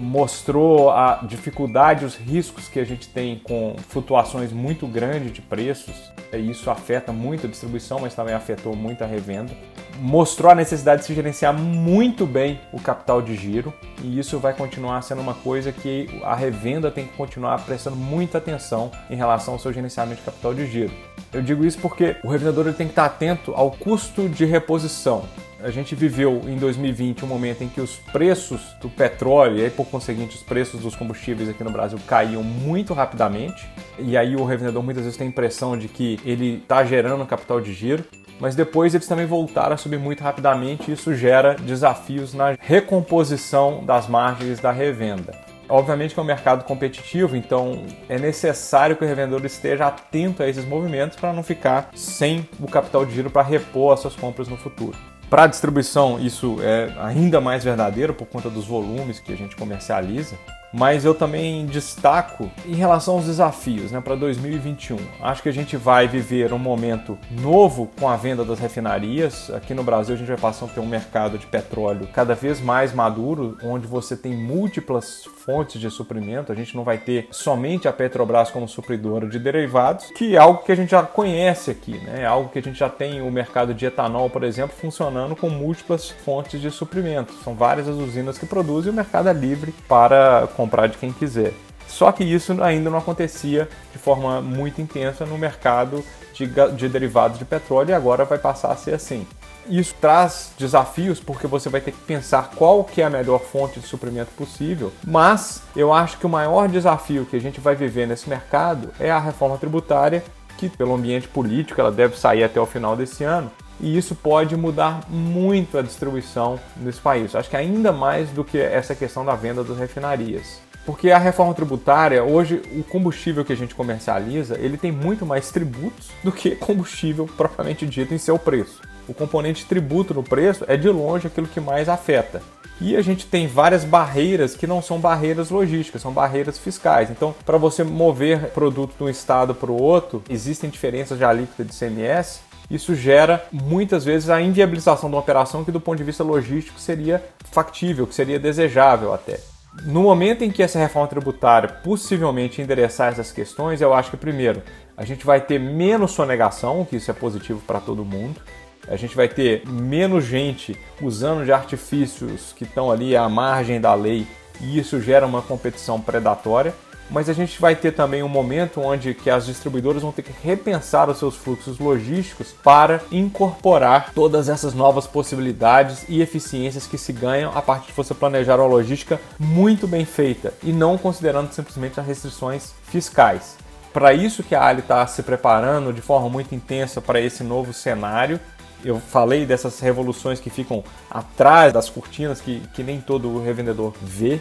mostrou 0.00 0.90
a 0.90 1.20
dificuldade, 1.22 2.06
os 2.06 2.16
riscos 2.16 2.68
que 2.68 2.80
a 2.80 2.84
gente 2.84 3.06
tem 3.08 3.38
com 3.38 3.76
flutuações 3.88 4.50
muito 4.50 4.86
grandes 4.86 5.32
de 5.32 5.42
preços. 5.42 6.10
E 6.32 6.50
isso 6.50 6.70
afeta 6.70 7.12
muito 7.12 7.46
a 7.46 7.50
distribuição, 7.50 8.00
mas 8.00 8.14
também 8.14 8.34
afetou 8.34 8.74
muito 8.74 9.04
a 9.04 9.06
revenda. 9.06 9.52
Mostrou 10.00 10.50
a 10.50 10.54
necessidade 10.54 11.02
de 11.02 11.06
se 11.08 11.14
gerenciar 11.14 11.52
muito 11.52 12.24
bem 12.24 12.60
o 12.72 12.80
capital 12.80 13.20
de 13.20 13.34
giro, 13.34 13.74
e 14.02 14.18
isso 14.18 14.38
vai 14.38 14.54
continuar 14.54 15.02
sendo 15.02 15.20
uma 15.20 15.34
coisa 15.34 15.70
que 15.70 16.08
a 16.22 16.34
revenda 16.34 16.90
tem 16.90 17.06
que 17.06 17.16
continuar 17.16 17.60
prestando 17.66 17.96
muita 17.96 18.38
atenção 18.38 18.90
em 19.10 19.16
relação 19.16 19.54
ao 19.54 19.60
seu 19.60 19.72
gerenciamento 19.72 20.20
de 20.20 20.24
capital 20.24 20.54
de 20.54 20.66
giro. 20.66 20.92
Eu 21.32 21.42
digo 21.42 21.64
isso 21.64 21.78
porque 21.78 22.16
o 22.24 22.28
revendedor 22.28 22.66
ele 22.66 22.76
tem 22.76 22.86
que 22.86 22.92
estar 22.92 23.04
atento 23.04 23.52
ao 23.54 23.70
custo 23.72 24.28
de 24.28 24.44
reposição. 24.44 25.24
A 25.62 25.70
gente 25.70 25.94
viveu 25.94 26.40
em 26.46 26.56
2020 26.56 27.22
um 27.24 27.28
momento 27.28 27.62
em 27.62 27.68
que 27.68 27.82
os 27.82 27.96
preços 27.96 28.62
do 28.80 28.88
petróleo 28.88 29.58
e 29.58 29.64
aí, 29.64 29.70
por 29.70 29.86
conseguinte 29.86 30.34
os 30.34 30.42
preços 30.42 30.80
dos 30.80 30.96
combustíveis 30.96 31.50
aqui 31.50 31.62
no 31.62 31.70
Brasil 31.70 31.98
caíam 32.06 32.42
muito 32.42 32.94
rapidamente. 32.94 33.68
E 33.98 34.16
aí 34.16 34.36
o 34.36 34.44
revendedor 34.44 34.82
muitas 34.82 35.04
vezes 35.04 35.18
tem 35.18 35.26
a 35.26 35.30
impressão 35.30 35.76
de 35.76 35.86
que 35.86 36.18
ele 36.24 36.62
está 36.62 36.82
gerando 36.82 37.26
capital 37.26 37.60
de 37.60 37.74
giro. 37.74 38.04
Mas 38.40 38.54
depois 38.54 38.94
eles 38.94 39.06
também 39.06 39.26
voltaram 39.26 39.74
a 39.74 39.76
subir 39.76 39.98
muito 39.98 40.22
rapidamente 40.22 40.90
e 40.90 40.94
isso 40.94 41.14
gera 41.14 41.54
desafios 41.54 42.32
na 42.32 42.56
recomposição 42.58 43.84
das 43.84 44.08
margens 44.08 44.60
da 44.60 44.72
revenda. 44.72 45.34
Obviamente 45.68 46.14
que 46.14 46.20
é 46.20 46.22
um 46.22 46.26
mercado 46.26 46.64
competitivo, 46.64 47.36
então 47.36 47.84
é 48.08 48.18
necessário 48.18 48.96
que 48.96 49.04
o 49.04 49.06
revendedor 49.06 49.44
esteja 49.44 49.88
atento 49.88 50.42
a 50.42 50.48
esses 50.48 50.64
movimentos 50.64 51.18
para 51.18 51.34
não 51.34 51.42
ficar 51.42 51.90
sem 51.94 52.48
o 52.58 52.66
capital 52.66 53.04
de 53.04 53.14
giro 53.14 53.30
para 53.30 53.42
repor 53.42 53.92
as 53.92 54.00
suas 54.00 54.16
compras 54.16 54.48
no 54.48 54.56
futuro. 54.56 54.96
Para 55.30 55.44
a 55.44 55.46
distribuição, 55.46 56.18
isso 56.18 56.56
é 56.60 56.92
ainda 56.98 57.40
mais 57.40 57.62
verdadeiro 57.62 58.12
por 58.12 58.26
conta 58.26 58.50
dos 58.50 58.66
volumes 58.66 59.20
que 59.20 59.32
a 59.32 59.36
gente 59.36 59.54
comercializa 59.54 60.36
mas 60.72 61.04
eu 61.04 61.14
também 61.14 61.66
destaco 61.66 62.50
em 62.66 62.74
relação 62.74 63.14
aos 63.14 63.26
desafios 63.26 63.90
né, 63.90 64.00
para 64.00 64.14
2021. 64.14 64.98
Acho 65.20 65.42
que 65.42 65.48
a 65.48 65.52
gente 65.52 65.76
vai 65.76 66.06
viver 66.06 66.52
um 66.52 66.58
momento 66.58 67.18
novo 67.30 67.90
com 67.98 68.08
a 68.08 68.16
venda 68.16 68.44
das 68.44 68.58
refinarias. 68.58 69.50
Aqui 69.50 69.74
no 69.74 69.82
Brasil, 69.82 70.14
a 70.14 70.18
gente 70.18 70.28
vai 70.28 70.36
passar 70.36 70.66
a 70.66 70.68
ter 70.68 70.80
um 70.80 70.86
mercado 70.86 71.38
de 71.38 71.46
petróleo 71.46 72.08
cada 72.12 72.34
vez 72.34 72.60
mais 72.60 72.92
maduro, 72.92 73.56
onde 73.62 73.86
você 73.86 74.16
tem 74.16 74.32
múltiplas 74.32 75.24
fontes 75.44 75.80
de 75.80 75.90
suprimento. 75.90 76.52
A 76.52 76.54
gente 76.54 76.76
não 76.76 76.84
vai 76.84 76.98
ter 76.98 77.28
somente 77.30 77.88
a 77.88 77.92
Petrobras 77.92 78.50
como 78.50 78.68
supridora 78.68 79.28
de 79.28 79.38
derivados, 79.38 80.10
que 80.16 80.36
é 80.36 80.38
algo 80.38 80.62
que 80.62 80.72
a 80.72 80.74
gente 80.74 80.90
já 80.90 81.02
conhece 81.02 81.70
aqui, 81.70 81.98
né? 81.98 82.22
É 82.22 82.26
algo 82.26 82.50
que 82.50 82.58
a 82.58 82.62
gente 82.62 82.78
já 82.78 82.88
tem 82.88 83.20
o 83.20 83.30
mercado 83.30 83.74
de 83.74 83.86
etanol, 83.86 84.30
por 84.30 84.44
exemplo, 84.44 84.76
funcionando 84.76 85.34
com 85.34 85.48
múltiplas 85.48 86.10
fontes 86.10 86.60
de 86.60 86.70
suprimento. 86.70 87.32
São 87.44 87.54
várias 87.54 87.88
as 87.88 87.96
usinas 87.96 88.38
que 88.38 88.46
produzem 88.46 88.90
e 88.90 88.92
o 88.92 88.96
mercado 88.96 89.28
é 89.28 89.32
livre 89.32 89.74
para 89.88 90.46
comprar 90.60 90.88
de 90.88 90.98
quem 90.98 91.10
quiser. 91.10 91.54
Só 91.88 92.12
que 92.12 92.22
isso 92.22 92.62
ainda 92.62 92.90
não 92.90 92.98
acontecia 92.98 93.66
de 93.92 93.98
forma 93.98 94.42
muito 94.42 94.80
intensa 94.80 95.24
no 95.24 95.38
mercado 95.38 96.04
de, 96.34 96.46
de 96.76 96.88
derivados 96.88 97.38
de 97.38 97.44
petróleo 97.44 97.90
e 97.90 97.94
agora 97.94 98.24
vai 98.26 98.38
passar 98.38 98.70
a 98.70 98.76
ser 98.76 98.94
assim. 98.94 99.26
Isso 99.68 99.94
traz 100.00 100.52
desafios 100.58 101.18
porque 101.18 101.46
você 101.46 101.68
vai 101.68 101.80
ter 101.80 101.92
que 101.92 102.00
pensar 102.00 102.50
qual 102.54 102.84
que 102.84 103.00
é 103.00 103.04
a 103.04 103.10
melhor 103.10 103.40
fonte 103.40 103.80
de 103.80 103.86
suprimento 103.86 104.30
possível, 104.36 104.92
mas 105.06 105.62
eu 105.74 105.92
acho 105.92 106.18
que 106.18 106.26
o 106.26 106.28
maior 106.28 106.68
desafio 106.68 107.24
que 107.24 107.36
a 107.36 107.40
gente 107.40 107.60
vai 107.60 107.74
viver 107.74 108.06
nesse 108.06 108.28
mercado 108.28 108.90
é 109.00 109.10
a 109.10 109.18
reforma 109.18 109.56
tributária, 109.56 110.22
que 110.58 110.68
pelo 110.68 110.94
ambiente 110.94 111.28
político 111.28 111.80
ela 111.80 111.92
deve 111.92 112.18
sair 112.18 112.44
até 112.44 112.60
o 112.60 112.66
final 112.66 112.96
desse 112.96 113.24
ano, 113.24 113.50
e 113.80 113.96
isso 113.96 114.14
pode 114.14 114.56
mudar 114.56 115.08
muito 115.08 115.78
a 115.78 115.82
distribuição 115.82 116.58
nesse 116.76 117.00
país. 117.00 117.34
Acho 117.34 117.50
que 117.50 117.56
ainda 117.56 117.92
mais 117.92 118.28
do 118.30 118.44
que 118.44 118.58
essa 118.58 118.94
questão 118.94 119.24
da 119.24 119.34
venda 119.34 119.64
das 119.64 119.78
refinarias. 119.78 120.60
Porque 120.84 121.10
a 121.10 121.18
reforma 121.18 121.54
tributária, 121.54 122.24
hoje 122.24 122.62
o 122.76 122.82
combustível 122.82 123.44
que 123.44 123.52
a 123.52 123.56
gente 123.56 123.74
comercializa, 123.74 124.58
ele 124.58 124.76
tem 124.76 124.90
muito 124.90 125.26
mais 125.26 125.50
tributos 125.50 126.08
do 126.24 126.32
que 126.32 126.56
combustível 126.56 127.28
propriamente 127.36 127.86
dito 127.86 128.14
em 128.14 128.18
seu 128.18 128.38
preço. 128.38 128.80
O 129.06 129.14
componente 129.14 129.66
tributo 129.66 130.14
no 130.14 130.22
preço 130.22 130.64
é 130.68 130.76
de 130.76 130.88
longe 130.88 131.26
aquilo 131.26 131.46
que 131.46 131.60
mais 131.60 131.88
afeta. 131.88 132.42
E 132.80 132.96
a 132.96 133.02
gente 133.02 133.26
tem 133.26 133.46
várias 133.46 133.84
barreiras 133.84 134.56
que 134.56 134.66
não 134.66 134.80
são 134.80 134.98
barreiras 134.98 135.50
logísticas, 135.50 136.00
são 136.00 136.12
barreiras 136.12 136.58
fiscais. 136.58 137.10
Então, 137.10 137.34
para 137.44 137.58
você 137.58 137.84
mover 137.84 138.50
produto 138.50 138.94
de 138.96 139.04
um 139.04 139.08
estado 139.08 139.54
para 139.54 139.70
o 139.70 139.80
outro, 139.80 140.22
existem 140.30 140.70
diferenças 140.70 141.18
de 141.18 141.24
alíquota 141.24 141.62
de 141.62 141.76
CMS 141.76 142.40
isso 142.70 142.94
gera 142.94 143.44
muitas 143.50 144.04
vezes 144.04 144.30
a 144.30 144.40
inviabilização 144.40 145.10
de 145.10 145.16
uma 145.16 145.20
operação 145.20 145.64
que, 145.64 145.72
do 145.72 145.80
ponto 145.80 145.98
de 145.98 146.04
vista 146.04 146.22
logístico, 146.22 146.78
seria 146.78 147.22
factível, 147.50 148.06
que 148.06 148.14
seria 148.14 148.38
desejável 148.38 149.12
até. 149.12 149.40
No 149.84 150.02
momento 150.02 150.42
em 150.42 150.50
que 150.50 150.62
essa 150.62 150.78
reforma 150.78 151.08
tributária 151.08 151.68
possivelmente 151.68 152.60
endereçar 152.62 153.12
essas 153.12 153.32
questões, 153.32 153.80
eu 153.80 153.92
acho 153.92 154.10
que, 154.10 154.16
primeiro, 154.16 154.62
a 154.96 155.04
gente 155.04 155.24
vai 155.24 155.40
ter 155.40 155.58
menos 155.58 156.12
sonegação, 156.12 156.84
que 156.84 156.96
isso 156.96 157.10
é 157.10 157.14
positivo 157.14 157.60
para 157.66 157.80
todo 157.80 158.04
mundo. 158.04 158.40
A 158.88 158.96
gente 158.96 159.14
vai 159.16 159.28
ter 159.28 159.66
menos 159.66 160.24
gente 160.24 160.78
usando 161.00 161.44
de 161.44 161.52
artifícios 161.52 162.52
que 162.56 162.64
estão 162.64 162.90
ali 162.90 163.16
à 163.16 163.28
margem 163.28 163.80
da 163.80 163.94
lei 163.94 164.26
e 164.60 164.78
isso 164.78 165.00
gera 165.00 165.26
uma 165.26 165.42
competição 165.42 166.00
predatória 166.00 166.74
mas 167.10 167.28
a 167.28 167.32
gente 167.32 167.60
vai 167.60 167.74
ter 167.74 167.92
também 167.92 168.22
um 168.22 168.28
momento 168.28 168.80
onde 168.80 169.14
que 169.14 169.28
as 169.28 169.46
distribuidoras 169.46 170.02
vão 170.02 170.12
ter 170.12 170.22
que 170.22 170.32
repensar 170.42 171.10
os 171.10 171.18
seus 171.18 171.36
fluxos 171.36 171.78
logísticos 171.78 172.52
para 172.62 173.00
incorporar 173.10 174.12
todas 174.14 174.48
essas 174.48 174.74
novas 174.74 175.06
possibilidades 175.06 176.04
e 176.08 176.22
eficiências 176.22 176.86
que 176.86 176.96
se 176.96 177.12
ganham 177.12 177.52
a 177.56 177.60
partir 177.60 177.88
de 177.88 177.92
você 177.92 178.14
planejar 178.14 178.56
uma 178.56 178.66
logística 178.66 179.20
muito 179.38 179.86
bem 179.86 180.04
feita 180.04 180.54
e 180.62 180.72
não 180.72 180.96
considerando 180.96 181.52
simplesmente 181.52 181.98
as 181.98 182.06
restrições 182.06 182.72
fiscais. 182.84 183.56
Para 183.92 184.12
isso 184.12 184.44
que 184.44 184.54
a 184.54 184.64
Ali 184.64 184.80
está 184.80 185.04
se 185.06 185.22
preparando 185.22 185.92
de 185.92 186.00
forma 186.00 186.28
muito 186.28 186.54
intensa 186.54 187.00
para 187.00 187.20
esse 187.20 187.42
novo 187.42 187.72
cenário 187.72 188.38
eu 188.84 188.98
falei 188.98 189.44
dessas 189.44 189.78
revoluções 189.80 190.40
que 190.40 190.48
ficam 190.48 190.82
atrás 191.10 191.72
das 191.72 191.88
cortinas 191.88 192.40
que, 192.40 192.60
que 192.72 192.82
nem 192.82 193.00
todo 193.00 193.42
revendedor 193.42 193.92
vê 194.00 194.40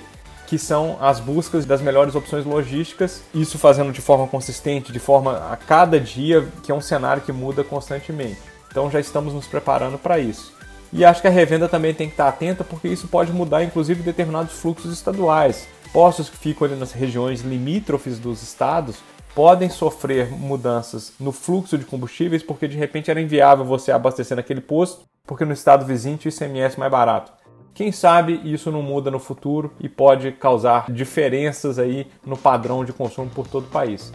que 0.50 0.58
são 0.58 0.98
as 1.00 1.20
buscas 1.20 1.64
das 1.64 1.80
melhores 1.80 2.16
opções 2.16 2.44
logísticas, 2.44 3.22
isso 3.36 3.60
fazendo 3.60 3.92
de 3.92 4.02
forma 4.02 4.28
consistente, 4.28 4.92
de 4.92 4.98
forma 4.98 5.38
a 5.52 5.56
cada 5.56 6.00
dia, 6.00 6.48
que 6.64 6.72
é 6.72 6.76
um 6.76 6.82
cenário 6.82 7.22
que 7.22 7.32
muda 7.32 7.64
constantemente. 7.64 8.40
Então 8.68 8.90
já 8.90 9.00
estamos 9.00 9.32
nos 9.32 9.46
preparando 9.46 10.00
para 10.00 10.18
isso. 10.18 10.52
E 10.92 11.06
acho 11.06 11.22
que 11.22 11.28
a 11.28 11.32
revenda 11.32 11.70
também 11.70 11.94
tem 11.94 12.08
que 12.08 12.14
estar 12.14 12.28
atenta, 12.28 12.64
porque 12.64 12.88
isso 12.88 13.08
pode 13.08 13.32
mudar 13.32 13.64
inclusive 13.64 14.02
determinados 14.02 14.54
fluxos 14.54 14.92
estaduais. 14.92 15.68
Postos 15.94 16.30
que 16.30 16.38
ficam 16.38 16.66
ali 16.66 16.76
nas 16.76 16.94
regiões 16.94 17.42
limítrofes 17.42 18.18
dos 18.18 18.42
estados 18.42 18.96
podem 19.36 19.70
sofrer 19.70 20.32
mudanças 20.32 21.14
no 21.20 21.32
fluxo 21.32 21.78
de 21.78 21.86
combustíveis, 21.86 22.42
porque 22.42 22.68
de 22.68 22.76
repente 22.76 23.12
era 23.12 23.22
inviável 23.22 23.64
você 23.64 23.92
abastecer 23.92 24.36
naquele 24.36 24.62
posto, 24.62 25.02
porque 25.28 25.46
no 25.46 25.54
estado 25.54 25.86
vizinho 25.86 26.18
tinha 26.18 26.32
ICMS 26.32 26.80
mais 26.80 26.92
barato. 26.92 27.39
Quem 27.74 27.92
sabe 27.92 28.42
isso 28.44 28.72
não 28.72 28.82
muda 28.82 29.10
no 29.10 29.20
futuro 29.20 29.72
e 29.80 29.88
pode 29.88 30.32
causar 30.34 30.92
diferenças 30.92 31.80
aí 31.80 32.08
no 32.26 32.38
padrão 32.38 32.84
de 32.84 32.92
consumo 32.92 33.30
por 33.30 33.48
todo 33.48 33.64
o 33.66 33.70
país. 33.70 34.12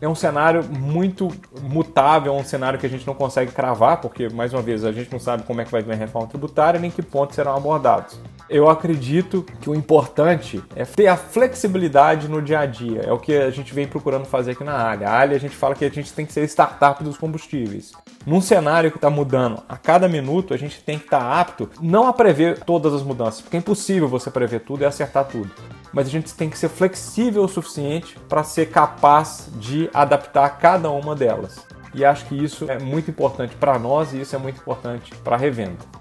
é 0.00 0.08
um 0.08 0.14
cenário 0.14 0.62
muito 0.64 1.28
mutável, 1.62 2.32
é 2.32 2.36
um 2.36 2.44
cenário 2.44 2.78
que 2.78 2.86
a 2.86 2.88
gente 2.88 3.04
não 3.06 3.14
consegue 3.14 3.50
cravar, 3.50 4.00
porque, 4.00 4.28
mais 4.28 4.52
uma 4.52 4.62
vez, 4.62 4.84
a 4.84 4.92
gente 4.92 5.10
não 5.10 5.18
sabe 5.18 5.42
como 5.42 5.60
é 5.60 5.64
que 5.64 5.72
vai 5.72 5.82
vir 5.82 5.92
a 5.92 5.96
reforma 5.96 6.28
tributária 6.28 6.78
nem 6.78 6.90
que 6.90 7.02
pontos 7.02 7.34
serão 7.34 7.56
abordados. 7.56 8.20
Eu 8.48 8.70
acredito 8.70 9.44
que 9.60 9.68
o 9.68 9.74
importante 9.74 10.62
é 10.74 10.82
ter 10.82 11.06
a 11.06 11.18
flexibilidade 11.18 12.28
no 12.28 12.40
dia 12.40 12.60
a 12.60 12.66
dia. 12.66 13.02
É 13.02 13.12
o 13.12 13.18
que 13.18 13.36
a 13.36 13.50
gente 13.50 13.74
vem 13.74 13.86
procurando 13.86 14.24
fazer 14.24 14.52
aqui 14.52 14.64
na 14.64 14.72
área. 14.72 15.06
A 15.06 15.12
área 15.12 15.36
a 15.36 15.40
gente 15.40 15.54
fala 15.54 15.74
que 15.74 15.84
a 15.84 15.90
gente 15.90 16.10
tem 16.14 16.24
que 16.24 16.32
ser 16.32 16.44
startup 16.44 17.04
dos 17.04 17.18
combustíveis. 17.18 17.92
Num 18.26 18.40
cenário 18.40 18.90
que 18.90 18.96
está 18.96 19.10
mudando 19.10 19.62
a 19.68 19.76
cada 19.76 20.08
minuto, 20.08 20.54
a 20.54 20.56
gente 20.56 20.80
tem 20.82 20.98
que 20.98 21.04
estar 21.04 21.20
tá 21.20 21.40
apto 21.40 21.68
não 21.78 22.08
a 22.08 22.12
prever 22.14 22.60
todas 22.60 22.94
as 22.94 23.02
mudanças, 23.02 23.42
porque 23.42 23.58
é 23.58 23.60
impossível 23.60 24.08
você 24.08 24.30
prever 24.30 24.60
tudo 24.60 24.82
e 24.82 24.86
acertar 24.86 25.26
tudo. 25.26 25.50
Mas 25.92 26.06
a 26.06 26.10
gente 26.10 26.32
tem 26.32 26.48
que 26.48 26.56
ser 26.56 26.70
flexível 26.70 27.44
o 27.44 27.48
suficiente 27.48 28.18
para 28.30 28.42
ser 28.42 28.70
capaz 28.70 29.50
de 29.56 29.90
adaptar 29.92 30.48
cada 30.58 30.90
uma 30.90 31.14
delas. 31.14 31.66
E 31.94 32.02
acho 32.02 32.24
que 32.24 32.42
isso 32.42 32.70
é 32.70 32.78
muito 32.78 33.10
importante 33.10 33.54
para 33.56 33.78
nós 33.78 34.14
e 34.14 34.22
isso 34.22 34.34
é 34.34 34.38
muito 34.38 34.58
importante 34.58 35.14
para 35.16 35.36
a 35.36 35.38
revenda. 35.38 35.98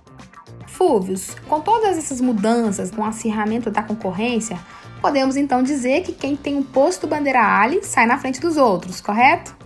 Fúvios, 0.78 1.36
com 1.50 1.60
todas 1.60 1.98
essas 1.98 2.22
mudanças, 2.22 2.92
com 2.92 3.02
o 3.02 3.06
acirramento 3.06 3.72
da 3.72 3.82
concorrência, 3.82 4.60
podemos 5.02 5.36
então 5.36 5.64
dizer 5.64 6.04
que 6.04 6.12
quem 6.12 6.36
tem 6.36 6.56
um 6.56 6.62
posto 6.62 7.08
bandeira 7.08 7.42
Ali 7.42 7.84
sai 7.84 8.06
na 8.06 8.20
frente 8.20 8.40
dos 8.40 8.58
outros, 8.58 9.02
correto? 9.02 9.58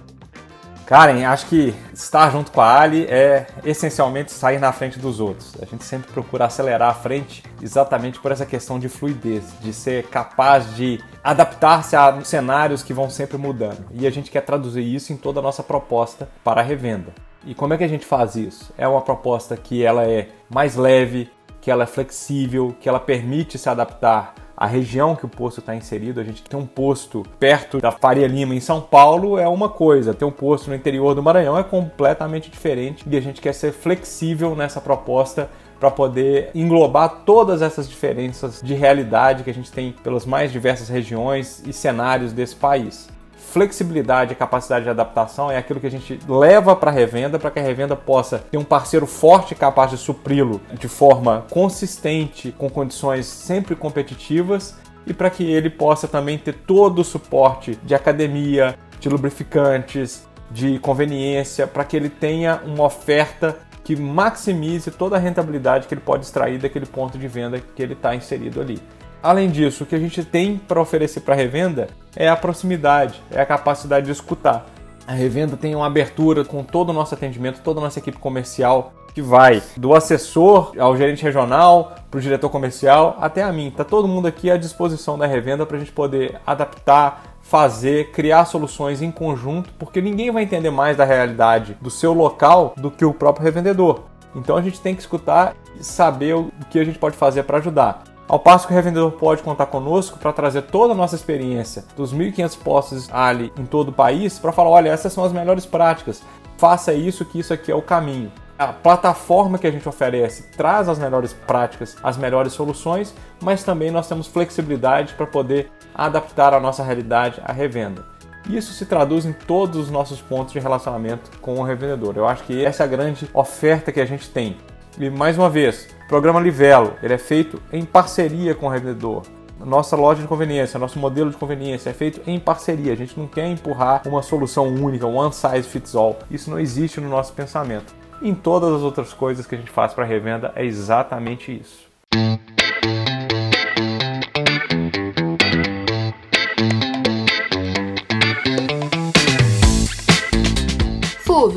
Karen, 0.85 1.25
acho 1.25 1.47
que 1.47 1.73
estar 1.93 2.31
junto 2.31 2.49
com 2.51 2.61
a 2.61 2.79
Ali 2.79 3.05
é 3.05 3.45
essencialmente 3.65 4.31
sair 4.31 4.57
na 4.57 4.71
frente 4.71 4.99
dos 4.99 5.19
outros. 5.19 5.53
A 5.61 5.65
gente 5.65 5.83
sempre 5.83 6.09
procura 6.11 6.45
acelerar 6.45 6.89
a 6.89 6.93
frente 6.93 7.43
exatamente 7.61 8.17
por 8.17 8.31
essa 8.31 8.45
questão 8.45 8.79
de 8.79 8.87
fluidez, 8.87 9.43
de 9.59 9.73
ser 9.73 10.07
capaz 10.07 10.73
de 10.75 11.03
adaptar-se 11.21 11.93
a 11.93 12.21
cenários 12.23 12.83
que 12.83 12.93
vão 12.93 13.09
sempre 13.09 13.37
mudando. 13.37 13.85
E 13.91 14.07
a 14.07 14.09
gente 14.09 14.31
quer 14.31 14.41
traduzir 14.41 14.83
isso 14.83 15.11
em 15.11 15.17
toda 15.17 15.41
a 15.41 15.43
nossa 15.43 15.61
proposta 15.61 16.29
para 16.41 16.61
a 16.61 16.63
revenda. 16.63 17.13
E 17.45 17.55
como 17.55 17.73
é 17.73 17.77
que 17.77 17.83
a 17.83 17.87
gente 17.87 18.05
faz 18.05 18.35
isso? 18.35 18.71
É 18.77 18.87
uma 18.87 19.01
proposta 19.01 19.57
que 19.57 19.83
ela 19.83 20.03
é 20.03 20.29
mais 20.49 20.75
leve, 20.75 21.29
que 21.59 21.71
ela 21.71 21.83
é 21.83 21.87
flexível, 21.87 22.75
que 22.79 22.87
ela 22.87 22.99
permite 22.99 23.57
se 23.57 23.69
adaptar 23.69 24.35
a 24.61 24.67
região 24.67 25.15
que 25.15 25.25
o 25.25 25.27
posto 25.27 25.59
está 25.59 25.75
inserido, 25.75 26.19
a 26.19 26.23
gente 26.23 26.43
tem 26.43 26.59
um 26.59 26.67
posto 26.67 27.23
perto 27.39 27.79
da 27.79 27.89
Faria 27.89 28.27
Lima 28.27 28.53
em 28.53 28.59
São 28.59 28.79
Paulo 28.79 29.39
é 29.39 29.47
uma 29.47 29.67
coisa, 29.67 30.13
ter 30.13 30.23
um 30.23 30.29
posto 30.29 30.69
no 30.69 30.75
interior 30.75 31.15
do 31.15 31.23
Maranhão 31.23 31.57
é 31.57 31.63
completamente 31.63 32.47
diferente 32.47 33.03
e 33.09 33.17
a 33.17 33.19
gente 33.19 33.41
quer 33.41 33.53
ser 33.53 33.71
flexível 33.71 34.55
nessa 34.55 34.79
proposta 34.79 35.49
para 35.79 35.89
poder 35.89 36.51
englobar 36.53 37.23
todas 37.25 37.63
essas 37.63 37.89
diferenças 37.89 38.61
de 38.61 38.75
realidade 38.75 39.43
que 39.43 39.49
a 39.49 39.53
gente 39.53 39.71
tem 39.71 39.93
pelas 40.03 40.27
mais 40.27 40.51
diversas 40.51 40.89
regiões 40.89 41.63
e 41.65 41.73
cenários 41.73 42.31
desse 42.31 42.55
país 42.55 43.09
flexibilidade 43.51 44.31
e 44.31 44.35
capacidade 44.35 44.85
de 44.85 44.89
adaptação 44.89 45.51
é 45.51 45.57
aquilo 45.57 45.79
que 45.79 45.87
a 45.87 45.91
gente 45.91 46.17
leva 46.27 46.75
para 46.75 46.89
a 46.89 46.93
revenda 46.93 47.37
para 47.37 47.51
que 47.51 47.59
a 47.59 47.63
revenda 47.63 47.95
possa 47.95 48.39
ter 48.39 48.57
um 48.57 48.63
parceiro 48.63 49.05
forte 49.05 49.53
capaz 49.53 49.91
de 49.91 49.97
supri-lo 49.97 50.61
de 50.71 50.87
forma 50.87 51.45
consistente, 51.49 52.53
com 52.57 52.69
condições 52.69 53.25
sempre 53.25 53.75
competitivas 53.75 54.75
e 55.05 55.13
para 55.13 55.29
que 55.29 55.43
ele 55.43 55.69
possa 55.69 56.07
também 56.07 56.37
ter 56.37 56.53
todo 56.53 56.99
o 56.99 57.03
suporte 57.03 57.77
de 57.83 57.93
academia, 57.93 58.75
de 58.99 59.09
lubrificantes, 59.09 60.25
de 60.49 60.79
conveniência, 60.79 61.67
para 61.67 61.83
que 61.83 61.97
ele 61.97 62.09
tenha 62.09 62.61
uma 62.65 62.85
oferta 62.85 63.57
que 63.83 63.95
maximize 63.95 64.91
toda 64.91 65.15
a 65.17 65.19
rentabilidade 65.19 65.87
que 65.87 65.93
ele 65.93 66.01
pode 66.01 66.25
extrair 66.25 66.59
daquele 66.59 66.85
ponto 66.85 67.17
de 67.17 67.27
venda 67.27 67.59
que 67.59 67.81
ele 67.81 67.93
está 67.93 68.15
inserido 68.15 68.61
ali. 68.61 68.79
Além 69.23 69.51
disso, 69.51 69.83
o 69.83 69.87
que 69.87 69.95
a 69.95 69.99
gente 69.99 70.25
tem 70.25 70.57
para 70.57 70.81
oferecer 70.81 71.21
para 71.21 71.35
a 71.35 71.37
revenda 71.37 71.89
é 72.15 72.27
a 72.27 72.35
proximidade, 72.35 73.21
é 73.29 73.39
a 73.39 73.45
capacidade 73.45 74.07
de 74.07 74.11
escutar. 74.11 74.65
A 75.05 75.13
revenda 75.13 75.55
tem 75.55 75.75
uma 75.75 75.85
abertura 75.85 76.43
com 76.43 76.63
todo 76.63 76.89
o 76.89 76.93
nosso 76.93 77.13
atendimento, 77.13 77.61
toda 77.61 77.79
a 77.79 77.83
nossa 77.83 77.99
equipe 77.99 78.17
comercial, 78.17 78.93
que 79.13 79.21
vai 79.21 79.61
do 79.77 79.93
assessor 79.93 80.73
ao 80.79 80.95
gerente 80.97 81.21
regional, 81.23 81.95
para 82.09 82.17
o 82.17 82.21
diretor 82.21 82.49
comercial, 82.49 83.17
até 83.19 83.43
a 83.43 83.51
mim. 83.51 83.67
Está 83.67 83.83
todo 83.83 84.07
mundo 84.07 84.27
aqui 84.27 84.49
à 84.49 84.57
disposição 84.57 85.17
da 85.17 85.27
revenda 85.27 85.65
para 85.65 85.77
a 85.77 85.79
gente 85.79 85.91
poder 85.91 86.39
adaptar, 86.47 87.35
fazer, 87.41 88.11
criar 88.11 88.45
soluções 88.45 89.01
em 89.01 89.11
conjunto, 89.11 89.69
porque 89.77 90.01
ninguém 90.01 90.31
vai 90.31 90.43
entender 90.43 90.71
mais 90.71 90.97
da 90.97 91.05
realidade 91.05 91.77
do 91.79 91.91
seu 91.91 92.13
local 92.13 92.73
do 92.77 92.89
que 92.89 93.05
o 93.05 93.13
próprio 93.13 93.43
revendedor. 93.43 94.01
Então 94.35 94.55
a 94.55 94.61
gente 94.61 94.79
tem 94.79 94.95
que 94.95 95.01
escutar 95.01 95.55
e 95.79 95.83
saber 95.83 96.35
o 96.35 96.51
que 96.69 96.79
a 96.79 96.83
gente 96.83 96.97
pode 96.97 97.17
fazer 97.17 97.43
para 97.43 97.57
ajudar. 97.57 98.10
Ao 98.31 98.39
passo 98.39 98.65
que 98.65 98.71
o 98.71 98.75
revendedor 98.77 99.11
pode 99.11 99.43
contar 99.43 99.65
conosco 99.65 100.17
para 100.17 100.31
trazer 100.31 100.61
toda 100.61 100.93
a 100.93 100.95
nossa 100.95 101.17
experiência 101.17 101.83
dos 101.97 102.13
1.500 102.13 102.57
postos 102.59 103.09
ali 103.11 103.51
em 103.59 103.65
todo 103.65 103.89
o 103.89 103.91
país 103.91 104.39
para 104.39 104.53
falar: 104.53 104.69
olha, 104.69 104.89
essas 104.89 105.11
são 105.11 105.25
as 105.25 105.33
melhores 105.33 105.65
práticas, 105.65 106.23
faça 106.57 106.93
isso, 106.93 107.25
que 107.25 107.39
isso 107.39 107.53
aqui 107.53 107.69
é 107.69 107.75
o 107.75 107.81
caminho. 107.81 108.31
A 108.57 108.67
plataforma 108.67 109.57
que 109.57 109.67
a 109.67 109.71
gente 109.71 109.89
oferece 109.89 110.43
traz 110.55 110.87
as 110.87 110.97
melhores 110.97 111.33
práticas, 111.33 111.97
as 112.01 112.15
melhores 112.15 112.53
soluções, 112.53 113.13
mas 113.41 113.65
também 113.65 113.91
nós 113.91 114.07
temos 114.07 114.27
flexibilidade 114.27 115.13
para 115.15 115.27
poder 115.27 115.69
adaptar 115.93 116.53
a 116.53 116.59
nossa 116.61 116.85
realidade 116.85 117.41
à 117.43 117.51
revenda. 117.51 118.05
Isso 118.49 118.71
se 118.71 118.85
traduz 118.85 119.25
em 119.25 119.33
todos 119.33 119.77
os 119.77 119.91
nossos 119.91 120.21
pontos 120.21 120.53
de 120.53 120.59
relacionamento 120.59 121.37
com 121.41 121.55
o 121.55 121.63
revendedor. 121.63 122.13
Eu 122.15 122.25
acho 122.25 122.43
que 122.43 122.63
essa 122.63 122.83
é 122.83 122.85
a 122.85 122.89
grande 122.89 123.29
oferta 123.33 123.91
que 123.91 123.99
a 123.99 124.05
gente 124.05 124.29
tem. 124.29 124.55
E 124.99 125.09
mais 125.09 125.37
uma 125.37 125.49
vez, 125.49 125.87
o 126.05 126.07
programa 126.07 126.39
Livelo, 126.39 126.95
ele 127.01 127.13
é 127.13 127.17
feito 127.17 127.61
em 127.71 127.85
parceria 127.85 128.53
com 128.53 128.65
o 128.65 128.69
revendedor. 128.69 129.23
Nossa 129.63 129.95
loja 129.95 130.21
de 130.21 130.27
conveniência, 130.27 130.79
nosso 130.79 130.99
modelo 130.99 131.29
de 131.29 131.37
conveniência 131.37 131.91
é 131.91 131.93
feito 131.93 132.21
em 132.27 132.39
parceria. 132.39 132.91
A 132.93 132.95
gente 132.95 133.17
não 133.17 133.27
quer 133.27 133.47
empurrar 133.47 134.01
uma 134.07 134.21
solução 134.21 134.67
única, 134.67 135.05
one 135.05 135.31
size 135.31 135.63
fits 135.63 135.95
all. 135.95 136.17
Isso 136.29 136.49
não 136.49 136.59
existe 136.59 136.99
no 136.99 137.07
nosso 137.07 137.33
pensamento. 137.33 137.93
Em 138.21 138.33
todas 138.33 138.73
as 138.73 138.81
outras 138.81 139.13
coisas 139.13 139.45
que 139.45 139.55
a 139.55 139.57
gente 139.57 139.71
faz 139.71 139.93
para 139.93 140.03
revenda 140.03 140.51
é 140.55 140.65
exatamente 140.65 141.51
isso. 141.55 141.89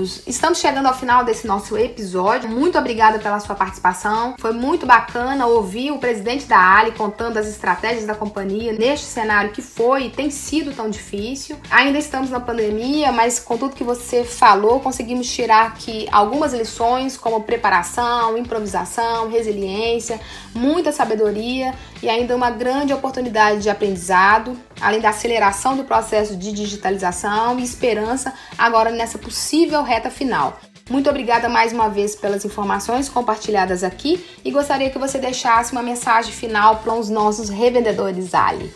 Estamos 0.02 0.58
chegando 0.58 0.86
ao 0.86 0.94
final 0.94 1.24
desse 1.24 1.46
nosso 1.46 1.76
episódio. 1.76 2.48
Muito 2.48 2.78
obrigada 2.78 3.18
pela 3.18 3.38
sua 3.40 3.54
participação. 3.54 4.34
Foi 4.38 4.52
muito 4.52 4.86
bacana 4.86 5.46
ouvir 5.46 5.90
o 5.90 5.98
presidente 5.98 6.46
da 6.46 6.58
Ali 6.58 6.92
contando 6.92 7.36
as 7.36 7.46
estratégias 7.46 8.06
da 8.06 8.14
companhia 8.14 8.72
neste 8.72 9.06
cenário 9.06 9.52
que 9.52 9.62
foi 9.62 10.06
e 10.06 10.10
tem 10.10 10.30
sido 10.30 10.72
tão 10.72 10.90
difícil. 10.90 11.56
Ainda 11.70 11.98
estamos 11.98 12.30
na 12.30 12.40
pandemia, 12.40 13.12
mas 13.12 13.38
com 13.38 13.56
tudo 13.56 13.76
que 13.76 13.84
você 13.84 14.24
falou, 14.24 14.80
conseguimos 14.80 15.30
tirar 15.30 15.66
aqui 15.66 16.08
algumas 16.10 16.52
lições, 16.52 17.16
como 17.16 17.42
preparação, 17.42 18.36
improvisação, 18.36 19.28
resiliência, 19.28 20.20
muita 20.54 20.92
sabedoria 20.92 21.74
e 22.02 22.08
ainda 22.08 22.34
uma 22.34 22.50
grande 22.50 22.92
oportunidade 22.92 23.62
de 23.62 23.70
aprendizado, 23.70 24.56
além 24.80 25.00
da 25.00 25.10
aceleração 25.10 25.76
do 25.76 25.84
processo 25.84 26.36
de 26.36 26.52
digitalização 26.52 27.58
e 27.58 27.64
esperança 27.64 28.32
agora 28.56 28.90
nessa 28.90 29.18
possível 29.18 29.82
reta 29.82 30.10
final. 30.10 30.58
Muito 30.90 31.08
obrigada 31.08 31.48
mais 31.48 31.72
uma 31.72 31.88
vez 31.88 32.14
pelas 32.14 32.44
informações 32.44 33.08
compartilhadas 33.08 33.82
aqui 33.82 34.24
e 34.44 34.50
gostaria 34.50 34.90
que 34.90 34.98
você 34.98 35.18
deixasse 35.18 35.72
uma 35.72 35.82
mensagem 35.82 36.32
final 36.32 36.76
para 36.76 36.92
os 36.92 37.08
nossos 37.08 37.48
revendedores 37.48 38.34
Ali. 38.34 38.72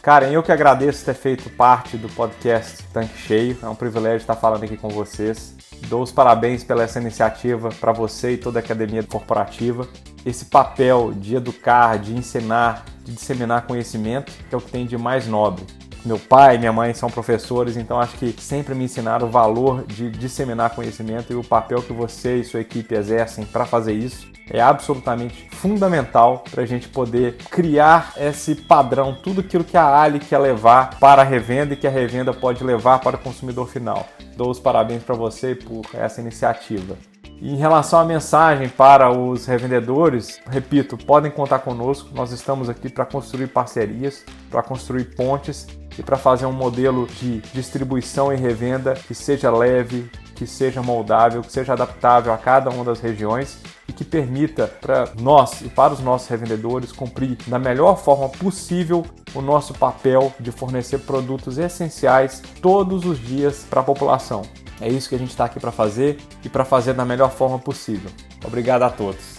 Karen, 0.00 0.30
eu 0.30 0.42
que 0.42 0.50
agradeço 0.50 1.04
ter 1.04 1.14
feito 1.14 1.50
parte 1.50 1.98
do 1.98 2.08
podcast 2.08 2.82
Tanque 2.94 3.18
Cheio. 3.18 3.58
É 3.62 3.68
um 3.68 3.74
privilégio 3.74 4.18
estar 4.18 4.36
falando 4.36 4.64
aqui 4.64 4.76
com 4.76 4.88
vocês. 4.88 5.54
Dou 5.86 6.02
os 6.02 6.10
parabéns 6.10 6.64
pela 6.64 6.82
essa 6.82 6.98
iniciativa 6.98 7.68
para 7.78 7.92
você 7.92 8.32
e 8.32 8.36
toda 8.38 8.58
a 8.58 8.62
academia 8.62 9.02
corporativa. 9.02 9.86
Esse 10.28 10.44
papel 10.44 11.14
de 11.16 11.36
educar, 11.36 11.98
de 11.98 12.12
ensinar, 12.12 12.84
de 13.02 13.12
disseminar 13.12 13.66
conhecimento, 13.66 14.30
que 14.30 14.54
é 14.54 14.58
o 14.58 14.60
que 14.60 14.70
tem 14.70 14.84
de 14.84 14.98
mais 14.98 15.26
nobre. 15.26 15.64
Meu 16.04 16.18
pai 16.18 16.56
e 16.56 16.58
minha 16.58 16.72
mãe 16.72 16.92
são 16.92 17.08
professores, 17.08 17.78
então 17.78 17.98
acho 17.98 18.14
que 18.18 18.34
sempre 18.38 18.74
me 18.74 18.84
ensinaram 18.84 19.26
o 19.26 19.30
valor 19.30 19.86
de 19.86 20.10
disseminar 20.10 20.74
conhecimento 20.74 21.32
e 21.32 21.36
o 21.36 21.42
papel 21.42 21.80
que 21.80 21.94
você 21.94 22.36
e 22.36 22.44
sua 22.44 22.60
equipe 22.60 22.94
exercem 22.94 23.46
para 23.46 23.64
fazer 23.64 23.94
isso 23.94 24.30
é 24.50 24.60
absolutamente 24.60 25.48
fundamental 25.52 26.44
para 26.50 26.62
a 26.62 26.66
gente 26.66 26.88
poder 26.88 27.36
criar 27.50 28.12
esse 28.18 28.54
padrão, 28.54 29.14
tudo 29.14 29.40
aquilo 29.40 29.64
que 29.64 29.78
a 29.78 29.98
Ali 29.98 30.18
quer 30.18 30.38
levar 30.38 30.98
para 30.98 31.22
a 31.22 31.24
revenda 31.24 31.72
e 31.72 31.76
que 31.76 31.86
a 31.86 31.90
revenda 31.90 32.34
pode 32.34 32.62
levar 32.62 32.98
para 32.98 33.16
o 33.16 33.20
consumidor 33.20 33.68
final. 33.68 34.06
Dou 34.36 34.50
os 34.50 34.60
parabéns 34.60 35.02
para 35.02 35.14
você 35.14 35.54
por 35.54 35.86
essa 35.94 36.20
iniciativa. 36.20 36.96
E 37.40 37.52
em 37.52 37.56
relação 37.56 38.00
à 38.00 38.04
mensagem 38.04 38.68
para 38.68 39.10
os 39.10 39.46
revendedores, 39.46 40.40
repito, 40.50 40.96
podem 40.96 41.30
contar 41.30 41.60
conosco. 41.60 42.10
Nós 42.12 42.32
estamos 42.32 42.68
aqui 42.68 42.88
para 42.88 43.06
construir 43.06 43.48
parcerias, 43.48 44.24
para 44.50 44.62
construir 44.62 45.14
pontes 45.14 45.66
e 45.96 46.02
para 46.02 46.16
fazer 46.16 46.46
um 46.46 46.52
modelo 46.52 47.06
de 47.06 47.40
distribuição 47.52 48.32
e 48.32 48.36
revenda 48.36 48.94
que 48.94 49.14
seja 49.14 49.50
leve, 49.50 50.10
que 50.34 50.46
seja 50.46 50.82
moldável, 50.82 51.42
que 51.42 51.52
seja 51.52 51.72
adaptável 51.72 52.32
a 52.32 52.38
cada 52.38 52.70
uma 52.70 52.84
das 52.84 53.00
regiões 53.00 53.58
que 53.98 54.04
permita 54.04 54.68
para 54.68 55.08
nós 55.20 55.60
e 55.60 55.68
para 55.68 55.92
os 55.92 55.98
nossos 55.98 56.28
revendedores 56.28 56.92
cumprir 56.92 57.36
da 57.48 57.58
melhor 57.58 57.98
forma 57.98 58.28
possível 58.28 59.04
o 59.34 59.40
nosso 59.42 59.74
papel 59.74 60.32
de 60.38 60.52
fornecer 60.52 60.98
produtos 61.00 61.58
essenciais 61.58 62.40
todos 62.62 63.04
os 63.04 63.18
dias 63.18 63.66
para 63.68 63.80
a 63.80 63.84
população. 63.84 64.42
É 64.80 64.88
isso 64.88 65.08
que 65.08 65.14
a 65.14 65.18
gente 65.18 65.30
está 65.30 65.44
aqui 65.44 65.58
para 65.58 65.72
fazer 65.72 66.18
e 66.44 66.48
para 66.48 66.64
fazer 66.64 66.94
da 66.94 67.04
melhor 67.04 67.30
forma 67.30 67.58
possível. 67.58 68.10
Obrigado 68.44 68.82
a 68.82 68.90
todos. 68.90 69.38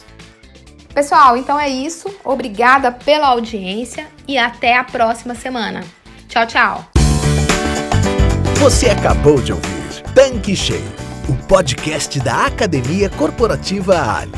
Pessoal, 0.93 1.37
então 1.37 1.59
é 1.59 1.69
isso. 1.69 2.13
Obrigada 2.23 2.91
pela 2.91 3.27
audiência 3.27 4.07
e 4.27 4.37
até 4.37 4.75
a 4.75 4.83
próxima 4.83 5.35
semana. 5.35 5.83
Tchau, 6.27 6.45
tchau. 6.45 6.85
Você 8.59 8.89
acabou 8.89 9.41
de 9.41 9.53
ouvir 9.53 10.03
Tanque 10.13 10.55
Cheio, 10.55 10.91
o 11.29 11.47
podcast 11.47 12.19
da 12.19 12.47
Academia 12.47 13.09
Corporativa 13.09 14.17
Ali. 14.17 14.33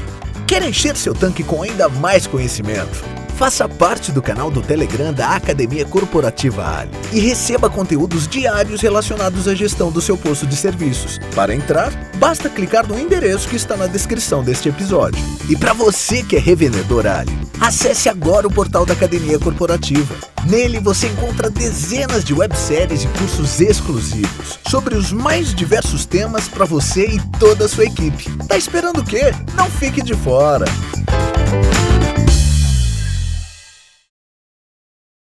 Quer 0.47 0.61
encher 0.63 0.95
seu 0.95 1.15
tanque 1.15 1.43
com 1.43 1.63
ainda 1.63 1.89
mais 1.89 2.27
conhecimento? 2.27 3.20
Faça 3.41 3.67
parte 3.67 4.11
do 4.11 4.21
canal 4.21 4.51
do 4.51 4.61
Telegram 4.61 5.11
da 5.11 5.29
Academia 5.29 5.83
Corporativa 5.83 6.63
Ali 6.63 6.91
e 7.11 7.19
receba 7.19 7.71
conteúdos 7.71 8.27
diários 8.27 8.81
relacionados 8.81 9.47
à 9.47 9.55
gestão 9.55 9.91
do 9.91 9.99
seu 9.99 10.15
posto 10.15 10.45
de 10.45 10.55
serviços. 10.55 11.17
Para 11.33 11.55
entrar, 11.55 11.91
basta 12.17 12.47
clicar 12.47 12.87
no 12.87 12.99
endereço 12.99 13.49
que 13.49 13.55
está 13.55 13.75
na 13.75 13.87
descrição 13.87 14.43
deste 14.43 14.69
episódio. 14.69 15.19
E 15.49 15.55
para 15.55 15.73
você 15.73 16.21
que 16.21 16.35
é 16.35 16.39
revendedor 16.39 17.07
Ali, 17.07 17.35
acesse 17.59 18.07
agora 18.09 18.45
o 18.47 18.53
portal 18.53 18.85
da 18.85 18.93
Academia 18.93 19.39
Corporativa. 19.39 20.13
Nele 20.47 20.79
você 20.79 21.07
encontra 21.07 21.49
dezenas 21.49 22.23
de 22.23 22.35
webséries 22.35 23.05
e 23.05 23.07
cursos 23.07 23.59
exclusivos 23.59 24.59
sobre 24.69 24.93
os 24.93 25.11
mais 25.11 25.51
diversos 25.51 26.05
temas 26.05 26.47
para 26.47 26.65
você 26.65 27.07
e 27.07 27.19
toda 27.39 27.65
a 27.65 27.67
sua 27.67 27.85
equipe. 27.85 28.29
Tá 28.47 28.55
esperando 28.55 28.99
o 28.99 29.03
quê? 29.03 29.33
Não 29.55 29.65
fique 29.67 30.03
de 30.03 30.13
fora! 30.13 30.65